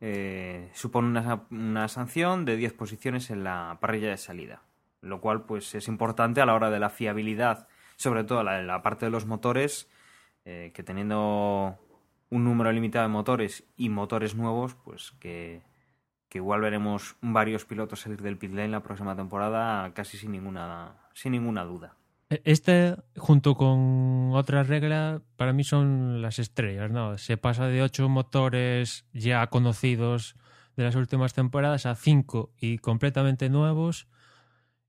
eh, 0.00 0.70
supone 0.74 1.20
una, 1.50 1.88
sanción 1.88 2.44
de 2.44 2.56
10 2.56 2.72
posiciones 2.74 3.30
en 3.30 3.44
la 3.44 3.78
parrilla 3.80 4.10
de 4.10 4.16
salida, 4.16 4.62
lo 5.00 5.20
cual 5.20 5.44
pues, 5.44 5.74
es 5.74 5.88
importante 5.88 6.40
a 6.40 6.46
la 6.46 6.54
hora 6.54 6.70
de 6.70 6.80
la 6.80 6.90
fiabilidad, 6.90 7.68
sobre 7.96 8.24
todo 8.24 8.40
en 8.48 8.66
la, 8.66 8.82
parte 8.82 9.06
de 9.06 9.10
los 9.10 9.26
motores, 9.26 9.90
eh, 10.44 10.72
que 10.74 10.82
teniendo 10.82 11.78
un 12.30 12.44
número 12.44 12.72
limitado 12.72 13.04
de 13.04 13.12
motores 13.12 13.64
y 13.76 13.88
motores 13.88 14.34
nuevos, 14.34 14.74
pues 14.74 15.12
que, 15.20 15.62
que 16.28 16.38
igual 16.38 16.60
veremos 16.60 17.16
varios 17.20 17.64
pilotos 17.64 18.00
salir 18.00 18.20
del 18.20 18.36
pit 18.36 18.52
lane 18.52 18.68
la 18.68 18.82
próxima 18.82 19.14
temporada 19.14 19.94
casi 19.94 20.18
sin 20.18 20.32
ninguna, 20.32 20.96
sin 21.14 21.32
ninguna 21.32 21.64
duda. 21.64 21.96
Este, 22.30 22.96
junto 23.16 23.54
con 23.54 24.32
otra 24.32 24.62
regla, 24.62 25.22
para 25.36 25.52
mí 25.52 25.62
son 25.62 26.22
las 26.22 26.38
estrellas, 26.38 26.90
¿no? 26.90 27.18
Se 27.18 27.36
pasa 27.36 27.66
de 27.66 27.82
ocho 27.82 28.08
motores 28.08 29.06
ya 29.12 29.46
conocidos 29.48 30.36
de 30.76 30.84
las 30.84 30.96
últimas 30.96 31.34
temporadas 31.34 31.86
a 31.86 31.94
cinco 31.94 32.52
y 32.58 32.78
completamente 32.78 33.48
nuevos. 33.50 34.08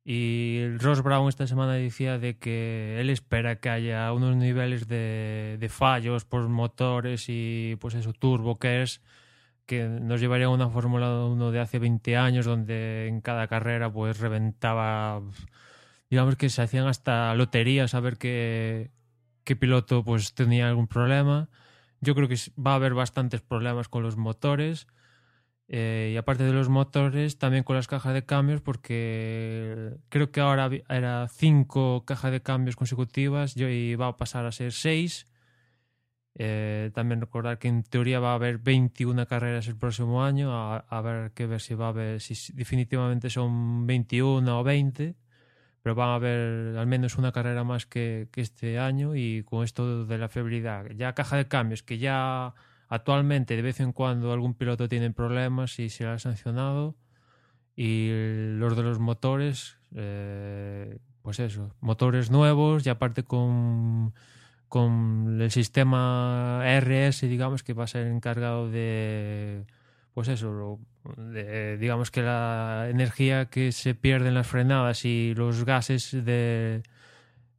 Y 0.04 0.68
Ross 0.78 1.02
Brown 1.02 1.28
esta 1.30 1.48
semana 1.48 1.74
decía 1.74 2.20
de 2.20 2.38
que 2.38 3.00
él 3.02 3.10
espera 3.10 3.60
que 3.60 3.70
haya 3.70 4.12
unos 4.14 4.36
niveles 4.36 4.88
de, 4.88 5.58
de 5.60 5.70
fallos 5.70 6.26
por 6.26 6.48
motores 6.48 7.26
y 7.28 7.76
pues 7.80 7.96
eso, 7.96 8.14
turbo 8.14 8.60
que 8.60 8.84
es 8.84 9.02
que 9.66 9.86
nos 9.86 10.22
llevaría 10.22 10.46
a 10.46 10.50
una 10.50 10.70
Fórmula 10.70 11.26
1 11.26 11.52
de 11.52 11.60
hace 11.60 11.80
20 11.80 12.18
años 12.18 12.46
donde 12.46 13.08
en 13.08 13.22
cada 13.22 13.48
carrera 13.48 13.92
pues 13.92 14.20
reventaba 14.20 15.22
digamos 16.16 16.38
que 16.38 16.50
se 16.50 16.62
hacían 16.62 16.88
hasta 16.88 17.36
loterías 17.36 17.94
a 17.94 18.00
ver 18.00 18.18
qué, 18.18 18.90
qué 19.44 19.58
piloto 19.58 20.02
pues 20.02 20.34
tenía 20.34 20.70
algún 20.70 20.88
problema. 20.88 21.50
Yo 22.00 22.16
creo 22.16 22.30
que 22.30 22.38
va 22.58 22.72
a 22.72 22.76
haber 22.76 22.94
bastantes 22.94 23.42
problemas 23.42 23.90
con 23.90 24.02
los 24.02 24.16
motores. 24.16 24.88
Eh, 25.68 26.12
y 26.14 26.18
aparte 26.18 26.46
de 26.46 26.54
los 26.54 26.70
motores, 26.70 27.38
también 27.38 27.66
con 27.66 27.76
las 27.76 27.88
cajas 27.88 28.14
de 28.14 28.24
cambios, 28.24 28.62
porque 28.62 29.98
creo 30.08 30.32
que 30.32 30.40
ahora 30.40 30.70
era 30.88 31.28
cinco 31.28 32.06
cajas 32.06 32.32
de 32.32 32.42
cambios 32.42 32.78
consecutivas 32.78 33.58
y 33.58 33.96
va 33.96 34.08
a 34.08 34.16
pasar 34.16 34.46
a 34.46 34.54
ser 34.54 34.72
seis. 34.72 35.28
Eh, 36.36 36.92
también 36.94 37.20
recordar 37.20 37.60
que 37.60 37.68
en 37.68 37.84
teoría 37.84 38.22
va 38.22 38.32
a 38.32 38.36
haber 38.36 38.60
21 38.60 39.28
carreras 39.28 39.68
el 39.68 39.76
próximo 39.76 40.24
año, 40.24 40.54
a, 40.54 41.02
ver 41.02 41.34
qué 41.34 41.46
ver 41.46 41.60
si 41.60 41.74
va 41.74 41.88
a 41.88 41.90
haber, 41.90 42.22
si 42.22 42.54
definitivamente 42.54 43.30
son 43.30 43.86
21 43.86 44.60
o 44.60 44.64
20 44.64 45.25
pero 45.86 45.94
van 45.94 46.10
a 46.10 46.16
haber 46.16 46.78
al 46.80 46.88
menos 46.88 47.16
una 47.20 47.32
carrera 47.32 47.64
más 47.64 47.86
que, 47.86 48.28
este 48.38 48.80
año 48.80 49.16
y 49.16 49.44
con 49.44 49.64
esto 49.64 50.08
de 50.08 50.18
la 50.18 50.30
fiabilidad. 50.30 50.88
Ya 50.96 51.14
caja 51.14 51.38
de 51.38 51.48
cambios, 51.48 51.84
que 51.84 52.00
ya 52.00 52.56
actualmente 52.90 53.56
de 53.56 53.62
vez 53.62 53.80
en 53.80 53.92
cuando 53.92 54.34
algún 54.34 54.56
piloto 54.56 54.90
tiene 54.90 55.12
problemas 55.12 55.78
y 55.78 55.90
se 55.90 56.08
ha 56.08 56.18
sancionado. 56.18 56.96
Y 57.76 58.10
los 58.58 58.76
de 58.76 58.82
los 58.82 58.98
motores, 58.98 59.78
eh, 59.94 60.98
pues 61.22 61.40
eso, 61.40 61.76
motores 61.82 62.32
nuevos 62.32 62.84
y 62.88 62.90
aparte 62.90 63.22
con, 63.22 64.16
con 64.68 65.40
el 65.40 65.52
sistema 65.52 66.64
RS, 66.66 67.30
digamos, 67.30 67.62
que 67.62 67.74
va 67.74 67.84
a 67.84 67.88
ser 67.88 68.08
encargado 68.08 68.72
de 68.72 69.66
pues 70.16 70.30
eso, 70.30 70.80
de, 71.18 71.78
digamos 71.78 72.10
que 72.10 72.22
la 72.22 72.88
energía 72.90 73.48
que 73.48 73.74
se 73.74 73.96
pierde 73.96 74.30
en 74.30 74.34
las 74.34 74.48
frenadas 74.48 75.04
y 75.04 75.34
los 75.36 75.66
gases 75.66 76.12
de, 76.14 76.84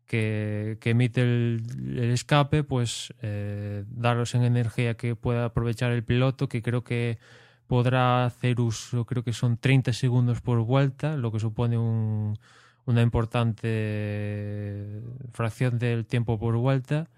que, 0.07 0.79
emite 0.83 1.21
el, 1.21 1.63
el, 1.99 2.11
escape, 2.13 2.65
pues 2.65 3.13
eh, 3.21 3.85
darlos 3.91 4.35
en 4.35 4.45
energía 4.45 4.97
que 4.97 5.15
pueda 5.15 5.45
aprovechar 5.45 5.93
el 5.93 6.03
piloto, 6.03 6.49
que 6.49 6.63
creo 6.63 6.83
que 6.83 7.19
podrá 7.67 8.25
hacer 8.25 8.59
uso, 8.59 9.05
creo 9.05 9.23
que 9.23 9.35
son 9.35 9.59
30 9.59 9.93
segundos 9.93 10.41
por 10.41 10.59
vuelta, 10.61 11.19
lo 11.19 11.31
que 11.33 11.41
supone 11.41 11.77
un, 11.77 12.39
una 12.87 13.03
importante 13.03 15.03
fracción 15.35 15.79
del 15.79 16.07
tiempo 16.07 16.39
por 16.39 16.57
vuelta 16.57 17.11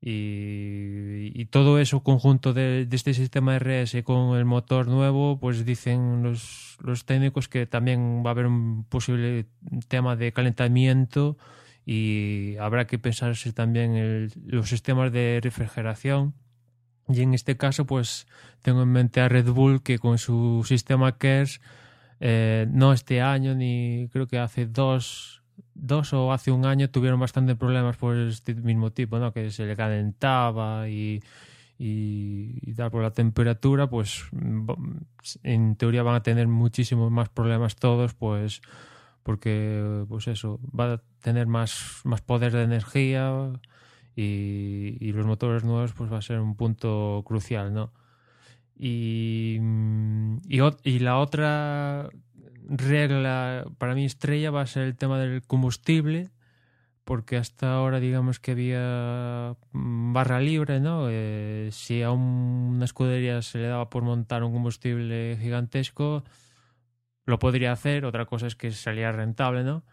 y, 0.00 1.44
todo 1.46 1.78
eso 1.78 2.02
conjunto 2.02 2.52
de, 2.52 2.86
este 2.90 3.14
sistema 3.14 3.58
RS 3.58 4.02
con 4.04 4.36
el 4.36 4.44
motor 4.44 4.88
nuevo, 4.88 5.38
pues 5.40 5.64
dicen 5.64 6.22
los, 6.22 6.76
los 6.80 7.04
técnicos 7.04 7.48
que 7.48 7.66
también 7.66 8.22
va 8.24 8.30
a 8.30 8.32
haber 8.32 8.46
un 8.46 8.84
posible 8.84 9.46
tema 9.88 10.16
de 10.16 10.32
calentamiento 10.32 11.38
y 11.86 12.56
habrá 12.56 12.86
que 12.86 12.98
pensarse 12.98 13.52
también 13.52 13.96
en 13.96 14.30
los 14.44 14.68
sistemas 14.68 15.12
de 15.12 15.40
refrigeración. 15.42 16.34
Y 17.08 17.22
en 17.22 17.34
este 17.34 17.56
caso, 17.56 17.86
pues 17.86 18.26
tengo 18.62 18.82
en 18.82 18.90
mente 18.90 19.20
a 19.20 19.28
Red 19.28 19.50
Bull 19.50 19.82
que 19.82 19.98
con 19.98 20.18
su 20.18 20.64
sistema 20.66 21.16
KERS, 21.16 21.60
eh, 22.18 22.66
no 22.70 22.92
este 22.92 23.20
año 23.20 23.54
ni 23.54 24.08
creo 24.12 24.26
que 24.26 24.38
hace 24.38 24.66
dos 24.66 25.42
dos 25.78 26.12
o 26.12 26.32
hace 26.32 26.50
un 26.50 26.64
año 26.64 26.90
tuvieron 26.90 27.20
bastante 27.20 27.54
problemas 27.54 27.96
por 27.96 28.16
este 28.16 28.54
mismo 28.54 28.90
tipo, 28.92 29.18
¿no? 29.18 29.32
Que 29.32 29.50
se 29.50 29.66
le 29.66 29.76
calentaba 29.76 30.88
y, 30.88 31.22
y, 31.78 32.72
por 32.90 33.02
la 33.02 33.10
temperatura, 33.10 33.88
pues 33.88 34.24
en 35.42 35.76
teoría 35.76 36.02
van 36.02 36.16
a 36.16 36.22
tener 36.22 36.48
muchísimos 36.48 37.10
más 37.10 37.28
problemas 37.28 37.76
todos, 37.76 38.14
pues 38.14 38.62
porque 39.22 40.04
pues 40.08 40.28
eso 40.28 40.60
va 40.78 40.94
a 40.94 41.02
tener 41.20 41.46
más, 41.46 42.00
más 42.04 42.20
poder 42.20 42.52
de 42.52 42.62
energía 42.62 43.52
y, 44.14 44.96
y 45.00 45.12
los 45.12 45.26
motores 45.26 45.64
nuevos 45.64 45.92
pues 45.92 46.12
va 46.12 46.18
a 46.18 46.22
ser 46.22 46.40
un 46.40 46.56
punto 46.56 47.22
crucial, 47.26 47.74
¿no? 47.74 47.92
Y, 48.78 49.58
y, 50.48 50.60
y 50.84 50.98
la 51.00 51.18
otra 51.18 52.08
regla 52.68 53.64
para 53.78 53.94
mí 53.94 54.04
estrella 54.04 54.50
va 54.50 54.62
a 54.62 54.66
ser 54.66 54.84
el 54.84 54.96
tema 54.96 55.18
del 55.18 55.42
combustible, 55.42 56.30
porque 57.04 57.36
hasta 57.36 57.72
ahora 57.74 58.00
digamos 58.00 58.40
que 58.40 58.52
había 58.52 59.56
mm, 59.72 60.12
barra 60.12 60.40
libre, 60.40 60.80
¿no? 60.80 61.06
Eh, 61.08 61.68
si 61.72 62.02
a 62.02 62.10
una 62.10 62.84
escudería 62.84 63.42
se 63.42 63.58
le 63.58 63.68
daba 63.68 63.88
por 63.90 64.02
montar 64.02 64.42
un 64.42 64.52
combustible 64.52 65.38
gigantesco, 65.40 66.24
lo 67.26 67.38
podría 67.38 67.72
hacer, 67.72 68.04
otra 68.04 68.26
cosa 68.26 68.46
es 68.46 68.56
que 68.56 68.70
salía 68.72 69.12
rentable, 69.12 69.64
¿no? 69.64 69.84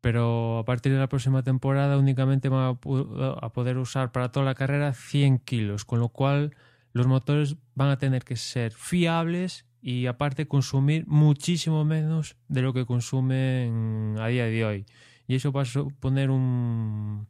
Pero 0.00 0.58
a 0.58 0.64
partir 0.64 0.92
de 0.92 0.98
la 0.98 1.08
próxima 1.08 1.42
temporada 1.42 1.98
únicamente 1.98 2.48
van 2.48 2.76
a, 2.76 3.50
poder 3.50 3.78
usar 3.78 4.12
para 4.12 4.30
toda 4.30 4.46
la 4.46 4.54
carrera 4.54 4.92
100 4.92 5.38
kilos, 5.40 5.84
con 5.84 6.00
lo 6.00 6.10
cual 6.10 6.54
los 6.92 7.06
motores 7.06 7.56
van 7.74 7.88
a 7.90 7.98
tener 7.98 8.24
que 8.24 8.36
ser 8.36 8.72
fiables 8.72 9.64
y 9.86 10.08
aparte 10.08 10.48
consumir 10.48 11.06
muchísimo 11.06 11.84
menos 11.84 12.34
de 12.48 12.60
lo 12.60 12.72
que 12.72 12.84
consumen 12.84 14.16
a 14.18 14.26
día 14.26 14.46
de 14.46 14.64
hoy. 14.64 14.86
Y 15.28 15.36
eso 15.36 15.52
va 15.52 15.62
a 15.62 15.64
suponer 15.64 16.28
un, 16.28 17.28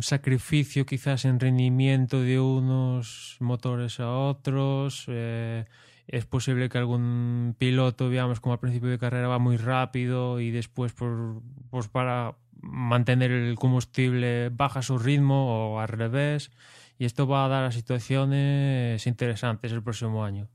sacrificio 0.00 0.86
quizás 0.86 1.26
en 1.26 1.40
rendimiento 1.40 2.22
de 2.22 2.40
unos 2.40 3.36
motores 3.40 4.00
a 4.00 4.10
otros. 4.10 5.04
Eh, 5.08 5.66
es 6.08 6.24
posible 6.24 6.70
que 6.70 6.78
algún 6.78 7.54
piloto, 7.58 8.08
veamos, 8.08 8.40
como 8.40 8.54
al 8.54 8.60
principio 8.60 8.88
de 8.88 8.98
carrera 8.98 9.28
va 9.28 9.38
muy 9.38 9.58
rápido 9.58 10.40
y 10.40 10.52
después 10.52 10.94
por, 10.94 11.42
pues 11.68 11.88
para 11.88 12.34
mantener 12.62 13.30
el 13.30 13.56
combustible 13.56 14.48
baja 14.48 14.80
su 14.80 14.96
ritmo 14.96 15.74
o 15.74 15.80
al 15.80 15.88
revés 15.88 16.50
y 16.98 17.04
esto 17.04 17.26
va 17.26 17.44
a 17.44 17.48
dar 17.48 17.64
a 17.64 17.72
situaciones 17.72 19.06
interesantes 19.06 19.72
el 19.72 19.82
próximo 19.82 20.24
año. 20.24 20.48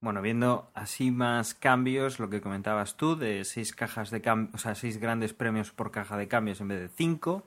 Bueno, 0.00 0.20
viendo 0.20 0.70
así 0.74 1.10
más 1.12 1.54
cambios, 1.54 2.18
lo 2.18 2.28
que 2.28 2.40
comentabas 2.40 2.96
tú, 2.96 3.14
de 3.16 3.44
seis 3.44 3.72
cajas 3.72 4.10
de 4.10 4.20
cambios, 4.20 4.54
o 4.54 4.58
sea, 4.58 4.74
seis 4.74 4.98
grandes 4.98 5.32
premios 5.32 5.70
por 5.70 5.92
caja 5.92 6.16
de 6.16 6.26
cambios 6.26 6.60
en 6.60 6.68
vez 6.68 6.80
de 6.80 6.88
cinco. 6.88 7.44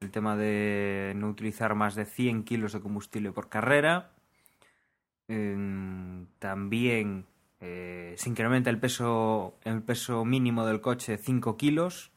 El 0.00 0.10
tema 0.10 0.36
de 0.36 1.12
no 1.14 1.28
utilizar 1.28 1.76
más 1.76 1.94
de 1.94 2.04
100 2.04 2.42
kilos 2.42 2.72
de 2.72 2.80
combustible 2.80 3.30
por 3.30 3.48
carrera. 3.48 4.10
También 5.28 7.26
eh, 7.60 8.14
se 8.18 8.28
incrementa 8.28 8.68
el 8.68 8.80
peso, 8.80 9.58
el 9.62 9.80
peso 9.82 10.24
mínimo 10.24 10.66
del 10.66 10.80
coche 10.80 11.16
5 11.16 11.56
kilos. 11.56 12.10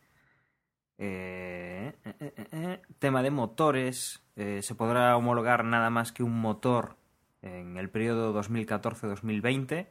Eh, 0.97 1.93
eh, 2.03 2.81
tema 2.97 3.21
de 3.21 3.29
motores. 3.29 4.24
Se 4.35 4.75
podrá 4.75 5.15
homologar 5.15 5.63
nada 5.63 5.89
más 5.89 6.11
que 6.11 6.21
un 6.21 6.39
motor 6.39 6.97
en 7.41 7.77
el 7.77 7.89
periodo 7.89 8.33
2014-2020, 8.41 9.87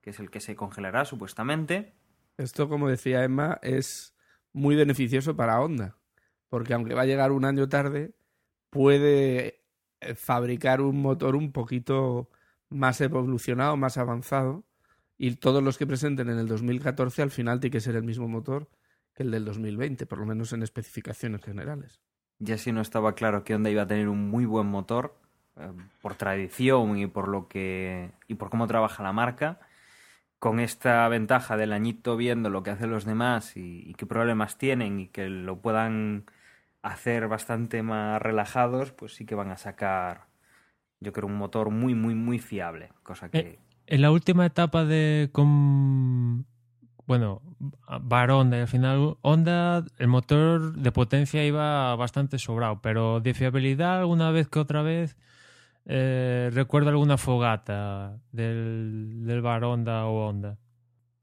que 0.00 0.10
es 0.10 0.18
el 0.18 0.30
que 0.30 0.40
se 0.40 0.56
congelará 0.56 1.04
supuestamente. 1.04 1.94
Esto, 2.36 2.68
como 2.68 2.88
decía 2.88 3.22
Emma, 3.22 3.58
es 3.62 4.14
muy 4.52 4.74
beneficioso 4.74 5.36
para 5.36 5.60
Honda, 5.60 5.96
porque 6.48 6.74
aunque 6.74 6.94
va 6.94 7.02
a 7.02 7.06
llegar 7.06 7.32
un 7.32 7.44
año 7.44 7.68
tarde, 7.68 8.14
puede 8.70 9.62
eh, 10.00 10.14
fabricar 10.14 10.80
un 10.80 11.00
motor 11.00 11.36
un 11.36 11.52
poquito 11.52 12.30
más 12.70 13.00
evolucionado, 13.00 13.76
más 13.76 13.98
avanzado, 13.98 14.64
y 15.16 15.36
todos 15.36 15.62
los 15.62 15.78
que 15.78 15.86
presenten 15.86 16.28
en 16.28 16.38
el 16.38 16.48
2014 16.48 17.22
al 17.22 17.30
final 17.30 17.60
tiene 17.60 17.72
que 17.72 17.80
ser 17.80 17.94
el 17.96 18.02
mismo 18.02 18.26
motor 18.26 18.68
que 19.12 19.22
el 19.22 19.30
del 19.30 19.44
2020, 19.44 20.06
por 20.06 20.18
lo 20.18 20.26
menos 20.26 20.52
en 20.52 20.62
especificaciones 20.62 21.42
generales. 21.42 22.00
Ya 22.44 22.58
si 22.58 22.72
no 22.72 22.80
estaba 22.82 23.14
claro 23.14 23.42
que 23.42 23.54
Honda 23.54 23.70
iba 23.70 23.82
a 23.82 23.86
tener 23.86 24.08
un 24.08 24.28
muy 24.28 24.44
buen 24.44 24.66
motor, 24.66 25.16
eh, 25.56 25.72
por 26.02 26.14
tradición 26.14 26.98
y 26.98 27.06
por 27.06 27.28
lo 27.28 27.48
que 27.48 28.10
y 28.28 28.34
por 28.34 28.50
cómo 28.50 28.66
trabaja 28.66 29.02
la 29.02 29.12
marca, 29.12 29.60
con 30.38 30.60
esta 30.60 31.08
ventaja 31.08 31.56
del 31.56 31.72
añito 31.72 32.18
viendo 32.18 32.50
lo 32.50 32.62
que 32.62 32.70
hacen 32.70 32.90
los 32.90 33.06
demás 33.06 33.56
y, 33.56 33.94
qué 33.94 34.04
problemas 34.04 34.58
tienen 34.58 35.00
y 35.00 35.08
que 35.08 35.28
lo 35.30 35.60
puedan 35.60 36.26
hacer 36.82 37.28
bastante 37.28 37.82
más 37.82 38.20
relajados, 38.20 38.92
pues 38.92 39.14
sí 39.14 39.24
que 39.24 39.34
van 39.34 39.50
a 39.50 39.56
sacar, 39.56 40.26
yo 41.00 41.14
creo, 41.14 41.28
un 41.28 41.38
motor 41.38 41.70
muy, 41.70 41.94
muy, 41.94 42.14
muy 42.14 42.38
fiable. 42.40 42.90
Cosa 43.02 43.30
que. 43.30 43.38
Eh, 43.38 43.58
en 43.86 44.02
la 44.02 44.10
última 44.10 44.44
etapa 44.44 44.84
de. 44.84 45.30
Con, 45.32 46.44
bueno, 47.06 47.42
Honda, 47.86 48.58
y 48.58 48.60
al 48.60 48.68
final 48.68 49.16
Honda, 49.22 49.84
el 49.98 50.08
motor 50.08 50.74
de 50.74 50.92
potencia 50.92 51.44
iba 51.44 51.94
bastante 51.96 52.38
sobrado, 52.38 52.80
pero 52.80 53.20
de 53.20 53.34
fiabilidad, 53.34 54.00
alguna 54.00 54.30
vez 54.30 54.48
que 54.48 54.58
otra 54.58 54.82
vez 54.82 55.16
eh, 55.86 56.50
recuerdo 56.52 56.90
alguna 56.90 57.18
fogata 57.18 58.18
del, 58.32 59.24
del 59.26 59.42
bar 59.42 59.64
Honda 59.64 60.06
o 60.06 60.28
Honda. 60.28 60.58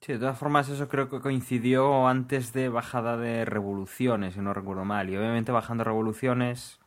Sí, 0.01 0.13
de 0.13 0.19
todas 0.19 0.37
formas 0.37 0.67
eso 0.67 0.87
creo 0.87 1.09
que 1.09 1.19
coincidió 1.19 2.07
antes 2.07 2.53
de 2.53 2.69
bajada 2.69 3.17
de 3.17 3.45
revoluciones, 3.45 4.33
si 4.33 4.39
no 4.39 4.53
recuerdo 4.53 4.83
mal. 4.83 5.09
Y 5.09 5.17
obviamente 5.17 5.51
bajando 5.51 5.83
revoluciones, 5.83 6.79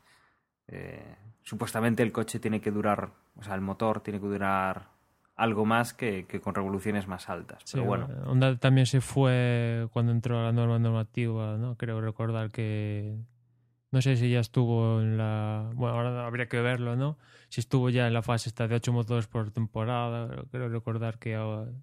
eh, 0.66 1.16
supuestamente 1.42 2.02
el 2.02 2.11
coche 2.11 2.40
tiene 2.40 2.61
que 2.61 2.72
durar, 2.72 3.12
o 3.37 3.42
sea, 3.44 3.54
el 3.54 3.61
motor 3.61 4.00
tiene 4.00 4.20
que 4.20 4.26
durar 4.26 4.93
algo 5.37 5.64
más 5.64 5.94
que, 5.94 6.27
que 6.27 6.40
con 6.40 6.55
revoluciones 6.55 7.09
más 7.09 7.29
altas. 7.29 7.64
Pero 7.73 7.85
bueno. 7.85 8.09
Honda 8.27 8.57
también 8.57 8.87
se 8.87 9.01
fue 9.01 9.88
cuando 9.92 10.12
entró 10.12 10.42
la 10.42 10.53
norma 10.53 10.79
normativa, 10.79 11.57
¿no? 11.57 11.77
Creo 11.77 12.01
recordar 12.01 12.51
que 12.51 13.16
no 13.94 14.03
sé 14.03 14.16
si 14.16 14.29
ya 14.29 14.40
estuvo 14.40 15.01
en 15.01 15.16
la. 15.16 15.70
Bueno, 15.75 15.94
ahora 15.94 16.27
habría 16.27 16.49
que 16.49 16.61
verlo, 16.61 16.97
¿no? 16.97 17.16
Si 17.49 17.61
estuvo 17.61 17.90
ya 17.90 18.09
en 18.09 18.12
la 18.12 18.23
fase 18.23 18.49
esta 18.49 18.66
de 18.66 18.75
8 18.75 18.92
motores 18.92 19.29
por 19.29 19.53
temporada. 19.53 20.44
Quiero 20.51 20.68
recordar 20.68 21.20
que 21.20 21.38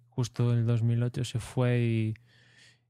justo 0.09 0.51
en 0.51 0.59
el 0.59 0.65
2008 0.65 1.23
se 1.23 1.39
fue 1.39 1.79
y, 1.79 2.13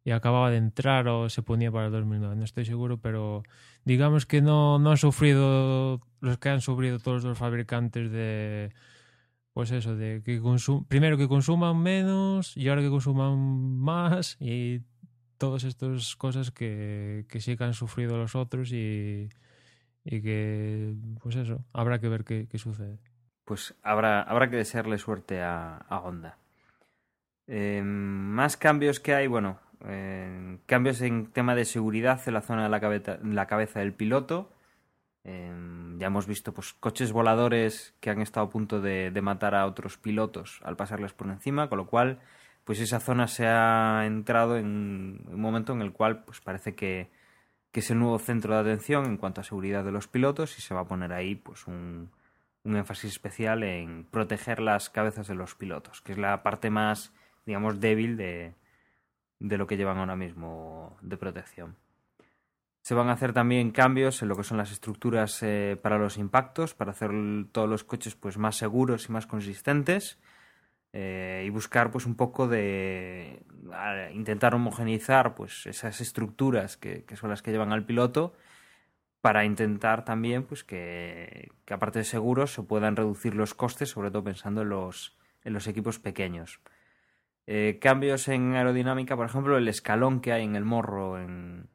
y, 0.04 0.10
acababa 0.10 0.50
de 0.50 0.58
entrar 0.58 1.08
o 1.08 1.30
se 1.30 1.44
ponía 1.44 1.72
para 1.72 1.86
el 1.86 1.92
2009. 1.92 2.36
No 2.36 2.44
estoy 2.44 2.66
seguro, 2.66 2.98
pero 2.98 3.44
digamos 3.86 4.26
que 4.26 4.42
no, 4.42 4.80
no 4.80 4.90
han 4.90 4.98
sufrido 4.98 6.02
los 6.20 6.40
que 6.40 6.50
han 6.50 6.62
sufrido 6.62 6.98
todos 6.98 7.24
los 7.24 7.38
fabricantes 7.38 8.12
de. 8.12 8.74
Pues 9.54 9.72
eso, 9.72 9.96
de 9.96 10.22
que 10.24 10.42
primero 10.88 11.18
que 11.18 11.28
consuman 11.28 11.78
menos 11.82 12.56
y 12.56 12.70
ahora 12.70 12.82
que 12.82 12.90
consuman 12.90 13.38
más 13.78 14.38
y 14.40 14.82
todas 15.38 15.66
estas 15.66 16.16
cosas 16.16 16.52
que, 16.52 17.26
que 17.28 17.42
sí 17.42 17.58
que 17.58 17.64
han 17.66 17.74
sufrido 17.74 18.18
los 18.18 18.36
otros 18.36 18.72
y, 18.72 19.28
y 20.06 20.22
que, 20.22 20.96
pues 21.22 21.36
eso, 21.36 21.66
habrá 21.74 22.00
que 22.00 22.08
ver 22.08 22.24
qué, 22.24 22.48
qué 22.50 22.58
sucede. 22.58 23.00
Pues 23.44 23.76
habrá, 23.84 24.22
habrá 24.22 24.50
que 24.50 24.56
desearle 24.56 24.98
suerte 24.98 25.42
a, 25.42 25.78
a 25.78 26.00
Honda. 26.00 26.38
Eh, 27.48 27.82
más 27.84 28.56
cambios 28.56 29.02
que 29.02 29.14
hay, 29.14 29.28
bueno, 29.28 29.60
eh, 29.86 30.60
cambios 30.66 31.02
en 31.02 31.28
tema 31.28 31.56
de 31.56 31.66
seguridad 31.66 32.22
en 32.26 32.36
la 32.36 32.42
zona 32.42 32.64
de 32.64 32.70
la 32.70 32.80
cabeza, 32.80 33.20
la 33.24 33.48
cabeza 33.48 33.80
del 33.80 33.94
piloto. 33.94 34.54
Eh, 35.24 35.52
ya 35.98 36.08
hemos 36.08 36.26
visto 36.26 36.54
pues, 36.54 36.74
coches 36.74 37.12
voladores 37.12 37.94
que 38.00 38.10
han 38.10 38.22
estado 38.22 38.48
a 38.48 38.50
punto 38.50 38.82
de, 38.82 39.12
matar 39.22 39.56
a 39.56 39.66
otros 39.68 39.98
pilotos 39.98 40.60
al 40.64 40.76
pasarles 40.76 41.14
por 41.14 41.28
encima, 41.28 41.70
con 41.70 41.78
lo 41.78 41.88
cual 41.88 42.20
pues 42.64 42.80
esa 42.80 43.00
zona 43.00 43.28
se 43.28 43.48
ha 43.48 44.06
entrado 44.06 44.58
en 44.58 44.66
un 45.28 45.42
momento 45.42 45.74
en 45.74 45.82
el 45.82 45.94
cual 45.94 46.24
pues 46.24 46.42
parece 46.42 46.76
que, 46.76 47.10
es 47.74 47.90
el 47.92 48.00
nuevo 48.00 48.20
centro 48.20 48.54
de 48.54 48.62
atención 48.62 49.06
en 49.06 49.18
cuanto 49.18 49.42
a 49.42 49.44
seguridad 49.46 49.84
de 49.86 49.92
los 49.92 50.08
pilotos 50.08 50.58
y 50.58 50.62
se 50.62 50.74
va 50.74 50.82
a 50.82 50.88
poner 50.88 51.14
ahí 51.14 51.36
pues 51.36 51.68
un, 51.68 52.12
un 52.64 52.76
énfasis 52.76 53.12
especial 53.12 53.64
en 53.64 54.06
proteger 54.06 54.60
las 54.60 54.90
cabezas 54.90 55.28
de 55.28 55.36
los 55.36 55.56
pilotos, 55.56 56.02
que 56.02 56.12
es 56.14 56.18
la 56.18 56.44
parte 56.44 56.70
más, 56.70 57.14
digamos, 57.46 57.80
débil 57.80 58.18
de, 58.18 58.56
de 59.40 59.58
lo 59.58 59.68
que 59.68 59.78
llevan 59.78 59.98
ahora 59.98 60.16
mismo 60.16 60.98
de 61.02 61.18
protección. 61.18 61.76
Se 62.82 62.96
van 62.96 63.10
a 63.10 63.14
hacer 63.14 63.34
también 63.34 63.72
cambios 63.72 64.22
en 64.22 64.28
lo 64.28 64.36
que 64.36 64.44
son 64.44 64.58
las 64.58 64.72
estructuras 64.72 65.42
eh, 65.44 65.78
para 65.82 66.00
los 66.00 66.18
impactos, 66.18 66.74
para 66.74 66.92
hacer 66.92 67.12
todos 67.52 67.70
los 67.70 67.84
coches 67.84 68.16
pues, 68.16 68.38
más 68.38 68.56
seguros 68.56 69.08
y 69.08 69.12
más 69.12 69.28
consistentes 69.28 70.18
eh, 70.94 71.44
y 71.46 71.50
buscar 71.50 71.90
pues 71.90 72.06
un 72.06 72.16
poco 72.16 72.50
de 72.50 73.44
intentar 74.14 74.54
homogeneizar 74.56 75.36
pues 75.36 75.66
esas 75.66 76.02
estructuras 76.02 76.76
que, 76.76 77.06
son 77.16 77.30
las 77.30 77.42
que 77.42 77.52
llevan 77.52 77.72
al 77.72 77.86
piloto 77.86 78.34
para 79.22 79.46
intentar 79.46 80.04
también 80.04 80.44
pues 80.44 80.66
que, 80.66 81.50
aparte 81.70 82.00
de 82.00 82.06
seguros 82.06 82.54
se 82.54 82.64
puedan 82.64 82.98
reducir 82.98 83.36
los 83.36 83.54
costes 83.54 83.90
sobre 83.90 84.12
todo 84.12 84.26
pensando 84.26 84.64
en 84.64 84.70
los, 84.70 85.18
en 85.46 85.54
los 85.54 85.68
equipos 85.68 86.00
pequeños. 86.00 86.60
Eh, 87.48 87.80
cambios 87.80 88.28
en 88.28 88.54
aerodinámica 88.56 89.16
por 89.16 89.28
ejemplo 89.28 89.58
el 89.58 89.70
escalón 89.70 90.20
que 90.20 90.34
hay 90.34 90.44
en 90.44 90.58
el 90.58 90.66
morro 90.66 91.20
en 91.20 91.70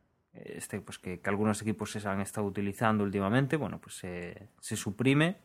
este 0.45 0.81
pues 0.81 0.99
que, 0.99 1.21
algunos 1.25 1.63
equipos 1.63 1.91
se 1.91 2.07
han 2.09 2.21
estado 2.21 2.47
utilizando 2.47 3.05
últimamente 3.05 3.57
bueno 3.57 3.81
pues 3.81 3.97
se 3.97 4.77
suprime 4.77 5.37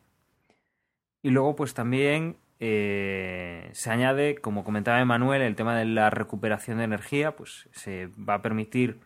y 1.22 1.30
luego 1.30 1.54
pues 1.54 1.72
también 1.74 2.36
eh, 2.64 3.70
se 3.72 3.90
añade, 3.90 4.36
como 4.36 4.62
comentaba 4.62 5.00
Emanuel, 5.00 5.42
el 5.42 5.56
tema 5.56 5.76
de 5.76 5.84
la 5.84 6.10
recuperación 6.10 6.78
de 6.78 6.84
energía, 6.84 7.34
pues 7.34 7.68
se 7.72 8.06
va 8.06 8.34
a 8.34 8.42
permitir 8.42 9.00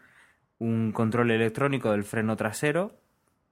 un 0.58 0.92
control 0.92 1.30
electrónico 1.30 1.90
del 1.90 2.04
freno 2.04 2.36
trasero 2.36 3.00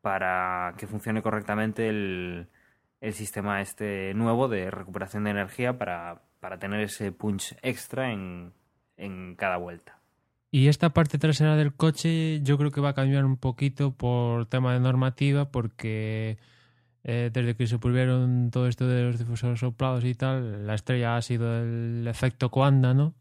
para 0.03 0.75
que 0.77 0.87
funcione 0.87 1.23
correctamente 1.23 1.88
el, 1.88 2.49
sistema 3.12 3.62
este 3.62 4.12
nuevo 4.12 4.49
de 4.49 4.70
recuperación 4.70 5.25
de 5.25 5.31
energía 5.31 5.79
para, 5.79 6.20
tener 6.61 6.81
ese 6.81 7.11
punch 7.11 7.57
extra 7.62 8.12
en, 8.12 8.53
en 8.99 9.37
cada 9.37 9.57
vuelta. 9.57 10.03
Y 10.54 10.68
esta 10.68 10.90
parte 10.90 11.18
trasera 11.18 11.56
del 11.56 11.74
coche 11.74 12.40
yo 12.44 12.56
creo 12.56 12.70
que 12.70 12.80
va 12.80 12.90
a 12.90 12.94
cambiar 12.94 13.24
un 13.24 13.36
poquito 13.36 13.90
por 13.90 14.46
tema 14.46 14.72
de 14.72 14.78
normativa 14.78 15.50
porque 15.50 16.38
eh, 17.02 17.30
desde 17.32 17.56
que 17.56 17.66
se 17.66 17.80
prohibieron 17.80 18.52
todo 18.52 18.68
esto 18.68 18.86
de 18.86 19.02
los 19.02 19.18
difusores 19.18 19.58
soplados 19.58 20.04
y 20.04 20.14
tal, 20.14 20.64
la 20.64 20.76
estrella 20.76 21.16
ha 21.16 21.22
sido 21.22 21.60
el 21.60 22.06
efecto 22.06 22.52
Coanda, 22.52 22.94
¿no? 22.94 23.14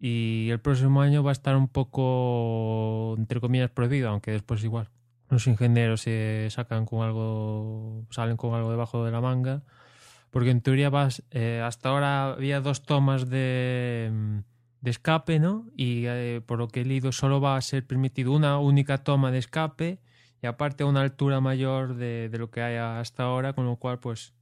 Y 0.00 0.48
el 0.48 0.58
próximo 0.58 1.02
año 1.02 1.22
va 1.22 1.32
a 1.32 1.36
estar 1.36 1.54
un 1.54 1.68
poco, 1.68 3.14
entre 3.18 3.40
comillas, 3.40 3.68
prohibido, 3.68 4.08
aunque 4.08 4.30
después 4.30 4.64
igual. 4.64 4.88
Los 5.28 5.46
ingenieros 5.48 6.00
se 6.00 6.48
sacan 6.48 6.86
con 6.86 7.02
algo, 7.02 8.06
salen 8.08 8.38
con 8.38 8.54
algo 8.54 8.70
debajo 8.70 9.04
de 9.04 9.10
la 9.10 9.20
manga, 9.20 9.64
porque 10.30 10.48
en 10.48 10.62
teoría 10.62 10.88
vas, 10.88 11.22
eh, 11.30 11.60
hasta 11.62 11.90
ahora 11.90 12.32
había 12.32 12.62
dos 12.62 12.84
tomas 12.84 13.28
de, 13.28 14.40
de 14.80 14.90
escape, 14.90 15.38
¿no? 15.38 15.66
Y 15.76 16.04
eh, 16.06 16.42
por 16.44 16.58
lo 16.58 16.68
que 16.68 16.82
he 16.82 16.84
leído 16.84 17.12
solo 17.12 17.40
va 17.40 17.56
a 17.56 17.60
ser 17.62 17.86
permitido 17.86 18.32
una 18.32 18.58
única 18.58 18.98
toma 18.98 19.30
de 19.30 19.38
escape 19.38 20.00
y 20.42 20.46
aparte 20.46 20.84
a 20.84 20.86
una 20.86 21.00
altura 21.00 21.40
mayor 21.40 21.96
de, 21.96 22.28
de, 22.28 22.38
lo 22.38 22.50
que 22.50 22.62
hay 22.62 22.76
hasta 22.76 23.24
ahora, 23.24 23.54
con 23.54 23.66
lo 23.66 23.76
cual, 23.76 23.98
pues, 23.98 24.34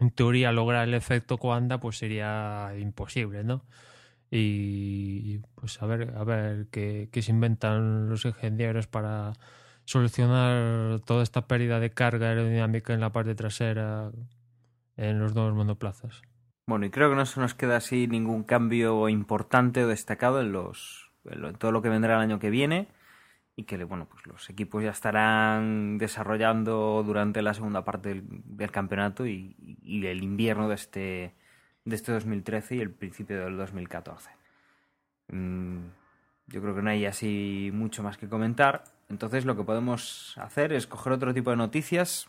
en 0.00 0.10
teoría 0.10 0.52
lograr 0.52 0.88
el 0.88 0.94
efecto 0.94 1.38
Coanda 1.38 1.78
pues 1.78 1.98
sería 1.98 2.72
imposible, 2.78 3.44
¿no? 3.44 3.64
Y 4.30 5.38
pues 5.56 5.82
a 5.82 5.86
ver, 5.86 6.14
a 6.16 6.24
ver 6.24 6.68
qué, 6.70 7.08
qué 7.12 7.22
se 7.22 7.32
inventan 7.32 8.08
los 8.08 8.24
ingenieros 8.24 8.86
para 8.86 9.34
solucionar 9.84 11.00
toda 11.00 11.22
esta 11.22 11.46
pérdida 11.46 11.80
de 11.80 11.90
carga 11.90 12.28
aerodinámica 12.28 12.94
en 12.94 13.00
la 13.00 13.12
parte 13.12 13.34
trasera 13.34 14.10
en 14.96 15.18
los 15.18 15.34
dos 15.34 15.54
monoplazas. 15.54 16.22
Bueno, 16.66 16.86
y 16.86 16.90
creo 16.90 17.10
que 17.10 17.16
no 17.16 17.26
se 17.26 17.40
nos 17.40 17.54
queda 17.54 17.76
así 17.76 18.06
ningún 18.06 18.44
cambio 18.44 19.08
importante 19.08 19.84
o 19.84 19.88
destacado 19.88 20.40
en 20.40 20.52
los 20.52 21.10
en 21.24 21.54
todo 21.56 21.72
lo 21.72 21.82
que 21.82 21.88
vendrá 21.88 22.14
el 22.14 22.20
año 22.20 22.38
que 22.38 22.50
viene 22.50 22.88
y 23.56 23.64
que 23.64 23.82
bueno, 23.84 24.06
pues 24.06 24.26
los 24.26 24.48
equipos 24.48 24.82
ya 24.82 24.90
estarán 24.90 25.98
desarrollando 25.98 27.02
durante 27.04 27.42
la 27.42 27.52
segunda 27.52 27.84
parte 27.84 28.22
del, 28.24 28.70
campeonato 28.70 29.26
y, 29.26 29.54
el 29.84 30.22
invierno 30.22 30.68
de 30.68 30.74
este, 30.74 31.34
de 31.84 31.96
este 31.96 32.12
2013 32.12 32.76
y 32.76 32.80
el 32.80 32.90
principio 32.90 33.44
del 33.44 33.56
2014. 33.58 34.30
Mm, 35.28 35.78
yo 36.46 36.62
creo 36.62 36.74
que 36.74 36.82
no 36.82 36.90
hay 36.90 37.04
así 37.04 37.70
mucho 37.72 38.02
más 38.02 38.16
que 38.16 38.28
comentar. 38.28 38.84
Entonces 39.10 39.44
lo 39.44 39.56
que 39.56 39.64
podemos 39.64 40.36
hacer 40.38 40.72
es 40.72 40.86
coger 40.86 41.12
otro 41.12 41.34
tipo 41.34 41.50
de 41.50 41.56
noticias. 41.56 42.28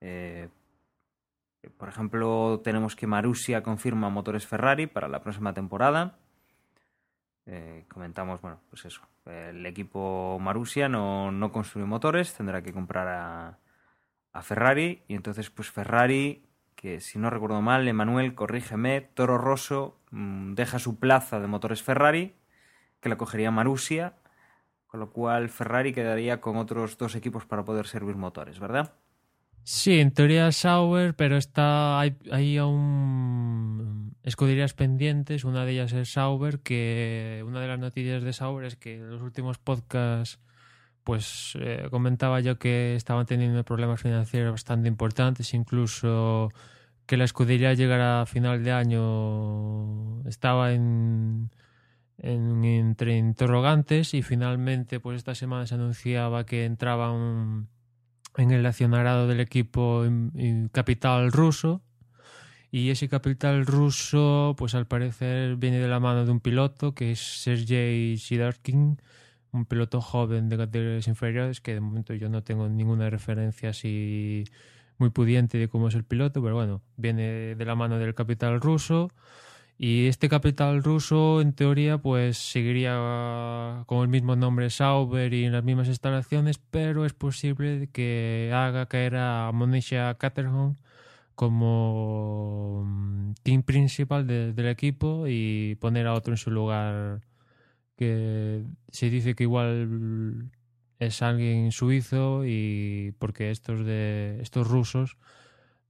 Eh, 0.00 0.48
por 1.76 1.88
ejemplo, 1.88 2.60
tenemos 2.62 2.96
que 2.96 3.06
Marussia 3.06 3.62
confirma 3.62 4.10
motores 4.10 4.46
Ferrari 4.46 4.86
para 4.86 5.08
la 5.08 5.20
próxima 5.20 5.54
temporada. 5.54 6.18
Eh, 7.46 7.84
comentamos, 7.88 8.40
bueno, 8.40 8.60
pues 8.70 8.84
eso. 8.84 9.02
El 9.26 9.64
equipo 9.66 10.38
Marussia 10.40 10.88
no, 10.88 11.32
no 11.32 11.50
construye 11.50 11.86
motores, 11.86 12.34
tendrá 12.34 12.62
que 12.62 12.72
comprar 12.72 13.08
a, 13.08 13.58
Ferrari. 14.42 15.02
Y 15.08 15.14
entonces, 15.14 15.50
pues 15.50 15.68
Ferrari, 15.68 16.46
que 16.76 17.00
si 17.00 17.18
no 17.18 17.28
recuerdo 17.28 17.60
mal, 17.60 17.88
Emanuel, 17.88 18.36
corrígeme, 18.36 19.00
Toro 19.00 19.36
Rosso 19.36 19.98
mmm, 20.12 20.54
deja 20.54 20.78
su 20.78 21.00
plaza 21.00 21.40
de 21.40 21.48
motores 21.48 21.82
Ferrari, 21.82 22.36
que 23.00 23.08
la 23.08 23.16
cogería 23.16 23.50
Marussia 23.50 24.14
con 24.88 25.00
lo 25.00 25.10
cual 25.10 25.48
Ferrari 25.50 25.92
quedaría 25.92 26.40
con 26.40 26.56
otros 26.56 26.98
dos 26.98 27.14
equipos 27.14 27.44
para 27.44 27.64
poder 27.64 27.86
servir 27.86 28.16
motores, 28.16 28.58
¿verdad? 28.58 28.94
Sí, 29.64 30.00
en 30.00 30.12
teoría 30.12 30.50
Sauber, 30.50 31.14
pero 31.14 31.36
está 31.36 32.00
hay, 32.00 32.16
hay 32.32 32.56
aún 32.56 34.16
escuderías 34.22 34.72
pendientes. 34.74 35.44
Una 35.44 35.64
de 35.64 35.72
ellas 35.72 35.92
es 35.92 36.12
Sauber, 36.12 36.60
que 36.60 37.44
una 37.46 37.60
de 37.60 37.68
las 37.68 37.78
noticias 37.78 38.22
de 38.22 38.32
Sauber 38.32 38.64
es 38.64 38.76
que 38.76 38.96
en 38.96 39.10
los 39.10 39.22
últimos 39.22 39.58
podcasts 39.58 40.40
pues 41.04 41.56
eh, 41.60 41.88
comentaba 41.90 42.40
yo 42.40 42.58
que 42.58 42.94
estaban 42.96 43.26
teniendo 43.26 43.64
problemas 43.64 44.00
financieros 44.02 44.52
bastante 44.52 44.88
importantes, 44.88 45.54
incluso 45.54 46.50
que 47.06 47.16
la 47.16 47.24
escudería 47.24 47.74
llegara 47.74 48.22
a 48.22 48.26
final 48.26 48.64
de 48.64 48.72
año 48.72 50.22
estaba 50.28 50.72
en 50.74 51.50
en, 52.18 52.64
entre 52.64 53.16
interrogantes 53.16 54.14
y 54.14 54.22
finalmente 54.22 55.00
pues 55.00 55.18
esta 55.18 55.34
semana 55.34 55.66
se 55.66 55.74
anunciaba 55.74 56.44
que 56.46 56.64
entraba 56.64 57.12
un, 57.12 57.68
en 58.38 58.52
el 58.52 58.64
accionariado 58.64 59.26
del 59.28 59.40
equipo 59.40 60.04
capital 60.72 61.32
ruso. 61.32 61.82
Y 62.70 62.90
ese 62.90 63.08
capital 63.08 63.66
ruso 63.66 64.54
pues 64.58 64.74
al 64.74 64.86
parecer 64.86 65.56
viene 65.56 65.78
de 65.78 65.88
la 65.88 66.00
mano 66.00 66.24
de 66.24 66.30
un 66.30 66.40
piloto 66.40 66.94
que 66.94 67.12
es 67.12 67.20
Sergei 67.20 68.16
Sidarkin 68.18 69.00
un 69.52 69.64
piloto 69.64 70.00
joven 70.00 70.48
de 70.50 70.58
categorías 70.58 71.08
inferiores 71.08 71.62
que 71.62 71.72
de 71.72 71.80
momento 71.80 72.12
yo 72.12 72.28
no 72.28 72.42
tengo 72.42 72.68
ninguna 72.68 73.08
referencia 73.08 73.70
así 73.70 74.44
muy 74.98 75.08
pudiente 75.08 75.56
de 75.56 75.68
cómo 75.68 75.88
es 75.88 75.94
el 75.94 76.04
piloto 76.04 76.42
pero 76.42 76.54
bueno 76.54 76.82
viene 76.96 77.54
de 77.54 77.64
la 77.64 77.74
mano 77.74 77.98
del 77.98 78.14
capital 78.14 78.60
ruso 78.60 79.10
y 79.78 80.08
este 80.08 80.28
capital 80.28 80.82
ruso, 80.82 81.40
en 81.40 81.52
teoría, 81.52 81.98
pues 81.98 82.36
seguiría 82.36 83.84
con 83.86 84.02
el 84.02 84.08
mismo 84.08 84.34
nombre 84.36 84.70
Sauber 84.70 85.32
y 85.32 85.44
en 85.44 85.52
las 85.52 85.62
mismas 85.62 85.86
instalaciones, 85.88 86.58
pero 86.58 87.06
es 87.06 87.14
posible 87.14 87.88
que 87.92 88.50
haga 88.52 88.86
caer 88.86 89.16
a 89.16 89.52
Monisha 89.52 90.14
Caterham 90.18 90.74
como 91.36 92.84
mm, 92.86 93.34
team 93.44 93.62
principal 93.62 94.26
de, 94.26 94.52
del 94.52 94.66
equipo 94.68 95.26
y 95.28 95.76
poner 95.76 96.08
a 96.08 96.14
otro 96.14 96.32
en 96.34 96.38
su 96.38 96.50
lugar 96.50 97.20
que 97.96 98.64
se 98.90 99.10
dice 99.10 99.34
que 99.36 99.44
igual 99.44 100.50
es 100.98 101.22
alguien 101.22 101.72
suizo 101.72 102.44
y 102.46 103.14
porque 103.18 103.50
estos 103.52 103.84
de 103.84 104.40
estos 104.42 104.68
rusos 104.68 105.16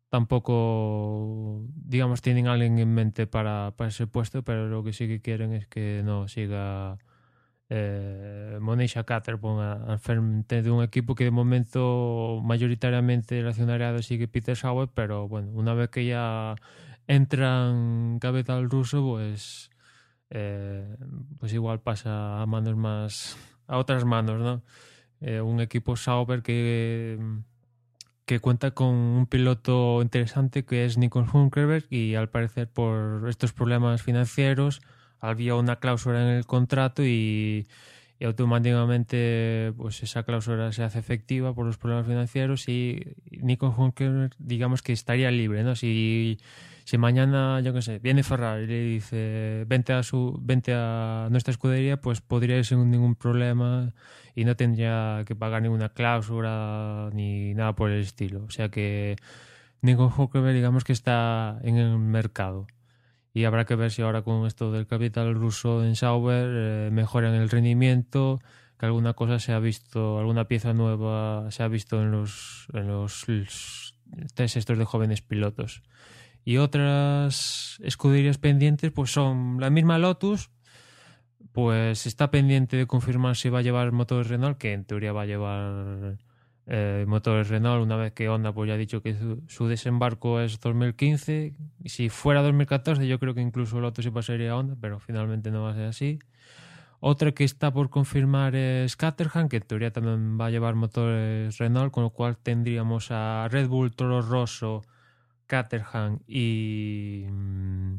tampoco, 0.08 1.64
digamos, 1.74 2.22
tienen 2.22 2.46
alguien 2.48 2.78
en 2.78 2.94
mente 2.94 3.26
para, 3.26 3.74
para, 3.76 3.88
ese 3.88 4.06
puesto, 4.06 4.42
pero 4.42 4.68
lo 4.68 4.82
que 4.84 4.92
sí 4.92 5.06
que 5.08 5.20
quieren 5.20 5.52
es 5.52 5.66
que 5.66 6.02
no 6.04 6.28
siga 6.28 6.98
eh, 7.70 8.58
Monisha 8.60 9.04
Caterpon 9.04 9.60
al 9.60 9.98
frente 9.98 10.62
de 10.62 10.70
un 10.70 10.82
equipo 10.82 11.14
que 11.14 11.24
de 11.24 11.30
momento 11.30 12.40
mayoritariamente 12.42 13.38
el 13.40 13.48
accionariado 13.48 14.02
sigue 14.02 14.28
Peter 14.28 14.56
Sauer, 14.56 14.88
pero 14.94 15.28
bueno, 15.28 15.50
una 15.52 15.74
vez 15.74 15.90
que 15.90 16.06
ya 16.06 16.56
entran 17.06 18.18
capital 18.20 18.70
ruso, 18.70 19.02
pues, 19.02 19.70
eh, 20.30 20.96
pues 21.38 21.52
igual 21.52 21.80
pasa 21.80 22.40
a 22.42 22.46
manos 22.46 22.76
más, 22.76 23.36
a 23.66 23.78
otras 23.78 24.04
manos, 24.04 24.40
¿no? 24.40 24.62
Eh, 25.20 25.40
un 25.40 25.60
equipo 25.60 25.96
Sauber 25.96 26.42
que 26.42 27.18
que 28.28 28.40
cuenta 28.40 28.72
con 28.72 28.88
un 28.94 29.26
piloto 29.26 30.02
interesante 30.02 30.66
que 30.66 30.84
es 30.84 30.98
Nico 30.98 31.20
Hulkenberg 31.20 31.86
y 31.88 32.14
al 32.14 32.28
parecer 32.28 32.68
por 32.68 33.26
estos 33.26 33.54
problemas 33.54 34.02
financieros 34.02 34.82
había 35.18 35.54
una 35.54 35.76
cláusula 35.76 36.20
en 36.22 36.36
el 36.36 36.44
contrato 36.44 37.02
y, 37.02 37.66
automáticamente 38.20 39.72
pues 39.76 40.02
esa 40.02 40.24
cláusula 40.24 40.72
se 40.72 40.82
hace 40.82 40.98
efectiva 40.98 41.54
por 41.54 41.64
los 41.64 41.78
problemas 41.78 42.06
financieros 42.06 42.68
y 42.68 43.14
Nico 43.30 43.74
Hulkenberg 43.74 44.32
digamos 44.38 44.82
que 44.82 44.92
estaría 44.92 45.30
libre, 45.30 45.62
¿no? 45.62 45.74
Si, 45.74 46.38
si 46.84 46.98
mañana, 46.98 47.60
yo 47.60 47.72
qué 47.72 47.80
sé, 47.80 47.98
viene 47.98 48.24
Ferrari 48.24 48.64
y 48.64 48.66
le 48.66 48.82
dice 48.82 49.64
vente 49.68 49.94
a, 49.94 50.02
su, 50.02 50.38
vente 50.42 50.74
a 50.74 51.28
nuestra 51.30 51.52
escudería, 51.52 51.98
pues 51.98 52.20
podría 52.20 52.58
ir 52.58 52.66
sin 52.66 52.90
ningún 52.90 53.14
problema 53.14 53.94
y 54.38 54.44
no 54.44 54.55
tendría 54.55 55.24
que 55.27 55.35
pagar 55.35 55.62
ninguna 55.62 55.88
cláusula 55.88 57.11
ni 57.12 57.55
nada 57.55 57.74
por 57.74 57.90
el 57.90 58.03
estilo. 58.03 58.44
O 58.44 58.51
sea 58.51 58.68
que 58.68 59.16
Nico 59.83 60.14
Hulkenberg 60.16 60.55
digamos 60.55 60.85
que 60.85 60.92
está 60.92 61.59
en 61.64 61.77
el 61.77 61.98
mercado 61.98 62.68
y 63.35 63.46
habrá 63.46 63.64
que 63.64 63.74
ver 63.74 63.90
si 63.90 64.03
ahora 64.03 64.22
con 64.22 64.46
esto 64.46 64.70
del 64.70 64.87
capital 64.87 65.35
ruso 65.35 65.85
en 65.85 65.96
Sauber 65.96 66.46
eh, 66.48 66.90
mejoran 66.92 67.35
el 67.35 67.51
rendimiento, 67.51 68.38
que 68.79 68.87
alguna 68.87 69.14
cosa 69.14 69.40
se 69.40 69.53
ha 69.53 69.59
visto, 69.59 70.20
alguna 70.20 70.46
pieza 70.46 70.72
nueva 70.72 71.51
se 71.51 71.64
ha 71.64 71.68
visto 71.68 72.01
en 72.01 72.12
los, 72.12 72.68
en 72.74 72.87
los 72.87 73.27
test 74.37 74.57
estos 74.57 74.79
de 74.79 74.85
jóvenes 74.85 75.20
pilotos. 75.20 75.83
Y 76.44 76.59
otras 76.59 77.81
escuderías 77.83 78.38
pendientes 78.38 78.92
pues 78.92 79.11
son 79.11 79.59
la 79.59 79.68
misma 79.68 79.98
Lotus, 79.98 80.53
pues 81.58 82.06
está 82.06 82.30
pendiente 82.30 82.76
de 82.76 82.86
confirmar 82.86 83.34
si 83.34 83.48
va 83.48 83.58
a 83.58 83.62
llevar 83.62 83.90
motores 83.90 84.28
Renault, 84.28 84.58
que 84.58 84.72
en 84.72 84.84
teoría 84.84 85.12
va 85.12 85.22
a 85.22 85.26
llevar 85.26 86.16
eh, 86.68 87.04
motores 87.08 87.48
Renault 87.48 87.82
una 87.82 87.96
vez 87.96 88.12
que 88.12 88.28
Honda 88.28 88.52
pues 88.52 88.68
ya 88.68 88.74
ha 88.74 88.76
dicho 88.76 89.02
que 89.02 89.16
su, 89.48 89.66
desembarco 89.66 90.40
es 90.40 90.60
2015. 90.60 91.56
Y 91.82 91.88
si 91.88 92.11
fuera 92.11 92.42
2014 92.42 93.09
yo 93.09 93.18
creo 93.18 93.34
que 93.34 93.40
incluso 93.40 93.78
el 93.78 93.86
otro 93.86 94.04
sí 94.04 94.11
pasaría 94.12 94.52
a 94.52 94.56
Honda, 94.56 94.76
pero 94.80 95.00
finalmente 95.00 95.50
no 95.50 95.64
va 95.64 95.72
a 95.72 95.74
ser 95.74 95.86
así. 95.86 96.20
Otra 97.00 97.32
que 97.32 97.42
está 97.42 97.72
por 97.72 97.90
confirmar 97.90 98.54
es 98.54 98.94
Caterham, 98.94 99.48
que 99.48 99.56
en 99.56 99.62
teoría 99.64 99.90
también 99.90 100.38
va 100.40 100.46
a 100.46 100.50
llevar 100.50 100.76
motores 100.76 101.59
Renault, 101.59 101.92
con 101.92 102.04
lo 102.04 102.11
cual 102.11 102.36
tendríamos 102.36 103.11
a 103.11 103.48
Red 103.50 103.66
Bull, 103.66 103.96
Toro 103.96 104.22
Rosso, 104.22 104.84
Caterham 105.48 106.20
y... 106.28 107.26
Mmm, 107.28 107.96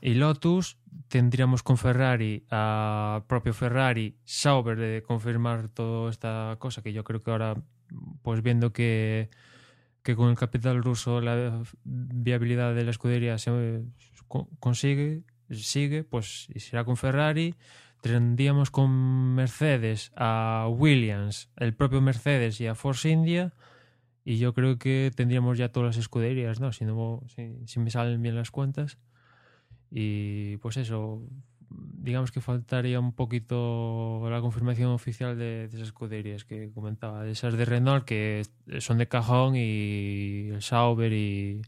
Y 0.00 0.14
Lotus 0.14 0.78
tendríamos 1.08 1.62
con 1.62 1.78
Ferrari 1.78 2.44
a 2.50 3.24
propio 3.28 3.54
Ferrari 3.54 4.16
Sauber 4.24 4.78
de 4.78 5.02
confirmar 5.02 5.68
toda 5.68 6.10
esta 6.10 6.56
cosa 6.58 6.82
que 6.82 6.92
yo 6.92 7.04
creo 7.04 7.22
que 7.22 7.30
ahora 7.30 7.56
pues 8.22 8.42
viendo 8.42 8.72
que 8.72 9.30
que 10.02 10.16
con 10.16 10.28
el 10.28 10.36
capital 10.36 10.82
ruso 10.82 11.20
la 11.20 11.62
viabilidad 11.84 12.74
de 12.74 12.84
la 12.84 12.90
escudería 12.90 13.38
se 13.38 13.84
consigue 14.60 15.22
sigue 15.50 16.04
pues 16.04 16.48
será 16.56 16.84
con 16.84 16.96
Ferrari. 16.96 17.54
Tendríamos 18.02 18.70
con 18.70 19.34
Mercedes 19.34 20.12
a 20.14 20.68
Williams 20.68 21.48
el 21.56 21.74
propio 21.74 22.02
Mercedes 22.02 22.60
y 22.60 22.66
a 22.66 22.74
Force 22.74 23.08
India. 23.08 23.54
Y 24.26 24.38
yo 24.38 24.52
creo 24.52 24.78
que 24.78 25.10
tendríamos 25.14 25.56
ya 25.56 25.70
todas 25.70 25.96
las 25.96 25.96
escuderías 25.96 26.60
no 26.60 26.72
si 26.72 26.84
no 26.84 27.22
si 27.66 27.78
me 27.78 27.90
salen 27.90 28.20
bien 28.20 28.34
las 28.34 28.50
cuentas 28.50 28.98
y 29.96 30.56
pues 30.56 30.76
eso, 30.76 31.22
digamos 31.70 32.32
que 32.32 32.40
faltaría 32.40 32.98
un 32.98 33.12
poquito 33.12 34.26
la 34.28 34.40
confirmación 34.40 34.90
oficial 34.90 35.38
de, 35.38 35.66
esas 35.66 35.82
escuderías 35.82 36.44
que 36.44 36.72
comentaba, 36.72 37.22
de 37.22 37.30
esas 37.30 37.56
de 37.56 37.64
Renault 37.64 38.04
que 38.04 38.42
son 38.80 38.98
de 38.98 39.06
cajón 39.06 39.54
y 39.54 40.48
el 40.48 40.62
Sauber 40.62 41.12
y, 41.12 41.62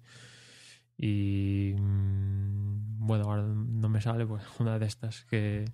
y 0.99 1.75
bueno, 1.79 3.27
ahora 3.27 3.43
no 3.45 3.89
me 3.89 4.01
sale 4.01 4.27
pues 4.27 4.43
una 4.59 4.81
de 4.81 4.87
estas 4.87 5.25
que, 5.27 5.67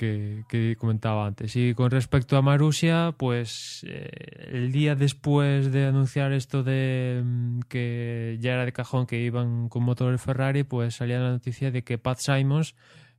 que, 0.00 0.76
comentaba 0.78 1.26
antes. 1.26 1.54
Y 1.56 1.74
con 1.74 1.90
respecto 1.90 2.36
a 2.36 2.42
Marussia, 2.42 3.14
pues 3.16 3.84
eh, 3.86 4.48
el 4.52 4.72
día 4.72 4.94
después 4.94 5.70
de 5.72 5.86
anunciar 5.86 6.32
esto 6.32 6.62
de 6.62 7.22
mm, 7.24 7.60
que 7.68 8.38
ya 8.40 8.52
era 8.54 8.64
de 8.64 8.72
cajón 8.72 9.06
que 9.06 9.20
iban 9.20 9.68
con 9.68 9.82
motor 9.82 10.18
Ferrari, 10.18 10.64
pues 10.64 10.96
salía 10.96 11.20
la 11.20 11.30
noticia 11.30 11.70
de 11.70 11.84
que 11.84 11.98
Pat 11.98 12.18
Simons, 12.18 12.74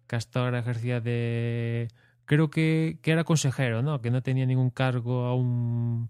que 0.07 0.15
hasta 0.15 0.43
ahora 0.43 0.59
ejercía 0.59 0.99
de... 1.01 1.89
Creo 2.25 2.49
que, 2.49 2.97
que 3.01 3.11
era 3.11 3.23
consejero, 3.23 3.81
¿no? 3.81 4.01
Que 4.01 4.09
no 4.09 4.23
tenía 4.23 4.45
ningún 4.45 4.69
cargo 4.69 5.25
aún 5.25 6.09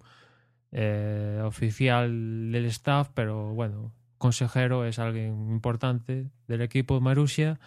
eh, 0.71 1.41
oficial 1.43 2.51
del 2.51 2.65
staff, 2.65 3.09
pero 3.13 3.53
bueno, 3.53 3.91
consejero 4.17 4.85
es 4.85 4.99
alguien 4.99 5.51
importante 5.51 6.27
del 6.47 6.61
equipo 6.61 6.95
de 6.95 7.01
Marussia 7.01 7.59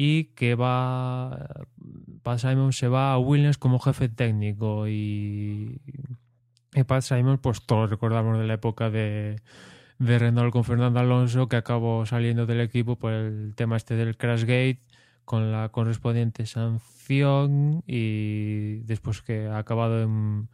y 0.00 0.26
que 0.36 0.54
va 0.54 1.66
Pat 2.22 2.38
Simon 2.38 2.72
se 2.72 2.86
va 2.86 3.12
a 3.12 3.18
Williams 3.18 3.58
como 3.58 3.80
jefe 3.80 4.08
técnico 4.08 4.86
y, 4.86 5.80
y 6.72 6.84
Pat 6.84 7.02
Simon 7.02 7.38
pues 7.38 7.66
todos 7.66 7.90
recordamos 7.90 8.38
de 8.38 8.46
la 8.46 8.54
época 8.54 8.90
de, 8.90 9.40
de 9.98 10.18
Renault 10.20 10.52
con 10.52 10.62
Fernando 10.62 11.00
Alonso 11.00 11.48
que 11.48 11.56
acabó 11.56 12.06
saliendo 12.06 12.46
del 12.46 12.60
equipo 12.60 12.94
por 12.94 13.12
el 13.12 13.54
tema 13.56 13.76
este 13.76 13.96
del 13.96 14.16
Crashgate 14.16 14.78
con 15.24 15.50
la 15.50 15.68
correspondiente 15.70 16.46
sanción 16.46 17.82
y 17.84 18.76
después 18.84 19.20
que 19.22 19.48
ha 19.48 19.58
acabado 19.58 20.00
en, 20.00 20.48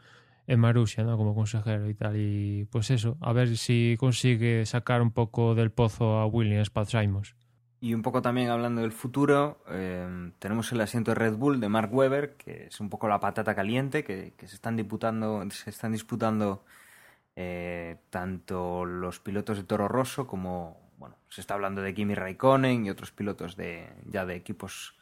en 0.47 0.59
Marussia, 0.59 1.05
¿no? 1.05 1.19
Como 1.19 1.35
consejero 1.35 1.91
y 1.91 1.95
tal. 1.95 2.17
Y 2.17 2.65
pues 2.73 2.91
eso, 2.91 3.19
a 3.21 3.35
ver 3.35 3.59
si 3.59 3.97
consigue 4.01 4.65
sacar 4.65 5.03
un 5.03 5.11
poco 5.13 5.55
del 5.55 5.71
pozo 5.71 6.19
a 6.19 6.27
Williams 6.27 6.71
Pat 6.71 6.89
Simons. 6.89 7.37
Y 7.85 7.93
un 7.93 8.01
poco 8.01 8.23
también 8.23 8.49
hablando 8.49 8.81
del 8.81 8.93
futuro, 8.93 9.59
eh, 9.69 10.33
tenemos 10.39 10.73
el 10.73 10.81
asiento 10.81 11.11
de 11.11 11.17
Red 11.17 11.35
Bull 11.35 11.61
de 11.61 11.69
Mark 11.69 11.93
Webber, 11.93 12.35
que 12.37 12.69
es 12.69 12.81
un 12.81 12.89
poco 12.89 13.09
la 13.09 13.21
patata 13.21 13.55
caliente, 13.55 14.05
que, 14.05 14.33
que 14.39 14.49
se 14.49 14.55
están 14.55 14.75
disputando, 14.75 15.45
se 15.51 15.69
están 15.69 15.93
disputando 15.93 16.65
eh, 17.37 17.99
tanto 18.09 18.87
los 18.87 19.21
pilotos 19.21 19.59
de 19.59 19.65
Toro 19.65 19.87
Rosso 19.87 20.27
como 20.27 20.79
bueno, 20.97 21.17
se 21.29 21.43
está 21.43 21.53
hablando 21.53 21.83
de 21.83 21.93
Kimi 21.93 22.15
Raikkonen 22.15 22.87
y 22.87 22.91
otros 22.91 23.11
pilotos 23.11 23.55
de 23.55 23.87
ya 24.07 24.25
de 24.25 24.35
equipos, 24.35 24.97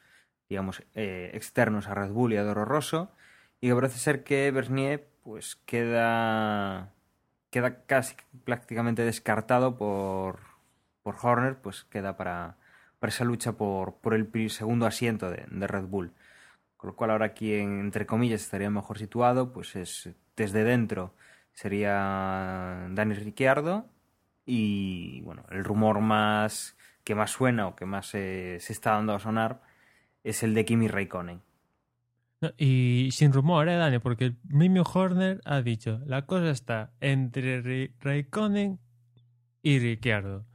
digamos, 0.48 0.82
eh, 0.96 1.30
externos 1.34 1.86
a 1.86 1.94
Red 1.94 2.10
Bull 2.10 2.32
y 2.32 2.36
a 2.36 2.42
Toro 2.42 2.64
Rosso. 2.64 3.12
Y 3.60 3.68
que 3.68 3.76
parece 3.76 3.98
ser 4.00 4.24
que 4.24 4.50
Bernier 4.50 5.06
pues 5.22 5.54
queda 5.66 6.90
queda 7.50 7.84
casi 7.84 8.16
prácticamente 8.44 9.04
descartado 9.04 9.76
por, 9.76 10.40
por 11.04 11.14
Horner, 11.22 11.58
pues 11.58 11.84
queda 11.84 12.16
para, 12.16 12.56
para 13.02 13.10
esa 13.10 13.24
lucha 13.24 13.54
por, 13.54 13.96
por 13.96 14.14
el 14.14 14.48
segundo 14.48 14.86
asiento 14.86 15.28
de, 15.28 15.44
de, 15.50 15.66
Red 15.66 15.86
Bull. 15.86 16.12
Con 16.76 16.90
lo 16.90 16.94
cual 16.94 17.10
ahora 17.10 17.26
aquí, 17.26 17.52
en, 17.54 17.80
entre 17.80 18.06
comillas, 18.06 18.42
estaría 18.42 18.70
mejor 18.70 18.96
situado, 18.96 19.52
pues 19.52 19.74
es 19.74 20.08
desde 20.36 20.62
dentro 20.62 21.12
sería 21.52 22.86
Dani 22.90 23.14
Ricciardo 23.14 23.86
y 24.46 25.20
bueno, 25.22 25.44
el 25.50 25.64
rumor 25.64 25.98
más 26.00 26.76
que 27.02 27.16
más 27.16 27.32
suena 27.32 27.66
o 27.66 27.74
que 27.74 27.86
más 27.86 28.06
se 28.06 28.54
está 28.56 28.92
dando 28.92 29.14
a 29.14 29.18
sonar 29.18 29.62
es 30.22 30.44
el 30.44 30.54
de 30.54 30.64
Kimi 30.64 30.86
Raikkonen. 30.86 31.42
Y 32.56 33.08
sin 33.10 33.32
rumor, 33.32 33.68
¿eh, 33.68 33.74
Dani? 33.74 33.98
Porque 33.98 34.26
el 34.26 34.36
mismo 34.44 34.82
Horner 34.82 35.40
ha 35.44 35.60
dicho, 35.60 36.00
la 36.06 36.24
cosa 36.24 36.50
está 36.50 36.92
entre 37.00 37.90
Raikkonen 37.98 38.78
y 39.60 39.80
Ricciardo. 39.80 40.46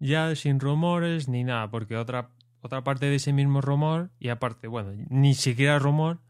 Ya 0.00 0.34
sin 0.34 0.60
rumores 0.60 1.28
ni 1.28 1.44
nada, 1.44 1.70
porque 1.70 1.96
otra, 1.96 2.30
otra 2.60 2.84
parte 2.84 3.06
de 3.06 3.16
ese 3.16 3.32
mismo 3.32 3.60
rumor, 3.60 4.10
y 4.18 4.28
aparte, 4.28 4.68
bueno, 4.68 4.92
ni 5.08 5.34
siquiera 5.34 5.78
rumor, 5.78 6.20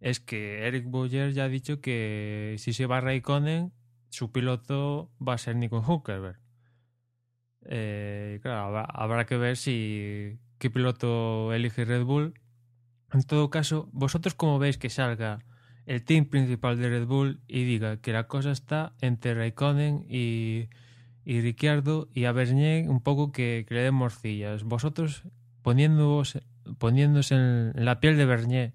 es 0.00 0.20
que 0.20 0.66
Eric 0.66 0.84
Boyer 0.86 1.32
ya 1.32 1.44
ha 1.44 1.48
dicho 1.48 1.80
que 1.80 2.56
si 2.58 2.72
se 2.72 2.86
va 2.86 3.00
Raikkonen, 3.00 3.72
su 4.10 4.32
piloto 4.32 5.10
va 5.26 5.34
a 5.34 5.38
ser 5.38 5.56
Nico 5.56 5.82
Hülkenberg. 5.82 6.38
Eh, 7.66 8.38
claro, 8.42 8.66
habrá, 8.66 8.84
habrá, 8.84 9.26
que 9.26 9.38
ver 9.38 9.56
si 9.56 10.38
qué 10.58 10.70
piloto 10.70 11.52
elige 11.54 11.84
Red 11.84 12.04
Bull. 12.04 12.34
En 13.12 13.22
todo 13.22 13.48
caso, 13.48 13.88
vosotros 13.92 14.34
cómo 14.34 14.58
veis 14.58 14.76
que 14.76 14.90
salga 14.90 15.38
el 15.86 16.04
team 16.04 16.26
principal 16.26 16.78
de 16.78 16.88
Red 16.88 17.06
Bull 17.06 17.40
y 17.46 17.64
diga 17.64 18.00
que 18.00 18.12
la 18.12 18.26
cosa 18.26 18.50
está 18.50 18.94
entre 19.00 19.34
Raikkonen 19.34 20.04
y, 20.08 20.68
y 21.24 21.40
Ricciardo 21.40 22.08
y 22.12 22.24
a 22.24 22.32
Bernier 22.32 22.88
un 22.88 23.00
poco 23.00 23.32
que, 23.32 23.64
que 23.68 23.74
le 23.74 23.82
den 23.82 23.94
morcillas. 23.94 24.64
Vosotros 24.64 25.22
poniéndoos, 25.62 26.38
poniéndose 26.78 27.34
en, 27.34 27.72
la 27.74 28.00
piel 28.00 28.16
de 28.16 28.26
Bernier, 28.26 28.74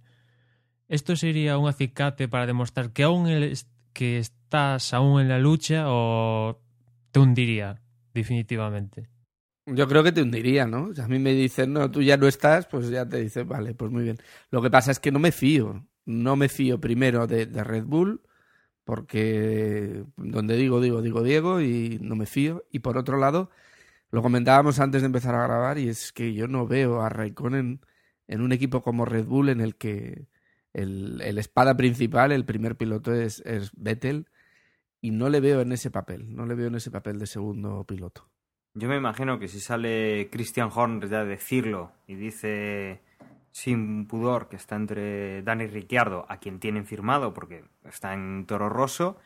¿esto 0.88 1.16
sería 1.16 1.58
un 1.58 1.70
acicate 1.70 2.28
para 2.28 2.48
demostrar 2.48 2.92
que 2.92 3.04
aún 3.04 3.28
el, 3.28 3.58
que 3.94 4.18
estás 4.18 4.94
aún 4.94 5.22
en 5.22 5.30
la 5.30 5.40
lucha 5.40 5.86
o 5.88 6.60
te 7.12 7.20
hundiría? 7.20 7.82
definitivamente. 8.14 9.08
Yo 9.66 9.88
creo 9.88 10.04
que 10.04 10.12
te 10.12 10.22
hundiría, 10.22 10.66
¿no? 10.66 10.94
Si 10.94 11.02
a 11.02 11.08
mí 11.08 11.20
me 11.20 11.34
dicen, 11.34 11.74
no, 11.74 11.92
tú 11.92 12.02
ya 12.02 12.18
no 12.18 12.28
estás, 12.28 12.66
pues 12.66 12.90
ya 12.90 13.08
te 13.08 13.18
dicen, 13.18 13.48
vale, 13.48 13.74
pues 13.76 13.92
muy 13.92 14.04
bien. 14.04 14.18
Lo 14.50 14.62
que 14.62 14.72
pasa 14.72 14.92
es 14.92 15.00
que 15.00 15.12
no 15.12 15.20
me 15.20 15.32
fío. 15.32 15.86
No 16.06 16.36
me 16.36 16.50
fío 16.50 16.82
primero 16.82 17.28
de, 17.28 17.46
de 17.46 17.64
Red 17.64 17.86
Bull, 17.86 18.22
porque 18.90 20.04
donde 20.18 20.58
digo, 20.58 20.82
digo, 20.82 21.04
digo 21.04 21.22
Diego, 21.22 21.62
y 21.62 22.00
no 22.02 22.16
me 22.16 22.26
fío. 22.26 22.66
Y 22.72 22.80
por 22.80 22.98
otro 22.98 23.20
lado, 23.20 23.52
lo 24.10 24.24
comentábamos 24.24 24.80
antes 24.80 25.04
de 25.04 25.06
empezar 25.06 25.36
a 25.36 25.44
grabar, 25.44 25.78
y 25.78 25.90
es 25.90 26.12
que 26.12 26.34
yo 26.34 26.48
no 26.48 26.66
veo 26.66 27.04
a 27.04 27.10
Raikkonen 27.10 27.82
en 28.28 28.42
un 28.42 28.52
equipo 28.52 28.82
como 28.82 29.06
Red 29.06 29.26
Bull 29.26 29.50
en 29.50 29.62
el 29.62 29.76
que 29.76 30.26
el, 30.74 31.22
espada 31.38 31.78
principal, 31.78 32.32
el 32.32 32.46
primer 32.46 32.78
piloto 32.78 33.14
es, 33.14 33.42
es 33.42 33.70
Vettel 33.76 34.26
y 35.02 35.12
no 35.12 35.30
le 35.30 35.40
veo 35.40 35.62
en 35.62 35.72
ese 35.72 35.92
papel, 35.92 36.36
no 36.36 36.48
le 36.48 36.56
veo 36.56 36.70
en 36.70 36.76
ese 36.76 36.90
papel 36.90 37.20
de 37.20 37.28
segundo 37.28 37.84
piloto. 37.84 38.28
Yo 38.74 38.90
me 38.90 38.98
imagino 38.98 39.38
que 39.38 39.50
si 39.50 39.60
sale 39.60 40.30
Christian 40.32 40.72
Horner 40.74 41.08
ya 41.08 41.20
a 41.20 41.26
decirlo 41.26 41.92
y 42.08 42.16
dice 42.16 43.02
sin 43.52 44.08
pudor 44.08 44.50
que 44.50 44.56
está 44.56 44.76
entre 44.76 45.42
Dani 45.44 45.68
Ricciardo, 45.68 46.26
a 46.30 46.38
quien 46.38 46.60
tienen 46.60 46.86
firmado 46.86 47.34
porque 47.34 47.66
está 47.84 48.14
en 48.14 48.46
Toro 48.46 48.70
Rosso, 48.70 49.18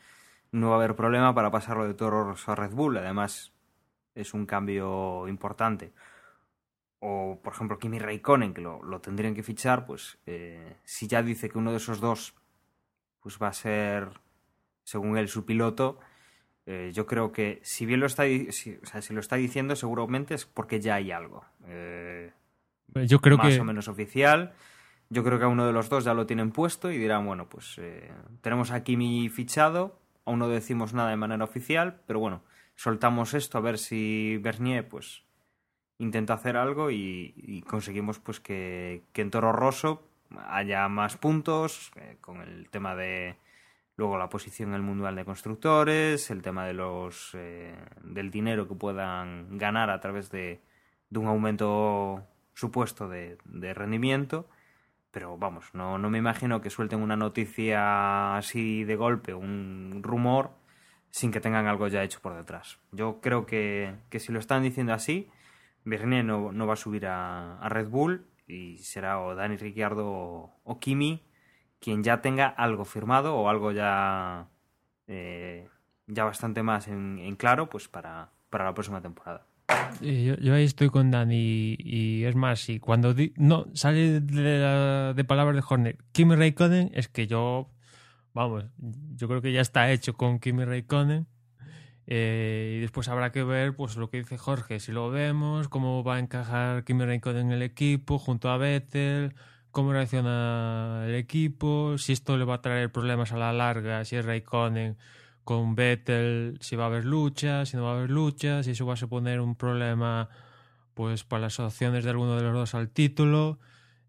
no 0.52 0.68
va 0.70 0.76
a 0.76 0.78
haber 0.78 0.96
problema 0.96 1.34
para 1.34 1.50
pasarlo 1.50 1.86
de 1.86 1.94
Toro 1.94 2.24
Rosso 2.24 2.52
a 2.52 2.54
Red 2.54 2.72
Bull. 2.72 2.96
Además, 2.98 3.52
es 4.14 4.34
un 4.34 4.46
cambio 4.46 5.26
importante. 5.28 5.92
O, 7.00 7.40
por 7.42 7.52
ejemplo, 7.52 7.78
Kimi 7.78 7.98
Raikkonen, 7.98 8.54
que 8.54 8.62
lo, 8.62 8.82
lo 8.82 9.00
tendrían 9.00 9.34
que 9.34 9.42
fichar, 9.42 9.84
pues 9.86 10.18
eh, 10.26 10.76
si 10.84 11.06
ya 11.06 11.22
dice 11.22 11.50
que 11.50 11.58
uno 11.58 11.70
de 11.70 11.78
esos 11.78 12.00
dos 12.00 12.34
pues 13.20 13.38
va 13.40 13.48
a 13.48 13.52
ser 13.52 14.20
según 14.84 15.16
él, 15.16 15.28
su 15.28 15.44
piloto, 15.44 15.98
eh, 16.66 16.92
yo 16.94 17.06
creo 17.06 17.32
que 17.32 17.60
si 17.62 17.86
bien 17.86 18.00
lo 18.00 18.06
está, 18.06 18.24
si, 18.24 18.52
si, 18.52 18.78
lo 19.10 19.20
está 19.20 19.36
diciendo, 19.36 19.74
seguramente 19.76 20.34
es 20.34 20.44
porque 20.44 20.80
ya 20.80 20.96
hay 20.96 21.10
algo. 21.10 21.44
Eh, 21.66 22.32
yo 23.06 23.20
creo 23.20 23.36
más 23.36 23.54
que... 23.54 23.60
o 23.60 23.64
menos 23.64 23.88
oficial. 23.88 24.52
Yo 25.10 25.22
creo 25.22 25.38
que 25.38 25.44
a 25.44 25.48
uno 25.48 25.66
de 25.66 25.72
los 25.72 25.88
dos 25.88 26.04
ya 26.04 26.14
lo 26.14 26.26
tienen 26.26 26.50
puesto 26.50 26.90
y 26.90 26.98
dirán, 26.98 27.26
bueno, 27.26 27.48
pues 27.48 27.78
eh, 27.78 28.10
tenemos 28.40 28.70
aquí 28.70 28.96
mi 28.96 29.28
fichado, 29.28 30.00
aún 30.24 30.38
no 30.38 30.48
decimos 30.48 30.94
nada 30.94 31.10
de 31.10 31.16
manera 31.16 31.44
oficial, 31.44 32.00
pero 32.06 32.18
bueno, 32.20 32.42
soltamos 32.74 33.34
esto 33.34 33.58
a 33.58 33.60
ver 33.60 33.78
si 33.78 34.38
Bernier 34.38 34.88
pues 34.88 35.22
intenta 35.98 36.34
hacer 36.34 36.56
algo 36.56 36.90
y, 36.90 37.34
y 37.36 37.62
conseguimos 37.62 38.18
pues 38.18 38.40
que, 38.40 39.04
que, 39.12 39.22
en 39.22 39.30
Toro 39.30 39.52
Rosso 39.52 40.08
haya 40.48 40.88
más 40.88 41.16
puntos 41.16 41.92
eh, 41.96 42.16
con 42.20 42.40
el 42.40 42.68
tema 42.70 42.96
de 42.96 43.36
Luego 43.96 44.18
la 44.18 44.28
posición 44.28 44.70
en 44.70 44.74
el 44.74 44.82
Mundial 44.82 45.14
de 45.14 45.24
Constructores, 45.24 46.30
el 46.30 46.42
tema 46.42 46.66
de 46.66 46.74
los 46.74 47.30
eh, 47.34 47.76
del 48.02 48.30
dinero 48.30 48.66
que 48.66 48.74
puedan 48.74 49.56
ganar 49.56 49.88
a 49.90 50.00
través 50.00 50.30
de, 50.30 50.60
de 51.10 51.18
un 51.18 51.28
aumento 51.28 52.26
supuesto 52.54 53.08
de, 53.08 53.38
de, 53.44 53.74
rendimiento. 53.74 54.48
Pero 55.10 55.38
vamos, 55.38 55.66
no, 55.74 55.98
no 55.98 56.10
me 56.10 56.18
imagino 56.18 56.60
que 56.60 56.70
suelten 56.70 57.00
una 57.00 57.16
noticia 57.16 58.36
así 58.36 58.84
de 58.84 58.96
golpe, 58.96 59.34
un 59.34 60.00
rumor, 60.02 60.50
sin 61.10 61.30
que 61.30 61.40
tengan 61.40 61.66
algo 61.68 61.86
ya 61.86 62.02
hecho 62.02 62.20
por 62.20 62.34
detrás. 62.34 62.78
Yo 62.90 63.20
creo 63.20 63.46
que, 63.46 63.94
que 64.10 64.18
si 64.18 64.32
lo 64.32 64.40
están 64.40 64.64
diciendo 64.64 64.92
así, 64.92 65.30
Bernier 65.84 66.24
no, 66.24 66.50
no 66.50 66.66
va 66.66 66.72
a 66.72 66.76
subir 66.76 67.06
a, 67.06 67.60
Red 67.68 67.88
Bull 67.88 68.26
y 68.46 68.78
será 68.78 69.20
o 69.20 69.34
Dani 69.34 69.56
Ricciardo 69.56 70.06
o, 70.06 70.60
o 70.64 70.80
Kimi 70.80 71.22
quien 71.84 72.02
ya 72.02 72.22
tenga 72.22 72.46
algo 72.48 72.86
firmado 72.86 73.36
o 73.36 73.50
algo 73.50 73.70
ya, 73.70 74.48
eh, 75.06 75.68
ya 76.06 76.24
bastante 76.24 76.62
más 76.62 76.88
en, 76.88 77.18
en, 77.18 77.36
claro 77.36 77.68
pues 77.68 77.88
para, 77.88 78.30
para 78.48 78.64
la 78.64 78.72
próxima 78.72 79.02
temporada. 79.02 79.46
Yo, 80.00 80.54
ahí 80.54 80.64
estoy 80.64 80.90
con 80.90 81.10
Dani 81.10 81.76
y 81.78 82.24
es 82.24 82.34
más, 82.34 82.60
si 82.60 82.78
cuando 82.78 83.14
di, 83.14 83.32
no 83.36 83.66
sale 83.74 84.20
de, 84.20 84.58
la, 84.58 85.14
de 85.14 85.24
palabras 85.24 85.56
de 85.56 85.62
Horner 85.66 85.98
Kimi 86.12 86.34
Raikkonen, 86.34 86.90
es 86.94 87.08
que 87.08 87.26
yo, 87.26 87.70
vamos, 88.34 88.64
yo 89.14 89.28
creo 89.28 89.40
que 89.40 89.52
ya 89.52 89.60
está 89.60 89.90
hecho 89.90 90.14
con 90.14 90.38
Kimi 90.38 90.64
Raikkonen. 90.64 91.26
Eh, 92.06 92.74
y 92.76 92.80
después 92.80 93.08
habrá 93.08 93.32
que 93.32 93.44
ver 93.44 93.74
pues 93.74 93.96
lo 93.96 94.10
que 94.10 94.18
dice 94.18 94.36
Jorge, 94.36 94.78
si 94.78 94.92
lo 94.92 95.08
vemos, 95.10 95.68
cómo 95.68 96.04
va 96.04 96.16
a 96.16 96.18
encajar 96.18 96.84
Kimi 96.84 97.04
Raikkonen 97.04 97.46
en 97.46 97.52
el 97.52 97.62
equipo 97.62 98.18
junto 98.18 98.50
a 98.50 98.58
Vettel, 98.58 99.34
cómo 99.70 99.92
reacciona 99.92 101.04
el 101.06 101.14
equipo, 101.14 101.96
si 101.96 102.12
esto 102.12 102.36
le 102.36 102.44
va 102.44 102.56
a 102.56 102.60
traer 102.60 102.92
problemas 102.92 103.32
a 103.32 103.38
la 103.38 103.52
larga, 103.54 104.04
si 104.04 104.16
es 104.16 104.24
Raikkonen 104.24 104.98
con 105.44 105.74
Vettel, 105.74 106.58
si 106.60 106.76
va 106.76 106.84
a 106.84 106.86
haber 106.86 107.04
lucha, 107.04 107.66
si 107.66 107.76
no 107.76 107.84
va 107.84 107.92
a 107.92 107.96
haber 107.98 108.10
lucha, 108.10 108.62
si 108.62 108.72
eso 108.72 108.86
va 108.86 108.94
a 108.94 108.96
suponer 108.96 109.40
un 109.40 109.54
problema 109.54 110.28
pues 110.94 111.24
para 111.24 111.42
las 111.42 111.60
opciones 111.60 112.04
de 112.04 112.10
alguno 112.10 112.36
de 112.36 112.42
los 112.42 112.54
dos 112.54 112.74
al 112.74 112.90
título. 112.90 113.58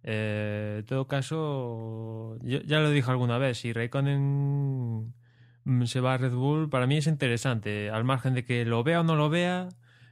Eh, 0.04 0.78
en 0.80 0.86
todo 0.86 1.08
caso, 1.08 2.38
yo, 2.44 2.62
ya 2.62 2.80
lo 2.80 2.92
dije 2.92 3.10
alguna 3.10 3.38
vez, 3.38 3.60
si 3.60 3.74
Raikkonen 3.74 5.14
se 5.86 6.00
va 6.00 6.14
a 6.14 6.18
Red 6.18 6.34
Bull, 6.34 6.70
para 6.70 6.88
mí 6.88 6.98
es 6.98 7.08
interesante, 7.08 7.90
al 7.90 8.04
margen 8.04 8.36
de 8.36 8.46
que 8.46 8.66
lo 8.66 8.84
vea 8.84 9.02
o 9.02 9.04
no 9.04 9.16
lo 9.16 9.30
vea, 9.30 9.70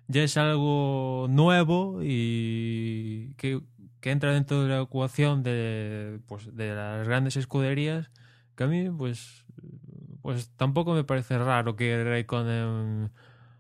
ya 0.08 0.24
es 0.24 0.36
algo 0.38 1.28
nuevo 1.30 2.00
y 2.02 3.36
que 3.36 3.62
que 4.04 4.12
entra 4.12 4.34
dentro 4.34 4.62
de 4.62 4.68
la 4.68 4.82
ecuación 4.82 5.44
de, 5.44 6.20
pues, 6.28 6.54
de 6.54 6.76
las 6.76 7.08
grandes 7.08 7.38
escuderías, 7.38 8.12
que 8.58 8.66
a 8.66 8.68
mí, 8.68 8.90
pues, 8.90 9.43
pues 10.24 10.50
tampoco 10.56 10.94
me 10.94 11.04
parece 11.04 11.38
raro 11.38 11.76
que 11.76 12.04
Raikkonen 12.04 13.12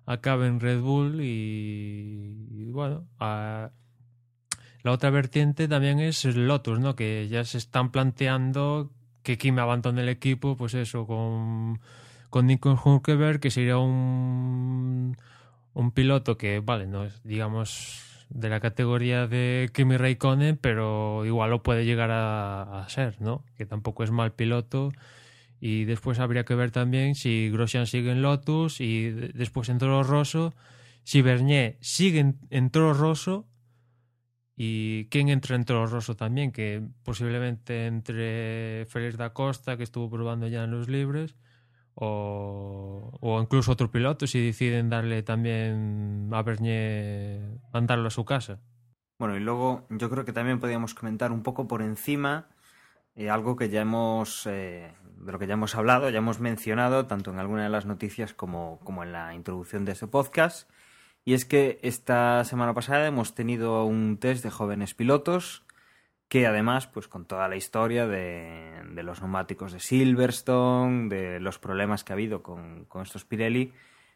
acabe 0.05 0.47
en 0.47 0.59
Red 0.59 0.79
Bull 0.79 1.19
y, 1.21 2.71
bueno, 2.71 3.05
la 3.19 3.71
otra 4.91 5.09
vertiente 5.09 5.67
también 5.67 5.99
es 5.99 6.23
Lotus, 6.23 6.79
¿no? 6.79 6.95
Que 6.95 7.27
ya 7.29 7.43
se 7.43 7.57
están 7.57 7.91
planteando 7.91 8.91
que 9.23 9.37
Kim 9.37 9.59
abandone 9.59 10.01
el 10.01 10.09
equipo, 10.09 10.55
pues 10.55 10.73
eso, 10.73 11.05
con, 11.05 11.79
con 12.29 12.47
Nico 12.47 12.79
Hulkenberg, 12.83 13.41
que 13.41 13.51
sería 13.51 13.77
un, 13.77 15.17
un 15.73 15.91
piloto 15.91 16.37
que, 16.37 16.61
vale, 16.61 16.87
no 16.87 17.03
es, 17.03 17.21
digamos, 17.23 18.25
de 18.29 18.49
la 18.49 18.61
categoría 18.61 19.27
de 19.27 19.69
Kimi 19.73 19.97
Raikkonen, 19.97 20.57
pero 20.57 21.25
igual 21.25 21.49
lo 21.49 21.61
puede 21.61 21.85
llegar 21.85 22.11
a, 22.11 22.83
a, 22.83 22.89
ser, 22.89 23.21
¿no? 23.21 23.43
Que 23.57 23.65
tampoco 23.65 24.03
es 24.03 24.11
mal 24.11 24.31
piloto. 24.31 24.93
Y 25.65 25.85
después 25.85 26.19
habría 26.19 26.43
que 26.43 26.55
ver 26.55 26.71
también 26.71 27.15
si 27.15 27.49
Grosjean 27.49 27.87
sigue 27.87 28.11
en 28.11 28.21
Lotus 28.21 28.81
y 28.81 29.09
después 29.11 29.69
en 29.69 29.77
Toro 29.77 30.03
Rosso, 30.03 30.53
si 31.05 31.21
Bernier 31.21 31.77
sigue 31.79 32.19
en, 32.19 32.37
en 32.49 32.69
Toro 32.69 32.93
Rosso 32.93 33.47
y 34.57 35.05
quién 35.05 35.29
entra 35.29 35.55
en 35.55 35.63
Toro 35.63 35.87
Rosso 35.87 36.17
también, 36.17 36.51
que 36.51 36.83
posiblemente 37.03 37.87
entre 37.87 38.85
Félix 38.89 39.15
da 39.15 39.31
Costa, 39.31 39.77
que 39.77 39.83
estuvo 39.83 40.09
probando 40.09 40.49
ya 40.49 40.65
en 40.65 40.71
los 40.71 40.89
libres, 40.89 41.37
o, 41.95 43.17
o, 43.21 43.41
incluso 43.41 43.71
otro 43.71 43.89
piloto 43.89 44.27
si 44.27 44.45
deciden 44.45 44.89
darle 44.89 45.23
también 45.23 46.27
a 46.33 46.43
Bernier, 46.43 47.39
mandarlo 47.71 48.07
a 48.07 48.11
su 48.11 48.25
casa. 48.25 48.59
Bueno, 49.17 49.37
y 49.37 49.39
luego 49.39 49.87
yo 49.89 50.09
creo 50.09 50.25
que 50.25 50.33
también 50.33 50.59
podríamos 50.59 50.93
comentar 50.93 51.31
un 51.31 51.41
poco 51.41 51.69
por 51.69 51.81
encima 51.81 52.49
eh, 53.15 53.29
algo 53.29 53.55
que 53.55 53.69
ya 53.69 53.81
hemos, 53.81 54.47
eh, 54.47 54.91
de 55.25 55.31
lo 55.31 55.39
que 55.39 55.47
ya 55.47 55.53
hemos 55.53 55.75
hablado, 55.75 56.09
ya 56.09 56.19
hemos 56.19 56.39
mencionado, 56.39 57.05
tanto 57.05 57.31
en 57.31 57.39
alguna 57.39 57.63
de 57.63 57.69
las 57.69 57.85
noticias 57.85 58.33
como, 58.33 58.79
como 58.83 59.03
en 59.03 59.11
la 59.11 59.33
introducción 59.33 59.85
de 59.85 59.93
ese 59.93 60.07
podcast, 60.07 60.69
y 61.25 61.33
es 61.33 61.45
que 61.45 61.79
esta 61.81 62.43
semana 62.43 62.73
pasada 62.73 63.07
hemos 63.07 63.33
tenido 63.33 63.85
un 63.85 64.17
test 64.17 64.43
de 64.43 64.51
jóvenes 64.51 64.93
pilotos 64.93 65.63
que 66.27 66.47
además, 66.47 66.87
pues 66.87 67.07
con 67.07 67.25
toda 67.25 67.47
la 67.47 67.55
historia 67.55 68.07
de, 68.07 68.81
de 68.89 69.03
los 69.03 69.21
neumáticos 69.21 69.71
de 69.71 69.79
Silverstone, 69.79 71.07
de 71.07 71.39
los 71.39 71.59
problemas 71.59 72.03
que 72.03 72.11
ha 72.11 72.15
habido 72.15 72.41
con, 72.41 72.85
con 72.85 73.03
estos 73.03 73.23
Pirelli, 73.23 73.71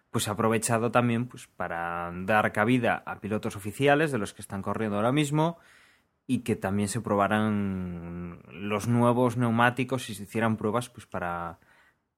pues 0.10 0.28
ha 0.28 0.32
aprovechado 0.32 0.90
también 0.90 1.28
pues, 1.28 1.48
para 1.48 2.12
dar 2.14 2.52
cabida 2.54 3.04
a 3.06 3.20
pilotos 3.20 3.56
oficiales 3.56 4.12
de 4.12 4.18
los 4.18 4.34
que 4.34 4.42
están 4.42 4.64
corriendo 4.64 4.98
ahora 4.98 5.12
mismo 5.12 5.60
y 6.28 6.40
que 6.40 6.58
también 6.58 6.90
se 6.90 7.02
probaran 7.02 8.42
los 8.52 8.88
nuevos 8.88 9.38
neumáticos 9.38 10.10
y 10.10 10.16
se 10.16 10.24
hicieran 10.24 10.58
pruebas 10.58 10.90
pues 10.90 11.06
para, 11.08 11.58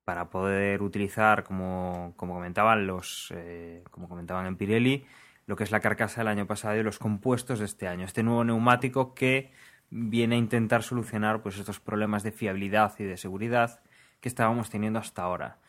para 0.03 0.31
poder 0.31 0.81
utilizar, 0.81 1.43
como, 1.43 2.13
como 2.17 2.33
comentaban 2.33 2.87
los, 2.87 3.31
eh, 3.35 3.83
como 3.91 4.09
comentaban 4.09 4.47
en 4.47 4.57
Pirelli, 4.57 5.05
lo 5.45 5.55
que 5.55 5.63
es 5.63 5.71
la 5.71 5.79
carcasa 5.79 6.21
del 6.21 6.27
año 6.29 6.47
pasado 6.47 6.77
y 6.77 6.83
los 6.83 6.97
compuestos 6.99 7.59
de 7.59 7.65
este 7.65 7.87
año. 7.87 8.05
Este 8.05 8.23
nuevo 8.23 8.43
neumático 8.43 9.13
que 9.13 9.51
viene 9.91 10.35
a 10.35 10.39
intentar 10.39 10.83
solucionar 10.83 11.41
pues 11.43 11.57
estos 11.57 11.79
problemas 11.79 12.23
de 12.23 12.31
fiabilidad 12.31 12.93
y 12.99 13.03
de 13.03 13.17
seguridad 13.17 13.81
que 14.21 14.29
estábamos 14.29 14.69
teniendo 14.71 14.99
hasta 14.99 15.23
ahora. 15.23 15.59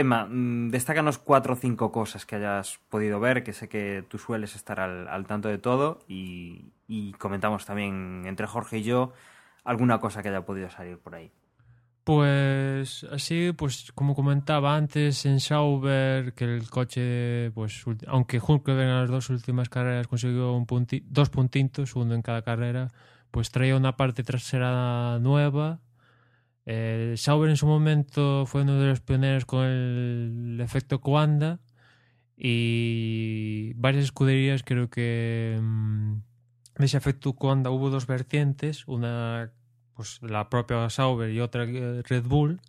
Emma, 0.00 0.28
destácanos 0.30 1.18
cuatro 1.18 1.54
o 1.54 1.56
cinco 1.56 1.92
cosas 1.92 2.26
que 2.26 2.36
hayas 2.36 2.80
podido 2.88 3.20
ver, 3.20 3.44
que 3.44 3.52
sé 3.52 3.68
que 3.68 4.04
tú 4.08 4.18
sueles 4.18 4.56
estar 4.56 4.80
al, 4.80 5.26
tanto 5.26 5.48
de 5.48 5.58
todo, 5.58 6.00
y, 6.08 6.72
y, 6.88 7.12
comentamos 7.12 7.66
también 7.66 8.24
entre 8.26 8.46
Jorge 8.46 8.78
y 8.78 8.82
yo 8.82 9.12
alguna 9.64 10.00
cosa 10.00 10.22
que 10.22 10.30
haya 10.30 10.44
podido 10.44 10.70
salir 10.70 10.98
por 10.98 11.14
ahí. 11.14 11.30
Pues 12.04 13.04
así, 13.12 13.52
pues 13.52 13.92
como 13.94 14.14
comentaba 14.14 14.74
antes 14.74 15.26
en 15.26 15.38
Sauber, 15.38 16.32
que 16.32 16.44
el 16.44 16.68
coche, 16.68 17.50
pues 17.52 17.84
aunque 18.08 18.40
Hulkenberg 18.40 18.88
en 18.88 19.00
las 19.00 19.10
dos 19.10 19.30
últimas 19.30 19.68
carreras 19.68 20.08
consiguió 20.08 20.54
un 20.54 20.66
dos 21.04 21.30
puntitos, 21.30 21.94
uno 21.94 22.14
en 22.14 22.22
cada 22.22 22.42
carrera, 22.42 22.88
pues 23.30 23.50
traía 23.50 23.76
una 23.76 23.96
parte 23.96 24.24
trasera 24.24 25.18
nueva. 25.20 25.80
Eh, 26.66 27.14
Sauber 27.16 27.50
en 27.50 27.56
su 27.56 27.66
momento 27.66 28.44
fue 28.46 28.62
uno 28.62 28.78
de 28.80 28.88
los 28.88 29.00
pioneros 29.00 29.44
con 29.44 29.64
el, 29.64 30.58
efecto 30.60 31.00
Coanda 31.00 31.58
y 32.36 33.72
varias 33.74 34.04
escuderías 34.04 34.62
creo 34.62 34.90
que 34.90 35.58
mmm, 35.60 36.20
de 36.76 36.84
ese 36.86 36.96
efecto 36.96 37.34
Coanda 37.34 37.70
hubo 37.70 37.90
dos 37.90 38.06
vertientes, 38.06 38.86
una 38.86 39.52
pues 39.94 40.20
la 40.22 40.48
propia 40.48 40.88
Sauber 40.90 41.30
y 41.30 41.40
otra 41.40 41.64
Red 41.66 42.24
Bull 42.24 42.60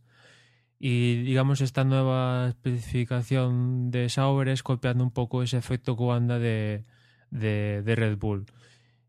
y 0.79 1.21
digamos 1.23 1.61
esta 1.61 1.83
nueva 1.83 2.47
especificación 2.49 3.91
de 3.91 4.09
Sauber 4.09 4.47
es 4.49 4.63
copiando 4.63 5.03
un 5.03 5.11
poco 5.11 5.43
ese 5.43 5.57
efecto 5.57 5.95
Coanda 5.95 6.39
de, 6.39 6.85
de 7.29 7.95
Red 7.95 8.17
Bull. 8.17 8.45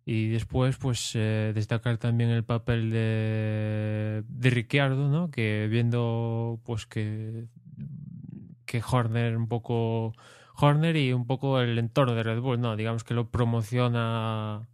Y 0.05 0.29
después, 0.29 0.77
pues, 0.79 1.13
eh, 1.15 1.53
destacar 1.55 1.99
también 1.99 2.31
el 2.31 2.45
papel 2.45 2.91
de, 2.91 4.25
de 4.29 4.51
Ricciardo, 4.51 5.09
¿no? 5.09 5.31
Que 5.31 5.69
viendo, 5.71 6.61
pues, 6.65 6.87
que, 6.87 7.47
que 8.67 8.83
Horner 8.83 9.37
un 9.37 9.49
poco... 9.49 10.15
Horner 10.57 10.97
y 10.97 11.13
un 11.13 11.27
poco 11.27 11.61
el 11.61 11.79
entorno 11.79 12.15
de 12.15 12.23
Red 12.23 12.41
Bull, 12.41 12.61
¿no? 12.61 12.77
Digamos 12.77 13.05
que 13.05 13.15
lo 13.15 13.31
promociona 13.31 14.69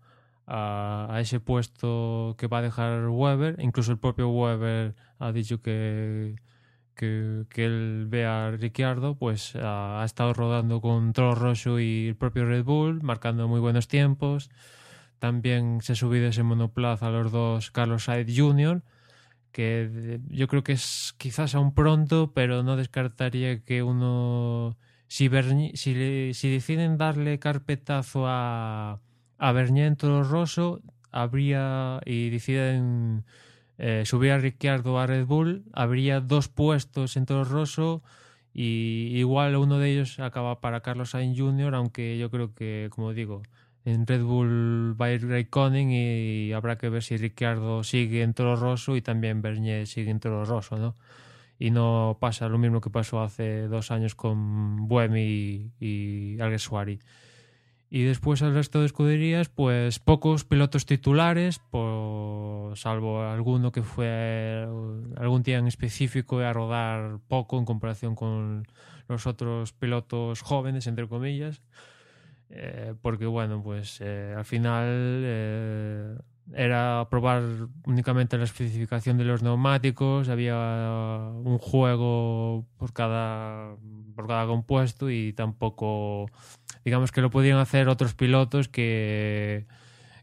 a, 0.46 1.18
ese 1.20 1.40
puesto 1.40 2.34
que 2.38 2.46
va 2.46 2.58
a 2.58 2.62
dejar 2.62 3.08
Weber. 3.08 3.56
Incluso 3.60 3.92
el 3.92 3.98
propio 3.98 4.28
Weber 4.28 4.94
ha 5.18 5.32
dicho 5.32 5.60
que, 5.60 6.36
que, 6.94 7.44
que 7.50 7.64
él 7.66 8.06
ve 8.08 8.26
a 8.26 8.50
Ricciardo, 8.50 9.14
pues 9.16 9.54
ha, 9.56 10.02
ha 10.02 10.04
estado 10.04 10.32
rodando 10.34 10.80
con 10.80 11.12
Toro 11.12 11.34
Rosso 11.34 11.78
y 11.78 12.08
el 12.08 12.16
propio 12.16 12.46
Red 12.46 12.64
Bull, 12.64 13.02
marcando 13.02 13.46
muy 13.46 13.60
buenos 13.60 13.88
tiempos. 13.88 14.50
También 15.18 15.80
se 15.82 15.92
ha 15.92 15.96
subido 15.96 16.28
ese 16.28 16.42
monoplaza 16.42 17.08
a 17.08 17.10
los 17.10 17.32
dos 17.32 17.70
Carlos 17.70 18.04
Sainz 18.04 18.32
Jr., 18.36 18.82
que 19.52 20.20
yo 20.28 20.46
creo 20.46 20.62
que 20.62 20.72
es 20.72 21.14
quizás 21.18 21.54
aún 21.54 21.74
pronto, 21.74 22.32
pero 22.34 22.62
no 22.62 22.76
descartaría 22.76 23.64
que 23.64 23.82
uno... 23.82 24.76
Si, 25.08 25.28
Berni, 25.28 25.72
si, 25.74 26.34
si 26.34 26.50
deciden 26.50 26.98
darle 26.98 27.38
carpetazo 27.38 28.26
a, 28.26 29.00
a 29.38 29.52
Bernier 29.52 29.86
en 29.86 29.96
Toro 29.96 30.22
Rosso, 30.22 30.82
habría 31.10 32.00
y 32.04 32.28
deciden 32.28 33.24
eh, 33.78 34.02
subir 34.04 34.32
a 34.32 34.38
Ricciardo 34.38 34.98
a 34.98 35.06
Red 35.06 35.24
Bull, 35.24 35.64
habría 35.72 36.20
dos 36.20 36.48
puestos 36.48 37.16
en 37.16 37.26
Toro 37.26 37.44
Rosso 37.44 38.02
y 38.52 39.12
igual 39.16 39.56
uno 39.56 39.78
de 39.78 39.92
ellos 39.92 40.18
acaba 40.18 40.60
para 40.60 40.80
Carlos 40.80 41.10
Sainz 41.10 41.38
Jr., 41.38 41.74
aunque 41.74 42.18
yo 42.18 42.30
creo 42.30 42.54
que, 42.54 42.88
como 42.90 43.14
digo, 43.14 43.42
en 43.92 44.06
Red 44.06 44.22
Bull 44.22 45.00
va 45.00 45.06
a 45.06 45.12
ir 45.12 45.26
Raikkonen 45.26 45.90
y 45.90 46.52
habrá 46.52 46.76
que 46.78 46.88
ver 46.88 47.02
si 47.02 47.16
Ricciardo 47.16 47.82
sigue 47.84 48.22
en 48.22 48.34
Toro 48.34 48.56
Rosso 48.56 48.96
y 48.96 49.02
también 49.02 49.42
Bernier 49.42 49.86
sigue 49.86 50.10
en 50.10 50.20
Toro 50.20 50.44
Rosso, 50.44 50.76
¿no? 50.76 50.94
Y 51.58 51.70
no 51.70 52.18
pasa 52.20 52.48
lo 52.48 52.58
mismo 52.58 52.80
que 52.80 52.90
pasó 52.90 53.20
hace 53.20 53.66
dos 53.68 53.90
años 53.90 54.14
con 54.14 54.88
Buemi 54.88 55.72
y, 55.80 56.34
y 56.34 56.40
Alguersuari. 56.40 57.00
Y 57.90 58.02
después 58.02 58.42
el 58.42 58.52
resto 58.52 58.80
de 58.80 58.86
escuderías, 58.86 59.48
pues 59.48 59.98
pocos 59.98 60.44
pilotos 60.44 60.84
titulares, 60.84 61.60
pues, 61.70 62.78
salvo 62.78 63.22
alguno 63.22 63.72
que 63.72 63.82
fue 63.82 64.68
algún 65.16 65.42
día 65.42 65.56
en 65.56 65.66
específico 65.66 66.38
a 66.40 66.52
rodar 66.52 67.18
poco 67.28 67.58
en 67.58 67.64
comparación 67.64 68.14
con 68.14 68.66
los 69.08 69.26
otros 69.26 69.72
pilotos 69.72 70.42
jóvenes, 70.42 70.86
entre 70.86 71.08
comillas. 71.08 71.62
Eh, 72.50 72.94
porque 73.02 73.26
bueno, 73.26 73.62
pues 73.62 73.98
eh, 74.00 74.34
al 74.36 74.44
final 74.44 74.86
eh, 75.24 76.16
era 76.54 77.06
probar 77.10 77.42
únicamente 77.86 78.38
la 78.38 78.44
especificación 78.44 79.18
de 79.18 79.24
los 79.24 79.42
neumáticos, 79.42 80.28
había 80.28 81.30
un 81.44 81.58
juego 81.58 82.66
por 82.78 82.92
cada, 82.94 83.76
por 84.14 84.26
cada 84.26 84.46
compuesto 84.46 85.10
y 85.10 85.34
tampoco, 85.34 86.30
digamos 86.84 87.12
que 87.12 87.20
lo 87.20 87.30
podían 87.30 87.58
hacer 87.58 87.88
otros 87.88 88.14
pilotos 88.14 88.68
que, 88.68 89.66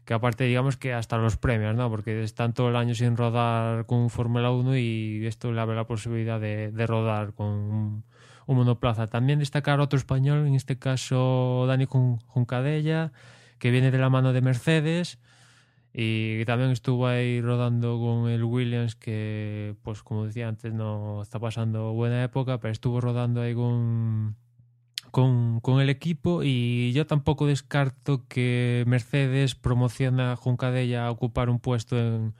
que 0.04 0.14
aparte 0.14 0.44
digamos 0.44 0.76
que 0.76 0.94
hasta 0.94 1.18
los 1.18 1.36
premios, 1.36 1.76
¿no? 1.76 1.88
Porque 1.90 2.24
están 2.24 2.54
todo 2.54 2.70
el 2.70 2.76
año 2.76 2.94
sin 2.94 3.16
rodar 3.16 3.86
con 3.86 4.10
Fórmula 4.10 4.50
1 4.50 4.76
y 4.78 5.26
esto 5.26 5.52
le 5.52 5.60
abre 5.60 5.76
la 5.76 5.86
posibilidad 5.86 6.40
de, 6.40 6.72
de 6.72 6.86
rodar 6.88 7.34
con 7.34 7.46
un, 7.46 8.04
un 8.46 8.56
monoplaza. 8.56 9.06
También 9.06 9.38
destacar 9.38 9.80
otro 9.80 9.98
español, 9.98 10.46
en 10.46 10.54
este 10.54 10.78
caso 10.78 11.64
Dani 11.66 11.86
Juncadella, 11.86 13.12
que 13.58 13.70
viene 13.70 13.90
de 13.90 13.98
la 13.98 14.10
mano 14.10 14.32
de 14.32 14.40
Mercedes 14.40 15.18
y 15.98 16.44
también 16.44 16.72
estuvo 16.72 17.06
ahí 17.06 17.40
rodando 17.40 17.98
con 17.98 18.28
el 18.28 18.44
Williams, 18.44 18.96
que 18.96 19.76
pues 19.82 20.02
como 20.02 20.26
decía 20.26 20.46
antes 20.46 20.74
no 20.74 21.22
está 21.22 21.38
pasando 21.38 21.94
buena 21.94 22.22
época, 22.22 22.60
pero 22.60 22.70
estuvo 22.70 23.00
rodando 23.00 23.40
ahí 23.40 23.54
con, 23.54 24.36
con, 25.10 25.60
con, 25.60 25.80
el 25.80 25.88
equipo 25.88 26.42
y 26.42 26.92
yo 26.92 27.06
tampoco 27.06 27.46
descarto 27.46 28.26
que 28.28 28.84
Mercedes 28.86 29.54
promociona 29.54 30.32
a 30.32 30.36
Juncadella 30.36 31.06
a 31.06 31.10
ocupar 31.10 31.48
un 31.48 31.60
puesto 31.60 31.98
en, 31.98 32.34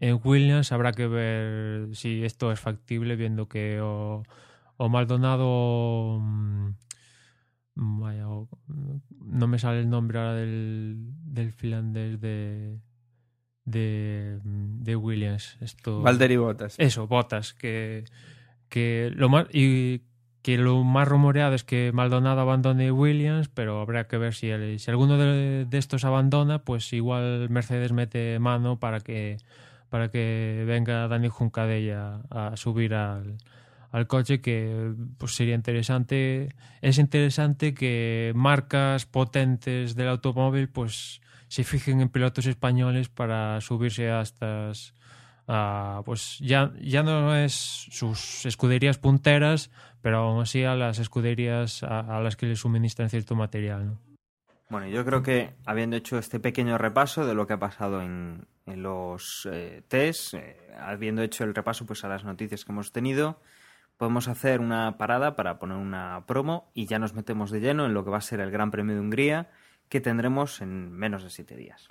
en, 0.00 0.20
Williams. 0.24 0.72
Habrá 0.72 0.90
que 0.90 1.06
ver 1.06 1.94
si 1.94 2.24
esto 2.24 2.50
es 2.50 2.58
factible, 2.58 3.14
viendo 3.14 3.46
que 3.46 3.80
o 4.76 4.88
Maldonado... 4.88 6.18
Mm, 6.20 6.74
vaya, 7.74 8.28
o, 8.28 8.48
no 9.20 9.46
me 9.46 9.58
sale 9.58 9.80
el 9.80 9.90
nombre 9.90 10.18
ahora 10.18 10.34
del, 10.34 10.96
del 11.24 11.52
finlandés 11.52 12.20
de, 12.20 12.80
de, 13.64 14.40
de 14.42 14.96
Williams. 14.96 15.56
Esto, 15.60 16.00
Valtteri 16.00 16.36
Bottas. 16.36 16.76
Eso, 16.78 17.06
Bottas, 17.06 17.54
que, 17.54 18.04
que 18.68 19.10
lo 19.14 19.28
más... 19.28 19.46
Y, 19.52 20.02
que 20.46 20.58
lo 20.58 20.84
más 20.84 21.08
rumoreado 21.08 21.56
es 21.56 21.64
que 21.64 21.90
Maldonado 21.92 22.40
abandone 22.40 22.92
Williams, 22.92 23.48
pero 23.48 23.80
habrá 23.80 24.06
que 24.06 24.16
ver 24.16 24.32
si, 24.32 24.48
el, 24.48 24.78
si 24.78 24.88
alguno 24.92 25.18
de, 25.18 25.64
de, 25.64 25.78
estos 25.78 26.04
abandona, 26.04 26.60
pues 26.60 26.92
igual 26.92 27.50
Mercedes 27.50 27.90
mete 27.90 28.38
mano 28.38 28.78
para 28.78 29.00
que 29.00 29.38
para 29.88 30.08
que 30.08 30.62
venga 30.64 31.08
Dani 31.08 31.26
Juncadella 31.26 32.20
a 32.30 32.56
subir 32.56 32.94
al, 32.94 33.38
al 33.92 34.06
coche 34.06 34.40
que 34.40 34.92
pues 35.18 35.34
sería 35.34 35.54
interesante 35.54 36.54
es 36.80 36.98
interesante 36.98 37.74
que 37.74 38.32
marcas 38.34 39.06
potentes 39.06 39.94
del 39.94 40.08
automóvil 40.08 40.68
pues 40.68 41.20
se 41.48 41.64
fijen 41.64 42.00
en 42.00 42.08
pilotos 42.08 42.46
españoles 42.46 43.08
para 43.08 43.60
subirse 43.60 44.10
a 44.10 44.20
estas 44.20 44.94
a, 45.48 46.02
pues 46.04 46.38
ya, 46.40 46.72
ya 46.80 47.04
no 47.04 47.36
es 47.36 47.52
sus 47.54 48.44
escuderías 48.46 48.98
punteras 48.98 49.70
pero 50.02 50.18
aún 50.18 50.40
así 50.40 50.62
a 50.62 50.74
las 50.74 50.98
escuderías 50.98 51.82
a, 51.82 52.20
las 52.20 52.36
que 52.36 52.46
le 52.46 52.54
suministran 52.54 53.10
cierto 53.10 53.34
material. 53.34 53.86
¿no? 53.86 53.98
Bueno, 54.68 54.86
yo 54.88 55.04
creo 55.04 55.22
que 55.22 55.54
habiendo 55.64 55.96
hecho 55.96 56.18
este 56.18 56.40
pequeño 56.40 56.78
repaso 56.78 57.26
de 57.26 57.34
lo 57.34 57.46
que 57.46 57.54
ha 57.54 57.58
pasado 57.58 58.02
en, 58.02 58.46
en 58.66 58.82
los 58.82 59.48
eh, 59.50 59.82
test, 59.88 60.34
eh, 60.34 60.56
habiendo 60.78 61.22
hecho 61.22 61.44
el 61.44 61.54
repaso 61.54 61.86
pues 61.86 62.04
a 62.04 62.08
las 62.08 62.24
noticias 62.24 62.64
que 62.64 62.72
hemos 62.72 62.92
tenido, 62.92 63.40
podemos 63.96 64.28
hacer 64.28 64.60
una 64.60 64.98
parada 64.98 65.36
para 65.36 65.58
poner 65.58 65.76
una 65.76 66.24
promo 66.26 66.70
y 66.74 66.86
ya 66.86 66.98
nos 66.98 67.14
metemos 67.14 67.50
de 67.50 67.60
lleno 67.60 67.86
en 67.86 67.94
lo 67.94 68.04
que 68.04 68.10
va 68.10 68.18
a 68.18 68.22
ser 68.22 68.40
el 68.40 68.50
Gran 68.50 68.70
Premio 68.70 68.94
de 68.94 69.00
Hungría 69.00 69.50
que 69.88 70.00
tendremos 70.00 70.60
en 70.60 70.92
menos 70.92 71.22
de 71.22 71.30
siete 71.30 71.56
días. 71.56 71.88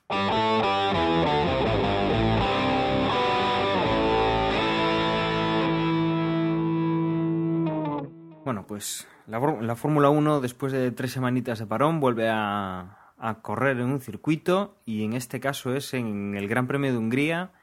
Bueno, 8.43 8.67
pues 8.67 9.07
la, 9.25 9.39
la 9.39 9.75
Fórmula 9.75 10.09
1, 10.09 10.39
después 10.39 10.71
de 10.71 10.91
tres 10.91 11.11
semanitas 11.11 11.57
de 11.57 11.65
parón, 11.65 11.99
vuelve 11.99 12.29
a, 12.29 13.11
a, 13.17 13.41
correr 13.41 13.79
en 13.79 13.87
un 13.87 14.01
circuito 14.01 14.77
y 14.85 15.03
en 15.03 15.13
este 15.13 15.39
caso 15.39 15.73
es 15.73 15.95
en 15.95 16.35
el 16.35 16.47
Gran 16.47 16.67
Premio 16.67 16.91
de 16.91 16.97
Hungría, 16.99 17.53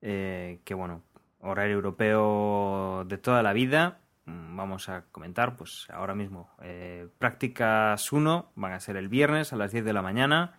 eh, 0.00 0.60
que 0.64 0.72
bueno, 0.72 1.02
horario 1.44 1.74
europeo 1.74 3.04
de 3.06 3.18
toda 3.18 3.42
la 3.42 3.52
vida. 3.52 4.00
Vamos 4.26 4.88
a 4.88 5.04
comentar, 5.12 5.56
pues 5.56 5.86
ahora 5.90 6.14
mismo, 6.14 6.50
eh, 6.62 7.08
prácticas 7.18 8.10
1 8.10 8.52
van 8.54 8.72
a 8.72 8.80
ser 8.80 8.96
el 8.96 9.08
viernes 9.08 9.52
a 9.52 9.56
las 9.56 9.70
10 9.70 9.84
de 9.84 9.92
la 9.92 10.02
mañana, 10.02 10.58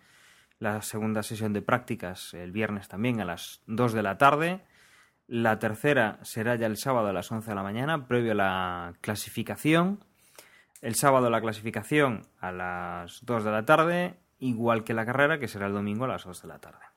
la 0.60 0.80
segunda 0.82 1.22
sesión 1.22 1.52
de 1.52 1.62
prácticas 1.62 2.32
el 2.32 2.52
viernes 2.52 2.88
también 2.88 3.20
a 3.20 3.24
las 3.24 3.62
2 3.66 3.92
de 3.92 4.02
la 4.02 4.18
tarde. 4.18 4.60
La 5.26 5.58
tercera 5.58 6.20
será 6.22 6.54
ya 6.54 6.66
el 6.66 6.76
sábado 6.76 7.08
a 7.08 7.12
las 7.12 7.30
11 7.30 7.50
de 7.50 7.54
la 7.56 7.64
mañana, 7.64 8.06
previo 8.06 8.32
a 8.32 8.36
la 8.36 8.94
clasificación. 9.00 10.04
El 10.82 10.94
sábado 10.94 11.30
la 11.30 11.40
clasificación 11.40 12.28
a 12.38 12.52
las 12.52 13.24
2 13.24 13.44
de 13.44 13.50
la 13.50 13.64
tarde, 13.64 14.14
igual 14.38 14.84
que 14.84 14.94
la 14.94 15.04
carrera, 15.04 15.40
que 15.40 15.48
será 15.48 15.66
el 15.66 15.72
domingo 15.72 16.04
a 16.04 16.08
las 16.08 16.24
2 16.24 16.42
de 16.42 16.48
la 16.48 16.60
tarde. 16.60 16.95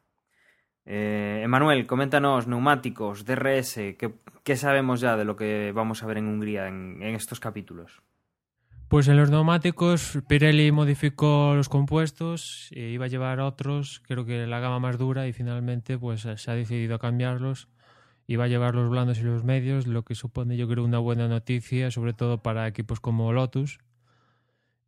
Eh, 0.85 1.41
Emanuel, 1.43 1.85
coméntanos, 1.85 2.47
neumáticos, 2.47 3.25
DRS, 3.25 3.75
¿qué, 3.97 4.13
¿qué, 4.43 4.55
sabemos 4.55 5.01
ya 5.01 5.17
de 5.17 5.25
lo 5.25 5.35
que 5.35 5.71
vamos 5.73 6.01
a 6.01 6.07
ver 6.07 6.17
en 6.17 6.27
Hungría 6.27 6.67
en, 6.67 7.03
estos 7.03 7.39
capítulos? 7.39 8.01
Pues 8.87 9.07
en 9.07 9.17
los 9.17 9.29
neumáticos 9.29 10.17
Pirelli 10.27 10.71
modificó 10.71 11.53
los 11.55 11.69
compuestos, 11.69 12.69
e 12.71 12.89
iba 12.89 13.05
a 13.05 13.09
llevar 13.09 13.39
otros, 13.39 14.01
creo 14.07 14.25
que 14.25 14.47
la 14.47 14.59
gama 14.59 14.79
más 14.79 14.97
dura 14.97 15.27
y 15.27 15.33
finalmente 15.33 15.99
pues 15.99 16.21
se 16.21 16.51
ha 16.51 16.55
decidido 16.55 16.95
a 16.95 16.99
cambiarlos 16.99 17.67
iba 18.29 18.43
a 18.43 18.47
llevar 18.47 18.75
los 18.75 18.91
blandos 18.91 19.17
y 19.19 19.23
los 19.23 19.43
medios, 19.43 19.87
lo 19.87 20.03
que 20.05 20.13
supone 20.13 20.55
yo 20.55 20.67
creo 20.67 20.83
una 20.83 20.99
buena 20.99 21.27
noticia, 21.27 21.89
sobre 21.89 22.13
todo 22.13 22.43
para 22.43 22.67
equipos 22.67 22.99
como 22.99 23.33
Lotus. 23.33 23.79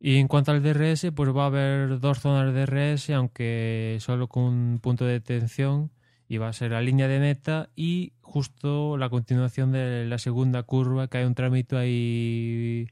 Y 0.04 0.16
en 0.18 0.26
cuanto 0.26 0.50
al 0.50 0.64
DRS, 0.64 1.12
pues 1.14 1.30
va 1.30 1.44
a 1.44 1.46
haber 1.46 2.00
dos 2.00 2.18
zonas 2.18 2.52
de 2.52 2.66
DRS, 2.66 3.10
aunque 3.10 3.98
solo 4.00 4.26
con 4.26 4.42
un 4.42 4.78
punto 4.80 5.04
de 5.04 5.12
detención, 5.12 5.92
y 6.26 6.38
va 6.38 6.48
a 6.48 6.52
ser 6.52 6.72
la 6.72 6.80
línea 6.80 7.06
de 7.06 7.20
meta 7.20 7.70
y 7.76 8.12
justo 8.20 8.96
la 8.96 9.08
continuación 9.10 9.70
de 9.70 10.04
la 10.06 10.18
segunda 10.18 10.64
curva, 10.64 11.06
que 11.06 11.18
hay 11.18 11.24
un 11.24 11.36
trámite 11.36 11.76
ahí 11.76 12.88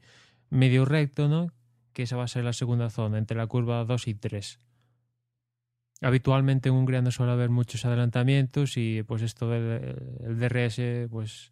medio 0.49 0.85
recto, 0.85 1.27
¿no? 1.27 1.51
Que 1.91 2.03
esa 2.03 2.15
va 2.15 2.23
a 2.23 2.29
ser 2.29 2.45
la 2.45 2.53
segunda 2.53 2.89
zona, 2.89 3.17
entre 3.17 3.35
la 3.35 3.47
curva 3.47 3.83
2 3.83 4.07
y 4.07 4.13
3 4.13 4.59
habitualmente 6.01 6.69
en 6.69 6.75
Hungría 6.75 7.01
no 7.03 7.11
suele 7.11 7.31
haber 7.31 7.51
muchos 7.51 7.85
adelantamientos 7.85 8.75
y 8.75 9.03
pues 9.03 9.21
esto 9.21 9.49
del 9.49 10.17
el 10.23 10.39
DRS 10.39 11.09
pues 11.11 11.51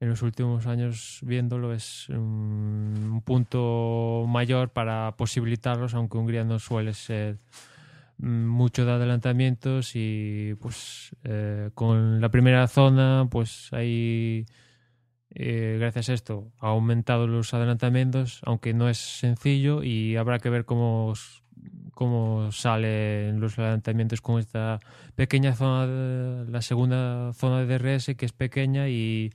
en 0.00 0.08
los 0.08 0.22
últimos 0.22 0.66
años 0.66 1.20
viéndolo 1.22 1.72
es 1.72 2.08
un, 2.10 3.10
un, 3.12 3.22
punto 3.22 4.24
mayor 4.28 4.70
para 4.70 5.16
posibilitarlos 5.16 5.94
aunque 5.94 6.18
Hungría 6.18 6.44
no 6.44 6.58
suele 6.58 6.92
ser 6.92 7.38
mucho 8.18 8.84
de 8.84 8.92
adelantamientos 8.92 9.92
y 9.94 10.54
pues 10.60 11.14
eh, 11.24 11.70
con 11.74 12.20
la 12.20 12.30
primera 12.30 12.66
zona 12.66 13.26
pues 13.30 13.72
hay 13.72 14.46
eh, 15.30 15.76
gracias 15.78 16.08
a 16.08 16.14
esto 16.14 16.52
ha 16.60 16.68
aumentado 16.68 17.26
los 17.26 17.52
adelantamientos 17.52 18.40
aunque 18.44 18.74
no 18.74 18.88
es 18.88 18.98
sencillo 18.98 19.82
y 19.82 20.16
habrá 20.16 20.38
que 20.38 20.50
ver 20.50 20.64
cómo 20.64 21.14
cómo 21.92 22.52
salen 22.52 23.40
los 23.40 23.58
adelantamientos 23.58 24.20
con 24.20 24.38
esta 24.38 24.78
pequeña 25.14 25.54
zona, 25.54 25.86
de, 25.86 26.50
la 26.50 26.60
segunda 26.60 27.32
zona 27.32 27.64
de 27.64 27.78
DRS 27.78 28.14
que 28.16 28.26
es 28.26 28.32
pequeña 28.32 28.88
y, 28.88 29.32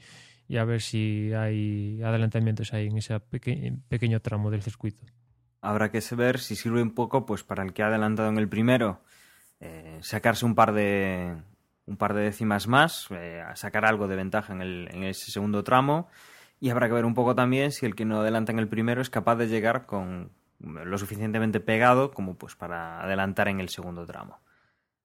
y 0.52 0.58
a 0.58 0.66
ver 0.66 0.82
si 0.82 1.32
hay 1.34 2.04
adelantamientos 2.04 2.74
ahí 2.74 2.88
en 2.88 2.98
ese 2.98 3.18
peque, 3.22 3.74
pequeño 3.88 4.20
tramo 4.20 4.52
del 4.52 4.62
circuito. 4.62 5.06
Habrá 5.62 5.92
que 5.92 6.02
ver 6.18 6.40
si 6.40 6.58
sirve 6.58 6.82
un 6.82 6.94
poco 6.94 7.26
pues 7.26 7.42
para 7.46 7.64
el 7.64 7.72
que 7.72 7.84
ha 7.84 7.88
adelantado 7.88 8.28
en 8.28 8.38
el 8.38 8.50
primero 8.50 9.00
eh, 9.62 10.00
sacarse 10.02 10.46
un 10.46 10.54
par 10.54 10.74
de 10.74 11.38
un 11.86 11.96
par 11.96 12.14
de 12.14 12.24
décimas 12.24 12.68
más, 12.68 13.08
eh, 13.12 13.42
sacar 13.56 13.86
algo 13.86 14.10
de 14.10 14.18
ventaja 14.18 14.52
en, 14.52 14.62
el, 14.62 14.90
en 14.92 15.04
ese 15.06 15.32
segundo 15.32 15.64
tramo 15.64 16.10
y 16.60 16.70
habrá 16.70 16.90
que 16.90 16.96
ver 16.96 17.06
un 17.06 17.14
poco 17.14 17.34
también 17.34 17.72
si 17.72 17.86
el 17.86 17.96
que 17.96 18.04
no 18.04 18.20
adelanta 18.20 18.52
en 18.52 18.60
el 18.60 18.68
primero 18.68 19.02
es 19.02 19.10
capaz 19.10 19.38
de 19.38 19.48
llegar 19.48 19.86
con, 19.86 20.32
lo 20.60 20.98
suficientemente 20.98 21.62
pegado 21.62 22.12
como 22.12 22.36
pues 22.36 22.58
para 22.58 23.02
adelantar 23.02 23.48
en 23.48 23.62
el 23.62 23.70
segundo 23.70 24.06
tramo. 24.06 24.42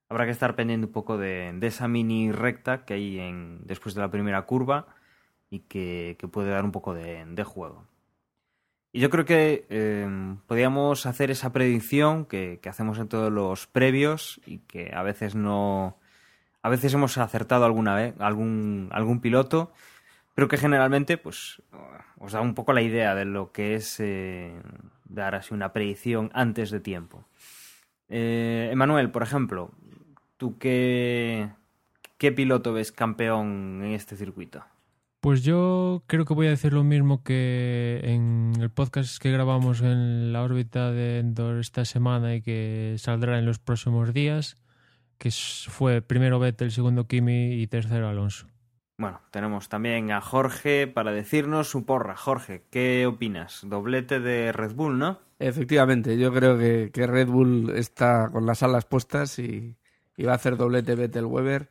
Habrá 0.09 0.25
que 0.25 0.33
estar 0.33 0.57
pendiente 0.57 0.89
un 0.89 0.93
poco 0.93 1.19
de, 1.19 1.53
de 1.55 1.67
esa 1.69 1.87
mini 1.87 2.33
recta 2.33 2.85
que 2.85 2.95
hay 2.95 3.21
en, 3.21 3.61
después 3.63 3.95
de 3.95 4.01
la 4.01 4.11
primera 4.11 4.43
curva 4.43 4.96
y 5.51 5.61
que, 5.61 6.17
puede 6.31 6.51
dar 6.51 6.65
un 6.65 6.73
poco 6.73 6.95
de, 6.95 7.45
juego. 7.45 7.85
Y 8.93 9.01
yo 9.01 9.11
creo 9.11 9.25
que 9.25 9.67
eh, 9.69 10.09
podríamos 10.47 11.07
hacer 11.07 11.31
esa 11.31 11.53
predicción 11.53 12.25
que, 12.25 12.59
que, 12.63 12.69
hacemos 12.69 12.99
en 12.99 13.09
todos 13.09 13.33
los 13.33 13.67
previos 13.67 14.41
y 14.47 14.59
que 14.59 14.93
a 14.95 15.03
veces 15.03 15.35
no. 15.35 15.99
A 16.63 16.69
veces 16.69 16.93
hemos 16.95 17.17
acertado 17.19 17.65
alguna 17.65 17.95
vez, 17.95 18.15
algún, 18.19 18.89
algún 18.91 19.21
piloto, 19.21 19.73
pero 20.35 20.49
que 20.49 20.57
generalmente 20.57 21.17
pues, 21.17 21.63
os 22.19 22.33
da 22.33 22.41
un 22.41 22.55
poco 22.55 22.73
la 22.73 22.83
idea 22.83 23.15
de 23.15 23.25
lo 23.25 23.53
que 23.53 23.75
es 23.75 24.01
eh, 24.01 24.53
dar 25.05 25.35
así 25.35 25.55
una 25.55 25.73
predicción 25.73 26.31
antes 26.35 26.71
de 26.71 26.81
tiempo. 26.81 27.25
Eh, 28.09 28.69
Emanuel, 28.73 29.11
por 29.11 29.23
ejemplo, 29.23 29.71
¿tú 30.37 30.59
qué, 30.59 31.51
qué 32.19 32.33
piloto 32.33 32.73
ves 32.73 32.93
campeón 32.93 33.83
en 33.83 33.93
este 33.93 34.17
circuito? 34.17 34.65
Pues 35.27 35.43
yo 35.43 36.05
creo 36.07 36.25
que 36.25 36.35
voy 36.35 36.47
a 36.47 36.51
decir 36.51 36.73
lo 36.73 36.85
mismo 36.85 37.25
que 37.25 37.99
en 38.05 38.53
el 38.61 38.71
podcast 38.71 39.21
que 39.21 39.33
grabamos 39.33 39.81
en 39.81 40.33
la 40.33 40.45
órbita 40.45 40.93
de 40.93 41.19
Endor 41.19 41.59
esta 41.59 41.85
semana 41.85 42.37
y 42.37 42.43
que 42.43 42.95
saldrá 42.99 43.37
en 43.37 43.45
los 43.45 43.59
próximos 43.59 44.15
días, 44.15 44.57
que 45.19 45.33
fue 45.33 46.01
primero 46.01 46.39
Vettel, 46.39 46.71
segundo 46.71 47.09
Kimi 47.09 47.55
y 47.55 47.67
tercero 47.67 48.09
Alonso. 48.09 48.47
Bueno, 48.99 49.21
tenemos 49.33 49.69
también 49.69 50.13
a 50.13 50.21
Jorge 50.21 50.87
para 50.87 51.11
decirnos 51.11 51.69
su 51.69 51.85
porra. 51.85 52.15
Jorge, 52.15 52.63
¿qué 52.71 53.05
opinas? 53.07 53.63
Doblete 53.65 54.21
de 54.21 54.53
Red 54.53 54.75
Bull, 54.77 54.97
¿no? 54.97 55.19
Efectivamente, 55.41 56.17
yo 56.19 56.33
creo 56.33 56.57
que, 56.57 56.93
que 56.95 57.05
Red 57.05 57.27
Bull 57.27 57.73
está 57.75 58.31
con 58.31 58.47
las 58.47 58.63
alas 58.63 58.85
puestas 58.85 59.41
y, 59.41 59.77
y 60.17 60.23
va 60.23 60.35
a 60.35 60.37
hacer 60.37 60.57
doblete 60.57 60.95
Vettel 60.95 61.25
Weber 61.25 61.69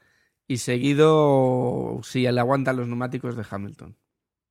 y 0.48 0.58
seguido 0.58 2.00
si 2.04 2.22
le 2.22 2.40
aguantan 2.40 2.78
los 2.78 2.88
neumáticos 2.88 3.36
de 3.36 3.46
Hamilton. 3.50 3.96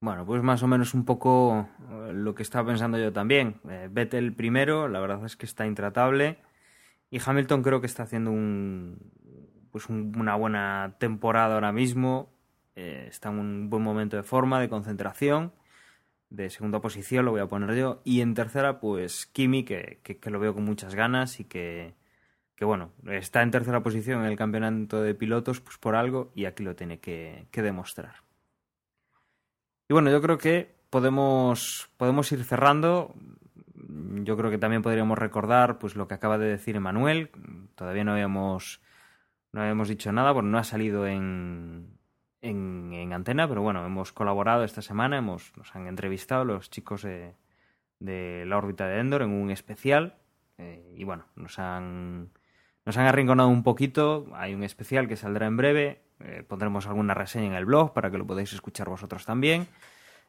Bueno, 0.00 0.26
pues 0.26 0.42
más 0.42 0.62
o 0.62 0.66
menos 0.66 0.92
un 0.92 1.04
poco 1.04 1.66
eh, 1.90 2.12
lo 2.12 2.34
que 2.34 2.42
estaba 2.42 2.68
pensando 2.68 2.98
yo 2.98 3.12
también. 3.12 3.60
Eh, 3.68 3.88
Vettel 3.90 4.34
primero, 4.34 4.86
la 4.88 5.00
verdad 5.00 5.24
es 5.24 5.36
que 5.36 5.46
está 5.46 5.66
intratable. 5.66 6.38
Y 7.10 7.20
Hamilton 7.24 7.62
creo 7.62 7.80
que 7.80 7.86
está 7.86 8.02
haciendo 8.02 8.30
un, 8.30 8.98
pues 9.70 9.88
una 9.88 10.36
buena 10.36 10.96
temporada 10.98 11.54
ahora 11.54 11.72
mismo. 11.72 12.34
Eh, 12.76 13.06
está 13.08 13.30
en 13.30 13.38
un 13.38 13.70
buen 13.70 13.82
momento 13.82 14.16
de 14.16 14.22
forma, 14.24 14.60
de 14.60 14.68
concentración. 14.68 15.52
De 16.28 16.50
segunda 16.50 16.80
posición 16.80 17.24
lo 17.24 17.30
voy 17.30 17.40
a 17.40 17.46
poner 17.46 17.74
yo. 17.74 18.02
Y 18.04 18.20
en 18.20 18.34
tercera, 18.34 18.80
pues 18.80 19.26
Kimi, 19.26 19.64
que, 19.64 20.00
que, 20.02 20.30
lo 20.30 20.38
veo 20.38 20.54
con 20.54 20.64
muchas 20.64 20.94
ganas 20.94 21.40
y 21.40 21.44
que, 21.44 21.94
que, 22.56 22.64
bueno, 22.64 22.92
está 23.06 23.42
en 23.42 23.50
tercera 23.50 23.82
posición 23.82 24.20
en 24.20 24.26
el 24.26 24.36
campeonato 24.36 25.02
de 25.02 25.14
pilotos, 25.14 25.60
pues 25.60 25.76
por 25.78 25.96
algo, 25.96 26.30
y 26.34 26.44
aquí 26.44 26.62
lo 26.62 26.76
tiene 26.76 27.00
que, 27.00 27.46
demostrar. 27.52 28.16
Y 29.88 29.92
bueno, 29.92 30.10
yo 30.10 30.22
creo 30.22 30.38
que 30.38 30.74
podemos, 30.90 31.90
podemos 31.96 32.30
ir 32.32 32.44
cerrando. 32.44 33.14
Yo 34.22 34.36
creo 34.36 34.50
que 34.50 34.58
también 34.58 34.82
podríamos 34.82 35.18
recordar 35.18 35.78
pues 35.78 35.96
lo 35.96 36.08
que 36.08 36.14
acaba 36.14 36.38
de 36.38 36.46
decir 36.46 36.76
Emanuel. 36.76 37.30
Todavía 37.74 38.04
no 38.04 38.12
habíamos, 38.12 38.80
no 39.52 39.60
habíamos 39.60 39.88
dicho 39.88 40.12
nada, 40.12 40.32
porque 40.32 40.48
no 40.48 40.58
ha 40.58 40.64
salido 40.64 41.06
en, 41.06 41.98
en, 42.40 43.12
antena, 43.12 43.48
pero 43.48 43.62
bueno, 43.62 43.84
hemos 43.84 44.12
colaborado 44.12 44.64
esta 44.64 44.82
semana, 44.82 45.18
hemos, 45.18 45.52
nos 45.56 45.74
han 45.74 45.86
entrevistado 45.86 46.44
los 46.44 46.70
chicos 46.70 47.02
de, 47.02 47.34
de 47.98 48.44
la 48.46 48.56
órbita 48.56 48.86
de 48.86 49.00
Endor 49.00 49.22
en 49.22 49.30
un 49.30 49.50
especial. 49.50 50.16
Eh, 50.58 50.94
y 50.96 51.04
bueno, 51.04 51.26
nos 51.36 51.58
han, 51.58 52.30
nos 52.84 52.96
han 52.96 53.06
arrinconado 53.06 53.48
un 53.48 53.62
poquito. 53.62 54.26
Hay 54.34 54.54
un 54.54 54.62
especial 54.62 55.08
que 55.08 55.16
saldrá 55.16 55.46
en 55.46 55.56
breve. 55.56 56.02
Eh, 56.20 56.44
pondremos 56.46 56.86
alguna 56.86 57.14
reseña 57.14 57.46
en 57.46 57.54
el 57.54 57.64
blog 57.64 57.92
para 57.92 58.10
que 58.10 58.18
lo 58.18 58.26
podáis 58.26 58.52
escuchar 58.52 58.88
vosotros 58.88 59.24
también, 59.24 59.66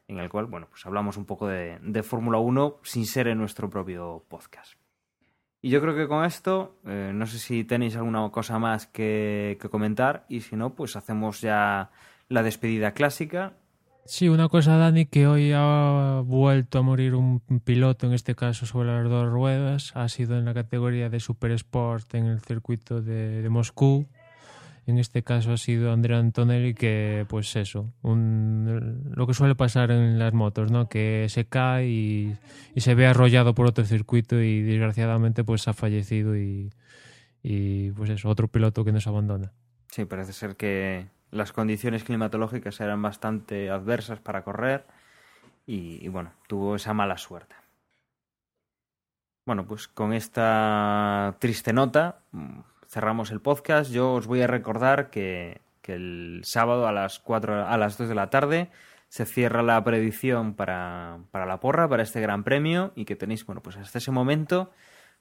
en 0.08 0.18
el 0.18 0.28
cual, 0.28 0.46
bueno, 0.46 0.66
pues 0.68 0.84
hablamos 0.84 1.16
un 1.16 1.24
poco 1.24 1.46
de, 1.46 2.02
Fórmula 2.02 2.38
1 2.38 2.80
sin 2.82 3.06
ser 3.06 3.28
en 3.28 3.38
nuestro 3.38 3.70
propio 3.70 4.24
podcast. 4.28 4.74
Y 5.62 5.70
yo 5.70 5.80
creo 5.80 5.96
que 5.96 6.06
con 6.06 6.24
esto, 6.24 6.76
eh, 6.86 7.12
no 7.14 7.26
sé 7.26 7.38
si 7.38 7.64
tenéis 7.64 7.96
alguna 7.96 8.28
cosa 8.30 8.58
más 8.58 8.86
que, 8.86 9.58
comentar 9.70 10.26
y 10.28 10.40
si 10.40 10.56
no, 10.56 10.74
pues 10.74 10.96
hacemos 10.96 11.40
ya 11.40 11.90
la 12.28 12.42
despedida 12.42 12.92
clásica 12.92 13.54
Sí, 14.06 14.28
una 14.28 14.48
cosa, 14.48 14.76
Dani, 14.76 15.06
que 15.06 15.26
hoy 15.26 15.52
ha 15.54 16.22
vuelto 16.24 16.78
a 16.78 16.82
morir 16.82 17.14
un 17.14 17.40
piloto, 17.64 18.06
en 18.06 18.12
este 18.12 18.34
caso 18.34 18.64
sobre 18.64 18.88
las 18.88 19.08
dos 19.08 19.28
ruedas, 19.28 19.92
ha 19.94 20.08
sido 20.08 20.38
en 20.38 20.44
la 20.44 20.54
categoría 20.54 21.08
de 21.08 21.20
Super 21.20 21.50
Sport 21.52 22.14
en 22.14 22.26
el 22.26 22.40
circuito 22.40 23.02
de 23.02 23.48
Moscú. 23.48 24.06
En 24.86 24.98
este 24.98 25.24
caso 25.24 25.52
ha 25.52 25.56
sido 25.56 25.92
Andrea 25.92 26.20
Antonelli 26.20 26.72
que, 26.72 27.26
pues 27.28 27.56
eso, 27.56 27.92
lo 28.04 29.26
que 29.26 29.34
suele 29.34 29.56
pasar 29.56 29.90
en 29.90 30.16
las 30.20 30.32
motos, 30.32 30.70
¿no? 30.70 30.88
Que 30.88 31.26
se 31.28 31.46
cae 31.46 31.88
y, 31.88 32.36
se 32.76 32.94
ve 32.94 33.08
arrollado 33.08 33.52
por 33.52 33.66
otro 33.66 33.84
circuito 33.84 34.40
y 34.40 34.62
desgraciadamente 34.62 35.42
pues 35.42 35.66
ha 35.66 35.72
fallecido 35.72 36.36
y, 36.36 36.70
pues 37.96 38.10
eso, 38.10 38.28
otro 38.28 38.46
piloto 38.46 38.84
que 38.84 38.92
nos 38.92 39.08
abandona. 39.08 39.52
Sí, 39.90 40.04
parece 40.04 40.32
ser 40.32 40.54
que 40.54 41.06
las 41.30 41.52
condiciones 41.52 42.04
climatológicas 42.04 42.80
eran 42.80 43.02
bastante 43.02 43.70
adversas 43.70 44.20
para 44.20 44.42
correr 44.42 44.86
y, 45.66 46.06
bueno, 46.08 46.32
tuvo 46.46 46.76
esa 46.76 46.94
mala 46.94 47.18
suerte. 47.18 47.54
Bueno, 49.44 49.66
pues 49.66 49.88
con 49.88 50.12
esta 50.12 51.36
triste 51.38 51.72
nota 51.72 52.20
cerramos 52.88 53.30
el 53.30 53.40
podcast. 53.40 53.90
Yo 53.90 54.14
os 54.14 54.26
voy 54.26 54.42
a 54.42 54.46
recordar 54.46 55.10
que, 55.10 55.60
el 55.84 56.40
sábado 56.42 56.88
a 56.88 56.92
las 56.92 57.20
4, 57.20 57.64
a 57.68 57.76
las 57.76 57.96
2 57.96 58.08
de 58.08 58.14
la 58.16 58.28
tarde 58.28 58.70
se 59.08 59.24
cierra 59.24 59.62
la 59.62 59.82
predicción 59.84 60.54
para, 60.54 61.20
la 61.32 61.60
porra, 61.60 61.88
para 61.88 62.02
este 62.02 62.20
gran 62.20 62.42
premio, 62.42 62.92
y 62.96 63.04
que 63.04 63.14
tenéis, 63.14 63.46
bueno, 63.46 63.62
pues 63.62 63.76
hasta 63.76 63.98
ese 63.98 64.10
momento 64.10 64.72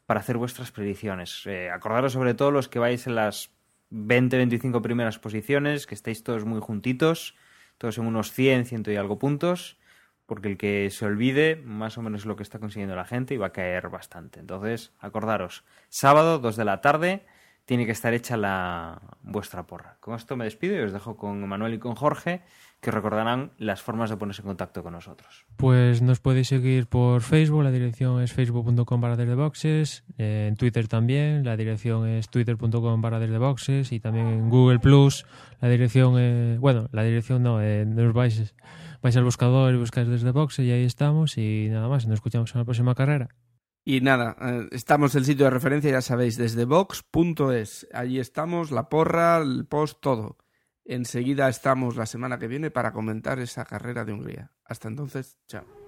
para 0.08 0.22
hacer 0.22 0.38
vuestras 0.38 0.72
predicciones. 0.72 1.44
Eh, 1.46 1.70
acordaros 1.70 2.14
sobre 2.14 2.34
todo 2.34 2.50
los 2.50 2.68
que 2.68 2.80
vais 2.80 3.06
en 3.06 3.14
las 3.14 3.55
20-25 3.96 4.82
primeras 4.82 5.20
posiciones, 5.20 5.88
que 5.88 5.96
estéis 5.96 6.24
todos 6.24 6.46
muy 6.46 6.60
juntitos, 6.60 7.36
todos 7.78 7.98
en 7.98 8.06
unos 8.06 8.32
100, 8.32 8.66
100 8.66 8.84
y 8.88 8.96
algo 8.98 9.18
puntos, 9.18 9.78
porque 10.26 10.50
el 10.50 10.58
que 10.58 10.90
se 10.90 11.06
olvide 11.06 11.56
más 11.56 11.98
o 11.98 12.02
menos 12.02 12.26
lo 12.26 12.36
que 12.36 12.44
está 12.44 12.60
consiguiendo 12.60 12.96
la 12.96 13.06
gente 13.06 13.34
y 13.34 13.38
va 13.38 13.48
a 13.48 13.54
caer 13.54 13.90
bastante. 13.90 14.40
Entonces, 14.40 14.94
acordaros, 15.00 15.64
sábado, 15.90 16.40
2 16.40 16.56
de 16.58 16.66
la 16.66 16.82
tarde, 16.82 17.26
tiene 17.66 17.86
que 17.86 17.92
estar 17.92 18.14
hecha 18.14 18.38
la 18.38 19.02
vuestra 19.24 19.64
porra. 19.64 19.98
Con 20.00 20.16
esto 20.16 20.36
me 20.36 20.46
despido 20.46 20.76
y 20.78 20.82
os 20.82 20.94
dejo 20.94 21.18
con 21.18 21.46
Manuel 21.48 21.74
y 21.74 21.80
con 21.80 21.96
Jorge, 21.96 22.44
que 22.80 22.92
recordarán 22.92 23.52
las 23.58 23.82
formas 23.82 24.12
de 24.12 24.18
ponerse 24.18 24.44
en 24.44 24.48
contacto 24.48 24.84
con 24.84 24.94
nosotros. 24.94 25.46
Pues 25.56 26.04
nos 26.04 26.20
podéis 26.20 26.50
seguir 26.50 26.86
por 26.86 27.22
Facebook, 27.22 27.64
la 27.64 27.72
dirección 27.72 28.22
es 28.22 28.34
facebook.com 28.34 29.02
barra 29.02 29.16
desde 29.16 29.34
boxes, 29.34 30.04
en 30.20 30.56
Twitter 30.56 30.88
también, 30.88 31.44
la 31.44 31.58
dirección 31.58 32.08
es 32.08 32.30
twitter.com 32.30 33.02
barra 33.02 33.26
boxes 33.40 33.92
y 33.92 34.00
también 34.00 34.28
en 34.28 34.50
Google 34.50 34.80
Plus, 34.80 35.26
la 35.60 35.70
dirección, 35.70 36.60
bueno, 36.60 36.88
la 36.92 37.04
dirección 37.04 37.42
no, 37.42 37.60
eh, 37.62 37.86
nos 37.88 38.14
vais, 38.14 38.54
vais 39.02 39.18
al 39.18 39.24
buscador 39.24 39.74
y 39.74 39.78
buscáis 39.78 40.08
desde 40.08 40.30
boxes 40.30 40.66
y 40.66 40.72
ahí 40.72 40.84
estamos 40.84 41.40
y 41.40 41.70
nada 41.72 41.88
más, 41.88 42.06
nos 42.06 42.16
escuchamos 42.16 42.54
en 42.54 42.60
la 42.60 42.66
próxima 42.66 42.94
carrera. 42.94 43.30
Y 43.88 44.02
nada, 44.02 44.36
eh, 44.42 44.68
estamos 44.72 45.14
en 45.14 45.20
el 45.20 45.26
sitio 45.26 45.46
de 45.46 45.52
referencia, 45.52 45.92
ya 45.92 46.02
sabéis, 46.02 46.38
desde 46.38 46.66
box.es. 46.66 47.88
Allí 47.94 48.20
estamos, 48.20 48.72
la 48.72 48.90
porra, 48.90 49.38
el 49.38 49.68
post, 49.68 50.00
todo. 50.02 50.38
Enseguida 50.84 51.48
estamos 51.50 51.96
la 51.96 52.08
semana 52.08 52.40
que 52.40 52.48
viene 52.48 52.72
para 52.72 52.92
comentar 52.92 53.40
esa 53.40 53.64
carrera 53.64 54.04
de 54.04 54.14
Hungría. 54.14 54.52
Hasta 54.66 54.88
entonces, 54.88 55.38
chao. 55.48 55.85